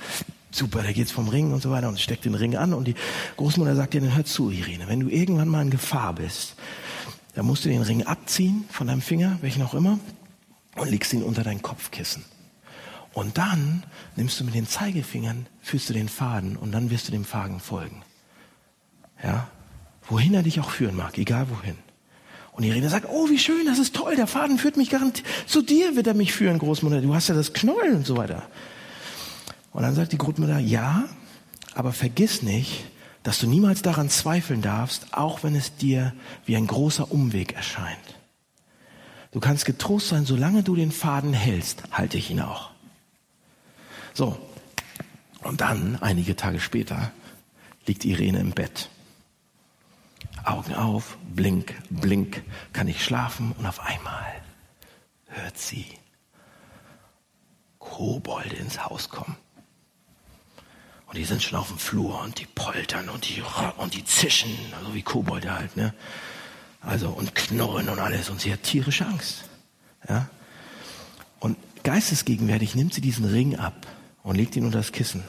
Super, 0.52 0.82
da 0.82 0.92
geht's 0.92 1.12
vom 1.12 1.28
Ring 1.28 1.52
und 1.52 1.62
so 1.62 1.72
weiter 1.72 1.90
und 1.90 2.00
steckt 2.00 2.26
den 2.26 2.36
Ring 2.36 2.56
an 2.56 2.74
und 2.74 2.86
die 2.86 2.96
Großmutter 3.36 3.76
sagt 3.76 3.94
dir, 3.94 4.02
dann 4.02 4.16
hör 4.16 4.26
zu, 4.26 4.50
Irene, 4.50 4.88
wenn 4.88 5.02
du 5.02 5.10
irgendwann 5.10 5.50
mal 5.50 5.62
in 5.62 5.70
Gefahr 5.70 6.14
bist, 6.14 6.56
dann 7.36 7.46
musst 7.46 7.66
du 7.66 7.70
den 7.70 7.82
Ring 7.82 8.04
abziehen 8.04 8.66
von 8.70 8.88
deinem 8.88 9.02
Finger, 9.02 9.38
welchen 9.42 9.62
auch 9.62 9.74
immer, 9.74 10.00
und 10.76 10.90
legst 10.90 11.14
ihn 11.14 11.24
unter 11.24 11.44
dein 11.44 11.62
Kopfkissen. 11.62 12.24
Und 13.14 13.38
dann 13.38 13.84
nimmst 14.16 14.40
du 14.40 14.44
mit 14.44 14.54
den 14.54 14.68
Zeigefingern, 14.68 15.48
führst 15.62 15.90
du 15.90 15.94
den 15.94 16.10
Faden 16.10 16.56
und 16.56 16.72
dann 16.72 16.90
wirst 16.90 17.08
du 17.08 17.12
dem 17.12 17.26
Faden 17.26 17.60
folgen. 17.60 18.04
Ja? 19.24 19.48
Wohin 20.08 20.34
er 20.34 20.44
dich 20.44 20.60
auch 20.60 20.70
führen 20.70 20.96
mag, 20.96 21.18
egal 21.18 21.48
wohin. 21.50 21.78
Und 22.52 22.64
Irene 22.64 22.90
sagt, 22.90 23.08
oh, 23.08 23.30
wie 23.30 23.38
schön, 23.38 23.66
das 23.68 23.78
ist 23.78 23.96
toll, 23.96 24.16
der 24.16 24.26
Faden 24.26 24.58
führt 24.58 24.78
mich 24.78 24.90
garantiert, 24.90 25.28
zu 25.46 25.62
dir 25.62 25.96
wird 25.96 26.08
er 26.08 26.16
mich 26.16 26.34
führen, 26.34 26.58
Großmutter, 26.58 27.02
du 27.02 27.14
hast 27.14 27.28
ja 27.28 27.36
das 27.36 27.54
Knäuel 27.54 27.96
und 27.96 28.06
so 28.06 28.18
weiter. 28.18 28.44
Und 29.74 29.84
dann 29.84 29.94
sagt 29.94 30.12
die 30.12 30.18
Großmutter, 30.18 30.58
ja, 30.58 31.04
aber 31.76 31.94
vergiss 31.94 32.42
nicht, 32.42 32.86
dass 33.22 33.40
du 33.40 33.48
niemals 33.48 33.84
daran 33.84 34.10
zweifeln 34.10 34.62
darfst, 34.62 35.14
auch 35.14 35.44
wenn 35.44 35.54
es 35.54 35.76
dir 35.76 36.14
wie 36.46 36.56
ein 36.56 36.66
großer 36.66 37.12
Umweg 37.12 37.54
erscheint. 37.54 38.18
Du 39.32 39.40
kannst 39.40 39.66
getrost 39.66 40.08
sein, 40.08 40.26
solange 40.26 40.64
du 40.64 40.76
den 40.76 40.92
Faden 40.92 41.34
hältst, 41.34 41.84
halte 41.92 42.18
ich 42.18 42.32
ihn 42.32 42.40
auch. 42.40 42.72
So. 44.14 44.36
Und 45.44 45.62
dann, 45.62 45.98
einige 46.02 46.36
Tage 46.36 46.60
später, 46.60 47.12
liegt 47.86 48.04
Irene 48.04 48.40
im 48.40 48.52
Bett. 48.52 48.90
Augen 50.48 50.76
auf, 50.76 51.18
blink, 51.34 51.76
blink, 51.90 52.44
kann 52.74 52.88
ich 52.88 53.04
schlafen 53.04 53.54
und 53.58 53.66
auf 53.66 53.80
einmal 53.80 54.26
hört 55.28 55.58
sie 55.58 55.86
Kobolde 57.80 58.56
ins 58.56 58.84
Haus 58.84 59.10
kommen. 59.10 59.36
Und 61.08 61.18
die 61.18 61.26
sind 61.26 61.42
schon 61.42 61.58
auf 61.58 61.70
dem 61.70 61.78
Flur 61.78 62.22
und 62.22 62.40
die 62.40 62.46
poltern 62.46 63.10
und 63.10 63.28
die, 63.30 63.42
und 63.78 63.94
die 63.94 64.04
zischen, 64.04 64.52
so 64.84 64.94
wie 64.94 65.02
Kobolde 65.02 65.54
halt, 65.54 65.76
ne? 65.78 65.94
Also, 66.82 67.10
und 67.10 67.34
knurren 67.34 67.90
und 67.90 68.00
alles. 68.00 68.30
Und 68.30 68.40
sie 68.40 68.54
hat 68.54 68.64
tierische 68.64 69.06
Angst. 69.06 69.46
Ja? 70.08 70.30
Und 71.40 71.58
geistesgegenwärtig 71.84 72.76
nimmt 72.76 72.94
sie 72.94 73.02
diesen 73.02 73.26
Ring 73.26 73.58
ab 73.58 73.88
und 74.28 74.36
legt 74.36 74.58
ihn 74.58 74.66
unter 74.66 74.80
das 74.80 74.92
Kissen. 74.92 75.24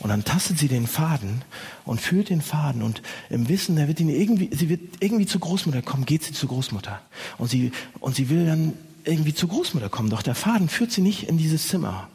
Und 0.00 0.10
dann 0.10 0.24
tastet 0.24 0.58
sie 0.58 0.66
den 0.66 0.88
Faden 0.88 1.42
und 1.84 2.00
fühlt 2.00 2.30
den 2.30 2.42
Faden 2.42 2.82
und 2.82 3.00
im 3.28 3.48
Wissen, 3.48 3.78
er 3.78 3.86
wird 3.86 4.00
ihn 4.00 4.08
irgendwie, 4.08 4.50
sie 4.52 4.68
wird 4.68 4.80
irgendwie 4.98 5.26
zur 5.26 5.40
Großmutter 5.40 5.82
kommen, 5.82 6.04
geht 6.04 6.24
sie 6.24 6.32
zur 6.32 6.48
Großmutter. 6.48 7.00
Und 7.38 7.48
sie, 7.48 7.70
und 8.00 8.16
sie 8.16 8.28
will 8.28 8.46
dann 8.46 8.72
irgendwie 9.04 9.34
zur 9.34 9.50
Großmutter 9.50 9.88
kommen. 9.88 10.10
Doch 10.10 10.22
der 10.22 10.34
Faden 10.34 10.68
führt 10.68 10.90
sie 10.90 11.00
nicht 11.00 11.28
in 11.28 11.38
dieses 11.38 11.68
Zimmer, 11.68 12.08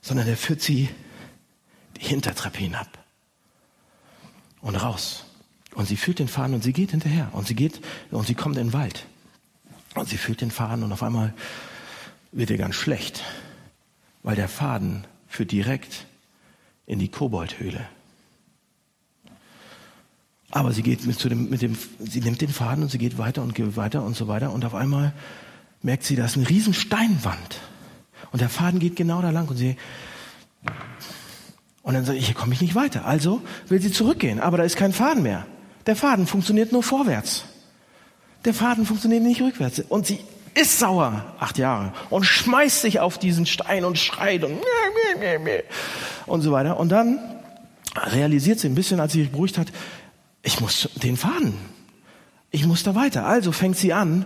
sondern 0.00 0.28
er 0.28 0.36
führt 0.36 0.62
sie 0.62 0.88
die 1.96 2.04
Hintertreppe 2.04 2.58
hinab 2.58 3.04
und 4.60 4.76
raus. 4.76 5.24
Und 5.74 5.88
sie 5.88 5.96
fühlt 5.96 6.20
den 6.20 6.28
Faden 6.28 6.54
und 6.54 6.62
sie 6.62 6.72
geht 6.72 6.92
hinterher 6.92 7.30
und 7.32 7.48
sie 7.48 7.56
geht 7.56 7.80
und 8.12 8.28
sie 8.28 8.34
kommt 8.36 8.56
in 8.56 8.68
den 8.68 8.72
Wald. 8.72 9.06
Und 9.96 10.08
sie 10.08 10.18
fühlt 10.18 10.40
den 10.40 10.52
Faden 10.52 10.84
und 10.84 10.92
auf 10.92 11.02
einmal 11.02 11.34
wird 12.30 12.50
ihr 12.50 12.58
ganz 12.58 12.76
schlecht 12.76 13.24
weil 14.28 14.36
der 14.36 14.48
Faden 14.48 15.06
führt 15.26 15.52
direkt 15.52 16.04
in 16.84 16.98
die 16.98 17.08
Koboldhöhle. 17.08 17.80
Aber 20.50 20.72
sie 20.72 20.82
geht 20.82 21.06
mit, 21.06 21.24
dem, 21.24 21.48
mit 21.48 21.62
dem, 21.62 21.78
sie 21.98 22.20
nimmt 22.20 22.42
den 22.42 22.50
Faden 22.50 22.82
und 22.82 22.90
sie 22.90 22.98
geht 22.98 23.16
weiter 23.16 23.42
und 23.42 23.54
geht 23.54 23.74
weiter 23.78 24.02
und 24.02 24.14
so 24.14 24.28
weiter 24.28 24.52
und 24.52 24.66
auf 24.66 24.74
einmal 24.74 25.14
merkt 25.80 26.04
sie, 26.04 26.14
da 26.14 26.26
ist 26.26 26.36
eine 26.36 26.46
riesen 26.46 26.74
Steinwand 26.74 27.58
und 28.30 28.42
der 28.42 28.50
Faden 28.50 28.80
geht 28.80 28.96
genau 28.96 29.22
da 29.22 29.30
lang 29.30 29.48
und 29.48 29.56
sie 29.56 29.78
und 31.80 31.94
dann 31.94 32.04
sagt 32.04 32.18
hier 32.18 32.34
komme 32.34 32.52
ich 32.52 32.60
nicht 32.60 32.74
weiter. 32.74 33.06
Also 33.06 33.40
will 33.68 33.80
sie 33.80 33.92
zurückgehen, 33.92 34.40
aber 34.40 34.58
da 34.58 34.64
ist 34.64 34.76
kein 34.76 34.92
Faden 34.92 35.22
mehr. 35.22 35.46
Der 35.86 35.96
Faden 35.96 36.26
funktioniert 36.26 36.70
nur 36.70 36.82
vorwärts. 36.82 37.46
Der 38.44 38.52
Faden 38.52 38.84
funktioniert 38.84 39.22
nicht 39.22 39.40
rückwärts. 39.40 39.80
Und 39.88 40.06
sie 40.06 40.20
ist 40.58 40.78
sauer, 40.78 41.24
acht 41.38 41.58
Jahre, 41.58 41.92
und 42.10 42.24
schmeißt 42.24 42.82
sich 42.82 43.00
auf 43.00 43.18
diesen 43.18 43.46
Stein 43.46 43.84
und 43.84 43.98
schreit 43.98 44.44
und, 44.44 44.58
und 46.26 46.42
so 46.42 46.52
weiter. 46.52 46.78
Und 46.78 46.90
dann 46.90 47.18
realisiert 47.94 48.58
sie 48.58 48.68
ein 48.68 48.74
bisschen, 48.74 49.00
als 49.00 49.12
sie 49.12 49.22
sich 49.22 49.30
beruhigt 49.30 49.58
hat, 49.58 49.68
ich 50.42 50.60
muss 50.60 50.88
den 50.96 51.16
Faden. 51.16 51.54
Ich 52.50 52.66
muss 52.66 52.82
da 52.82 52.94
weiter. 52.94 53.26
Also 53.26 53.52
fängt 53.52 53.76
sie 53.76 53.92
an, 53.92 54.24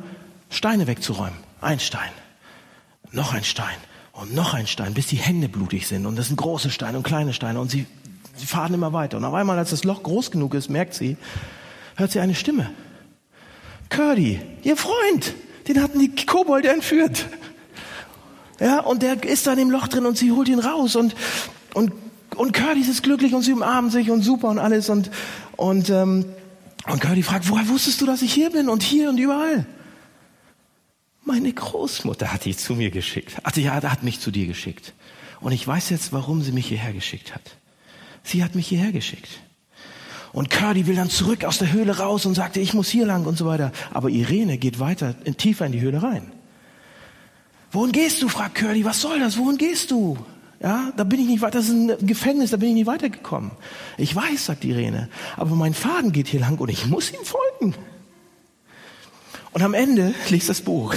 Steine 0.51 0.87
wegzuräumen. 0.87 1.39
Ein 1.61 1.81
Stein, 1.81 2.11
noch 3.11 3.33
ein 3.35 3.45
Stein 3.45 3.77
und 4.13 4.35
noch 4.35 4.55
ein 4.55 4.67
Stein, 4.67 4.95
bis 4.95 5.07
die 5.07 5.17
Hände 5.17 5.49
blutig 5.49 5.87
sind. 5.87 6.07
Und 6.07 6.17
das 6.17 6.29
sind 6.29 6.37
große 6.37 6.71
Steine 6.71 6.99
und 6.99 7.03
kleine 7.03 7.33
Steine. 7.33 7.61
Und 7.61 7.71
sie, 7.71 7.87
sie 8.37 8.47
fahren 8.47 8.75
immer 8.75 8.93
weiter. 8.93 9.17
Und 9.17 9.25
auf 9.25 9.35
einmal, 9.35 9.59
als 9.59 9.71
das 9.71 9.85
Loch 9.85 10.03
groß 10.03 10.31
genug 10.31 10.55
ist, 10.55 10.69
merkt 10.69 10.95
sie, 10.95 11.17
hört 11.97 12.13
sie 12.13 12.21
eine 12.21 12.35
Stimme. 12.35 12.71
Curdy, 13.89 14.41
ihr 14.63 14.77
Freund, 14.77 15.35
den 15.69 15.83
hatten 15.83 15.99
die 15.99 16.15
Kobolde 16.27 16.69
entführt. 16.69 17.27
Ja, 18.61 18.81
und 18.81 19.03
der 19.03 19.23
ist 19.25 19.47
da 19.47 19.53
in 19.53 19.59
dem 19.59 19.71
Loch 19.71 19.89
drin 19.89 20.07
und 20.07 20.17
sie 20.17 20.31
holt 20.31 20.49
ihn 20.49 20.61
raus 20.61 20.95
und, 20.95 21.15
und, 21.75 21.93
und 22.37 22.53
Curtis 22.53 22.89
ist 22.89 23.03
glücklich 23.03 23.35
und 23.35 23.43
sie 23.43 23.53
umarmen 23.53 23.91
sich 23.91 24.11
und 24.11 24.23
super 24.23 24.49
und 24.49 24.59
alles 24.59 24.89
und, 24.89 25.11
und, 25.57 25.91
ähm, 25.91 26.27
und 26.89 27.01
Curdy 27.01 27.23
fragt, 27.23 27.49
woher 27.49 27.69
wusstest 27.69 28.01
du, 28.01 28.07
dass 28.07 28.23
ich 28.23 28.33
hier 28.33 28.51
bin 28.51 28.69
und 28.69 28.83
hier 28.83 29.09
und 29.09 29.19
überall? 29.19 29.67
Meine 31.25 31.53
Großmutter 31.53 32.33
hat 32.33 32.45
dich 32.45 32.59
zu 32.59 32.75
mir 32.75 32.91
geschickt. 32.91 33.37
Also 33.45 33.61
ja, 33.61 33.81
hat 33.83 34.03
mich 34.03 34.21
zu 34.21 34.31
dir 34.31 34.47
geschickt. 34.47 34.93
Und 35.41 35.53
ich 35.53 35.67
weiß 35.67 35.91
jetzt, 35.91 36.13
warum 36.13 36.43
sie 36.43 36.53
mich 36.53 36.67
hierher 36.67 36.93
geschickt 36.93 37.35
hat. 37.35 37.57
Sie 38.23 38.45
hat 38.45 38.55
mich 38.55 38.69
hierher 38.69 38.93
geschickt. 38.93 39.41
Und 40.33 40.49
Curdy 40.49 40.87
will 40.87 40.97
dann 40.97 41.11
zurück 41.11 41.45
aus 41.45 41.59
der 41.59 41.73
Höhle 41.73 41.99
raus 41.99 42.25
und 42.25 42.35
sagte, 42.35 42.61
ich 42.61 42.73
muss 42.73 42.89
hier 42.89 43.05
lang 43.05 43.27
und 43.27 43.37
so 43.37 43.47
weiter. 43.47 43.71
Aber 43.93 44.09
Irene 44.09 44.57
geht 44.57 44.81
weiter, 44.81 45.15
in, 45.25 45.37
tiefer 45.37 45.67
in 45.67 45.73
die 45.73 45.81
Höhle 45.81 46.03
rein. 46.03 46.33
Wohin 47.71 47.93
gehst 47.93 48.23
du? 48.23 48.29
fragt 48.29 48.55
Curdy. 48.55 48.85
Was 48.85 49.01
soll 49.01 49.21
das? 49.21 49.37
Wohin 49.37 49.59
gehst 49.59 49.91
du? 49.91 50.17
Ja, 50.61 50.93
da 50.97 51.05
bin 51.05 51.21
ich 51.21 51.27
nicht 51.27 51.43
weiter. 51.43 51.59
Das 51.59 51.69
ist 51.69 51.75
ein 51.75 52.07
Gefängnis, 52.07 52.51
da 52.51 52.57
bin 52.57 52.71
ich 52.71 52.75
nicht 52.75 52.87
weitergekommen. 52.87 53.51
Ich 53.99 54.15
weiß, 54.15 54.47
sagt 54.47 54.65
Irene. 54.65 55.09
Aber 55.37 55.55
mein 55.55 55.75
Faden 55.75 56.13
geht 56.13 56.29
hier 56.29 56.41
lang 56.41 56.59
und 56.59 56.69
ich 56.69 56.87
muss 56.87 57.13
ihm 57.13 57.25
folgen. 57.25 57.75
Und 59.53 59.63
am 59.63 59.75
Ende 59.75 60.15
liest 60.29 60.49
das 60.49 60.61
Buch. 60.63 60.95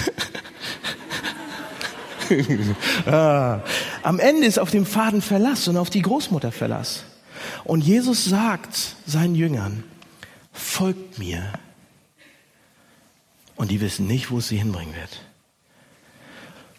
ah, 3.05 3.59
am 4.03 4.19
Ende 4.19 4.47
ist 4.47 4.59
auf 4.59 4.71
dem 4.71 4.85
Faden 4.85 5.21
Verlass 5.21 5.67
und 5.67 5.77
auf 5.77 5.89
die 5.89 6.01
Großmutter 6.01 6.51
Verlass. 6.51 7.03
Und 7.65 7.81
Jesus 7.81 8.25
sagt 8.25 8.95
seinen 9.05 9.35
Jüngern, 9.35 9.83
folgt 10.53 11.17
mir. 11.17 11.51
Und 13.55 13.71
die 13.71 13.81
wissen 13.81 14.07
nicht, 14.07 14.31
wo 14.31 14.37
es 14.37 14.47
sie 14.47 14.57
hinbringen 14.57 14.95
wird. 14.95 15.21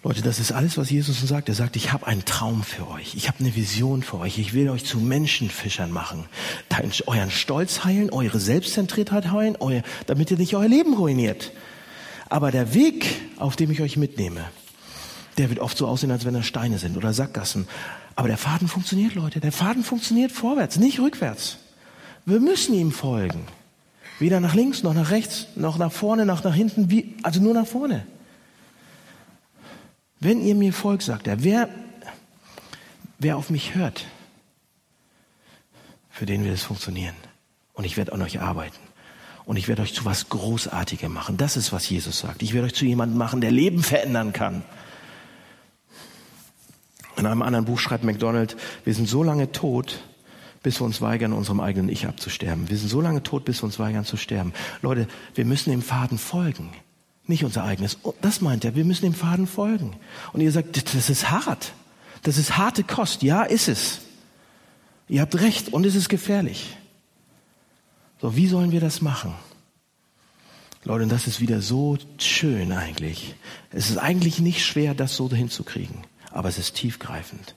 Leute, 0.05 0.23
das 0.23 0.39
ist 0.39 0.53
alles, 0.53 0.79
was 0.79 0.89
Jesus 0.89 1.21
uns 1.21 1.29
sagt. 1.29 1.49
Er 1.49 1.57
sagt, 1.57 1.75
ich 1.75 1.93
habe 1.93 2.07
einen 2.07 2.25
Traum 2.25 2.63
für 2.63 2.89
euch. 2.89 3.17
Ich 3.17 3.27
habe 3.27 3.41
eine 3.41 3.57
Vision 3.57 4.05
für 4.05 4.21
euch. 4.21 4.39
Ich 4.39 4.55
will 4.55 4.71
euch 4.71 4.85
zu 4.85 4.99
Menschenfischern 4.99 5.91
machen. 5.91 6.27
Euren 7.07 7.33
Stolz 7.33 7.83
heilen, 7.83 8.11
eure 8.11 8.39
Selbstzentriertheit 8.39 9.33
heilen, 9.33 9.57
euer, 9.59 9.83
damit 10.07 10.31
ihr 10.31 10.37
nicht 10.37 10.55
euer 10.55 10.69
Leben 10.69 10.95
ruiniert. 10.95 11.51
Aber 12.29 12.53
der 12.53 12.73
Weg, 12.73 13.21
auf 13.37 13.57
dem 13.57 13.73
ich 13.73 13.81
euch 13.81 13.97
mitnehme, 13.97 14.45
der 15.39 15.49
wird 15.51 15.59
oft 15.59 15.77
so 15.77 15.89
aussehen, 15.89 16.13
als 16.13 16.25
wenn 16.25 16.35
da 16.35 16.45
Steine 16.45 16.79
sind 16.79 16.97
oder 16.97 17.13
Sackgassen. 17.13 17.67
Aber 18.17 18.29
der 18.29 18.39
Faden 18.39 18.67
funktioniert, 18.67 19.15
Leute. 19.15 19.41
Der 19.41 19.53
Faden 19.53 19.85
funktioniert 19.85 20.33
vorwärts, 20.33 20.79
nicht 20.79 20.99
rückwärts. 20.99 21.59
Wir 22.25 22.41
müssen 22.41 22.75
ihm 22.75 22.91
folgen. 22.91 23.47
Weder 24.19 24.41
nach 24.41 24.55
links, 24.55 24.83
noch 24.83 24.95
nach 24.95 25.11
rechts, 25.11 25.47
noch 25.55 25.77
nach 25.77 25.93
vorne, 25.93 26.25
noch 26.25 26.43
nach 26.43 26.55
hinten, 26.55 26.91
wie, 26.91 27.15
also 27.23 27.41
nur 27.41 27.53
nach 27.53 27.67
vorne. 27.67 28.07
Wenn 30.19 30.41
ihr 30.41 30.55
mir 30.55 30.73
folgt, 30.73 31.03
sagt 31.03 31.27
er, 31.27 31.45
wer, 31.45 31.69
wer 33.19 33.37
auf 33.37 33.51
mich 33.51 33.75
hört, 33.75 34.07
für 36.11 36.25
den 36.25 36.43
wird 36.45 36.55
es 36.55 36.63
funktionieren. 36.63 37.15
Und 37.75 37.85
ich 37.85 37.99
werde 37.99 38.15
an 38.15 38.23
euch 38.23 38.41
arbeiten. 38.41 38.79
Und 39.45 39.59
ich 39.59 39.69
werde 39.69 39.83
euch 39.83 39.93
zu 39.93 40.07
was 40.07 40.31
Großartigem 40.31 41.13
machen. 41.13 41.37
Das 41.37 41.59
ist, 41.59 41.71
was 41.73 41.89
Jesus 41.89 42.19
sagt. 42.19 42.43
Ich 42.43 42.55
werde 42.55 42.69
euch 42.69 42.75
zu 42.75 42.87
jemandem 42.87 43.19
machen, 43.19 43.43
der 43.43 43.51
Leben 43.51 43.83
verändern 43.83 44.33
kann. 44.33 44.65
In 47.17 47.27
einem 47.27 47.43
anderen 47.43 47.65
Buch 47.65 47.79
schreibt 47.79 48.05
McDonald, 48.05 48.57
wir 48.85 48.95
sind 48.95 49.09
so 49.09 49.23
lange 49.23 49.53
tot, 49.53 50.01
bis 50.63 50.81
wir 50.81 50.85
uns 50.85 51.01
weigern, 51.01 51.33
unserem 51.33 51.61
eigenen 51.61 51.89
Ich 51.89 52.07
abzusterben. 52.07 52.69
Wir 52.69 52.77
sind 52.77 52.89
so 52.89 53.01
lange 53.01 53.23
tot, 53.23 53.45
bis 53.45 53.63
wir 53.63 53.67
uns 53.67 53.79
weigern 53.79 54.05
zu 54.05 54.17
sterben. 54.17 54.53
Leute, 54.83 55.07
wir 55.35 55.45
müssen 55.45 55.71
dem 55.71 55.83
Faden 55.83 56.19
folgen. 56.19 56.71
Nicht 57.27 57.45
unser 57.45 57.65
eigenes. 57.65 57.99
Oh, 58.03 58.15
das 58.21 58.41
meint 58.41 58.65
er. 58.65 58.75
Wir 58.75 58.85
müssen 58.85 59.05
dem 59.05 59.15
Faden 59.15 59.47
folgen. 59.47 59.97
Und 60.33 60.41
ihr 60.41 60.53
sagt, 60.53 60.95
das 60.95 61.11
ist 61.11 61.31
hart. 61.31 61.73
Das 62.23 62.39
ist 62.39 62.57
harte 62.57 62.85
Kost. 62.85 63.23
Ja, 63.23 63.43
ist 63.43 63.69
es. 63.69 64.01
Ihr 65.09 65.21
habt 65.21 65.39
recht 65.41 65.73
und 65.73 65.87
es 65.87 65.95
ist 65.95 66.09
gefährlich. 66.09 66.77
So, 68.21 68.37
wie 68.37 68.49
sollen 68.49 68.73
wir 68.73 68.81
das 68.81 69.01
machen? 69.01 69.35
Leute, 70.85 71.05
und 71.05 71.13
das 71.13 71.27
ist 71.27 71.41
wieder 71.41 71.61
so 71.61 71.99
schön 72.19 72.73
eigentlich. 72.73 73.35
Es 73.71 73.91
ist 73.91 73.99
eigentlich 73.99 74.41
nicht 74.41 74.65
schwer, 74.65 74.95
das 74.95 75.17
so 75.17 75.29
hinzukriegen, 75.29 76.03
aber 76.37 76.51
es 76.51 76.59
ist 76.59 76.75
tiefgreifend. 76.75 77.55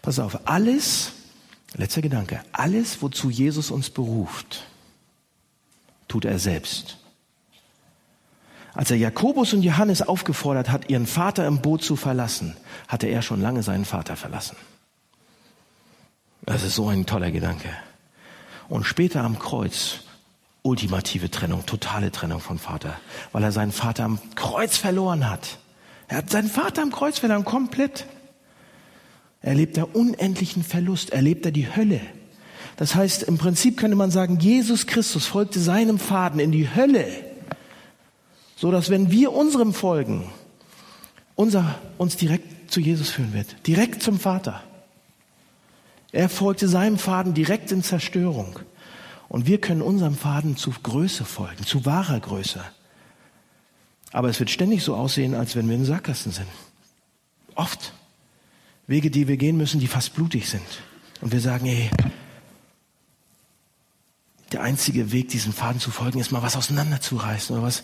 Pass 0.00 0.18
auf, 0.18 0.48
alles, 0.48 1.12
letzter 1.74 2.00
Gedanke, 2.00 2.40
alles, 2.52 3.02
wozu 3.02 3.28
Jesus 3.28 3.70
uns 3.70 3.90
beruft, 3.90 4.64
tut 6.08 6.24
er 6.24 6.38
selbst. 6.38 6.96
Als 8.72 8.90
er 8.90 8.96
Jakobus 8.96 9.52
und 9.52 9.62
Johannes 9.62 10.02
aufgefordert 10.02 10.70
hat, 10.70 10.88
ihren 10.88 11.06
Vater 11.06 11.46
im 11.46 11.60
Boot 11.60 11.82
zu 11.82 11.96
verlassen, 11.96 12.56
hatte 12.86 13.06
er 13.06 13.22
schon 13.22 13.42
lange 13.42 13.62
seinen 13.62 13.84
Vater 13.84 14.16
verlassen. 14.16 14.56
Das 16.46 16.62
ist 16.62 16.74
so 16.74 16.88
ein 16.88 17.04
toller 17.04 17.30
Gedanke. 17.30 17.68
Und 18.68 18.84
später 18.84 19.22
am 19.24 19.38
Kreuz 19.38 20.00
ultimative 20.62 21.30
Trennung, 21.30 21.66
totale 21.66 22.12
Trennung 22.12 22.40
von 22.40 22.58
Vater, 22.58 22.94
weil 23.32 23.42
er 23.42 23.52
seinen 23.52 23.72
Vater 23.72 24.04
am 24.04 24.18
Kreuz 24.36 24.78
verloren 24.78 25.28
hat. 25.28 25.58
Er 26.08 26.18
hat 26.18 26.30
seinen 26.30 26.48
Vater 26.48 26.82
am 26.82 26.90
Kreuz 26.90 27.18
verloren, 27.18 27.44
komplett. 27.44 28.06
Er 29.40 29.50
erlebt 29.50 29.76
er 29.76 29.94
unendlichen 29.94 30.64
Verlust, 30.64 31.10
erlebt 31.10 31.44
er 31.46 31.52
die 31.52 31.74
Hölle. 31.74 32.00
Das 32.76 32.94
heißt, 32.94 33.24
im 33.24 33.38
Prinzip 33.38 33.76
könnte 33.76 33.96
man 33.96 34.10
sagen, 34.10 34.38
Jesus 34.38 34.86
Christus 34.86 35.26
folgte 35.26 35.60
seinem 35.60 35.98
Faden 35.98 36.40
in 36.40 36.52
die 36.52 36.74
Hölle, 36.74 37.06
so 38.56 38.70
dass 38.70 38.90
wenn 38.90 39.10
wir 39.10 39.32
unserem 39.32 39.74
folgen, 39.74 40.30
unser 41.34 41.78
uns 41.98 42.16
direkt 42.16 42.72
zu 42.72 42.80
Jesus 42.80 43.10
führen 43.10 43.34
wird, 43.34 43.66
direkt 43.66 44.02
zum 44.02 44.18
Vater. 44.18 44.62
Er 46.12 46.28
folgte 46.28 46.68
seinem 46.68 46.98
Faden 46.98 47.34
direkt 47.34 47.70
in 47.70 47.82
Zerstörung. 47.82 48.58
Und 49.28 49.46
wir 49.46 49.60
können 49.60 49.82
unserem 49.82 50.14
Faden 50.14 50.56
zu 50.56 50.72
Größe 50.82 51.24
folgen, 51.24 51.64
zu 51.64 51.84
wahrer 51.84 52.18
Größe. 52.18 52.60
Aber 54.12 54.28
es 54.28 54.40
wird 54.40 54.50
ständig 54.50 54.82
so 54.82 54.94
aussehen, 54.94 55.34
als 55.34 55.54
wenn 55.56 55.68
wir 55.68 55.76
in 55.76 55.84
Sackgassen 55.84 56.32
sind. 56.32 56.48
Oft. 57.54 57.92
Wege, 58.86 59.10
die 59.10 59.28
wir 59.28 59.36
gehen 59.36 59.56
müssen, 59.56 59.80
die 59.80 59.86
fast 59.86 60.14
blutig 60.14 60.48
sind. 60.48 60.66
Und 61.20 61.32
wir 61.32 61.40
sagen, 61.40 61.66
ey, 61.66 61.90
der 64.52 64.62
einzige 64.62 65.12
Weg, 65.12 65.28
diesem 65.28 65.52
Faden 65.52 65.80
zu 65.80 65.90
folgen, 65.90 66.20
ist 66.20 66.32
mal 66.32 66.42
was 66.42 66.56
auseinanderzureißen 66.56 67.54
oder 67.54 67.66
was. 67.66 67.82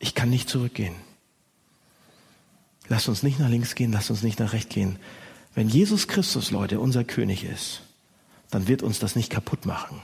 Ich 0.00 0.14
kann 0.14 0.28
nicht 0.28 0.48
zurückgehen. 0.48 0.96
Lasst 2.88 3.08
uns 3.08 3.22
nicht 3.22 3.38
nach 3.38 3.48
links 3.48 3.76
gehen, 3.76 3.92
lasst 3.92 4.10
uns 4.10 4.24
nicht 4.24 4.40
nach 4.40 4.52
rechts 4.52 4.74
gehen. 4.74 4.98
Wenn 5.54 5.68
Jesus 5.68 6.08
Christus, 6.08 6.50
Leute, 6.50 6.80
unser 6.80 7.04
König 7.04 7.44
ist, 7.44 7.82
dann 8.50 8.66
wird 8.66 8.82
uns 8.82 8.98
das 8.98 9.14
nicht 9.14 9.30
kaputt 9.30 9.66
machen. 9.66 10.00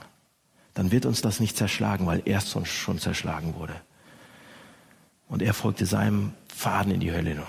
Dann 0.73 0.91
wird 0.91 1.05
uns 1.05 1.21
das 1.21 1.41
nicht 1.41 1.57
zerschlagen, 1.57 2.05
weil 2.05 2.21
er 2.25 2.39
schon 2.41 2.99
zerschlagen 2.99 3.55
wurde. 3.55 3.81
Und 5.29 5.41
er 5.41 5.53
folgte 5.53 5.85
seinem 5.85 6.33
Faden 6.53 6.91
in 6.91 6.99
die 6.99 7.13
Hölle, 7.13 7.41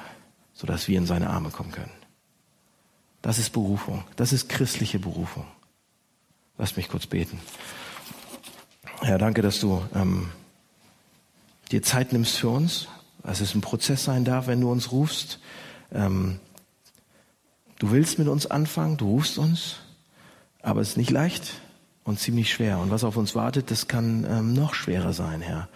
sodass 0.54 0.86
wir 0.86 0.96
in 0.98 1.06
seine 1.06 1.30
Arme 1.30 1.50
kommen 1.50 1.72
können. 1.72 1.90
Das 3.22 3.38
ist 3.38 3.50
Berufung. 3.50 4.04
Das 4.14 4.32
ist 4.32 4.48
christliche 4.48 5.00
Berufung. 5.00 5.44
Lass 6.56 6.76
mich 6.76 6.88
kurz 6.88 7.06
beten. 7.06 7.40
Herr, 9.00 9.18
danke, 9.18 9.42
dass 9.42 9.58
du 9.58 9.82
ähm, 9.94 10.30
dir 11.72 11.82
Zeit 11.82 12.12
nimmst 12.12 12.36
für 12.36 12.50
uns. 12.50 12.86
Dass 13.24 13.40
es 13.40 13.54
ein 13.54 13.60
Prozess 13.60 14.04
sein 14.04 14.24
darf, 14.24 14.46
wenn 14.46 14.60
du 14.60 14.70
uns 14.70 14.92
rufst. 14.92 15.40
Ähm, 15.92 16.38
Du 17.80 17.90
willst 17.92 18.18
mit 18.18 18.28
uns 18.28 18.46
anfangen, 18.46 18.98
du 18.98 19.08
rufst 19.08 19.38
uns, 19.38 19.76
aber 20.60 20.82
es 20.82 20.90
ist 20.90 20.96
nicht 20.98 21.10
leicht 21.10 21.62
und 22.04 22.20
ziemlich 22.20 22.52
schwer. 22.52 22.78
Und 22.78 22.90
was 22.90 23.04
auf 23.04 23.16
uns 23.16 23.34
wartet, 23.34 23.70
das 23.70 23.88
kann 23.88 24.26
ähm, 24.28 24.52
noch 24.52 24.74
schwerer 24.74 25.14
sein, 25.14 25.40
Herr. 25.40 25.70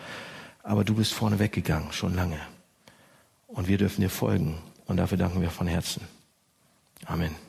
Aber 0.65 0.83
du 0.83 0.95
bist 0.95 1.13
vorne 1.13 1.39
weggegangen, 1.39 1.93
schon 1.93 2.15
lange. 2.15 2.41
Und 3.47 3.69
wir 3.69 3.79
dürfen 3.79 4.01
dir 4.01 4.11
folgen. 4.11 4.59
Und 4.87 4.97
dafür 4.97 5.19
danken 5.19 5.41
wir 5.41 5.51
von 5.51 5.67
Herzen. 5.67 6.03
Amen. 7.05 7.44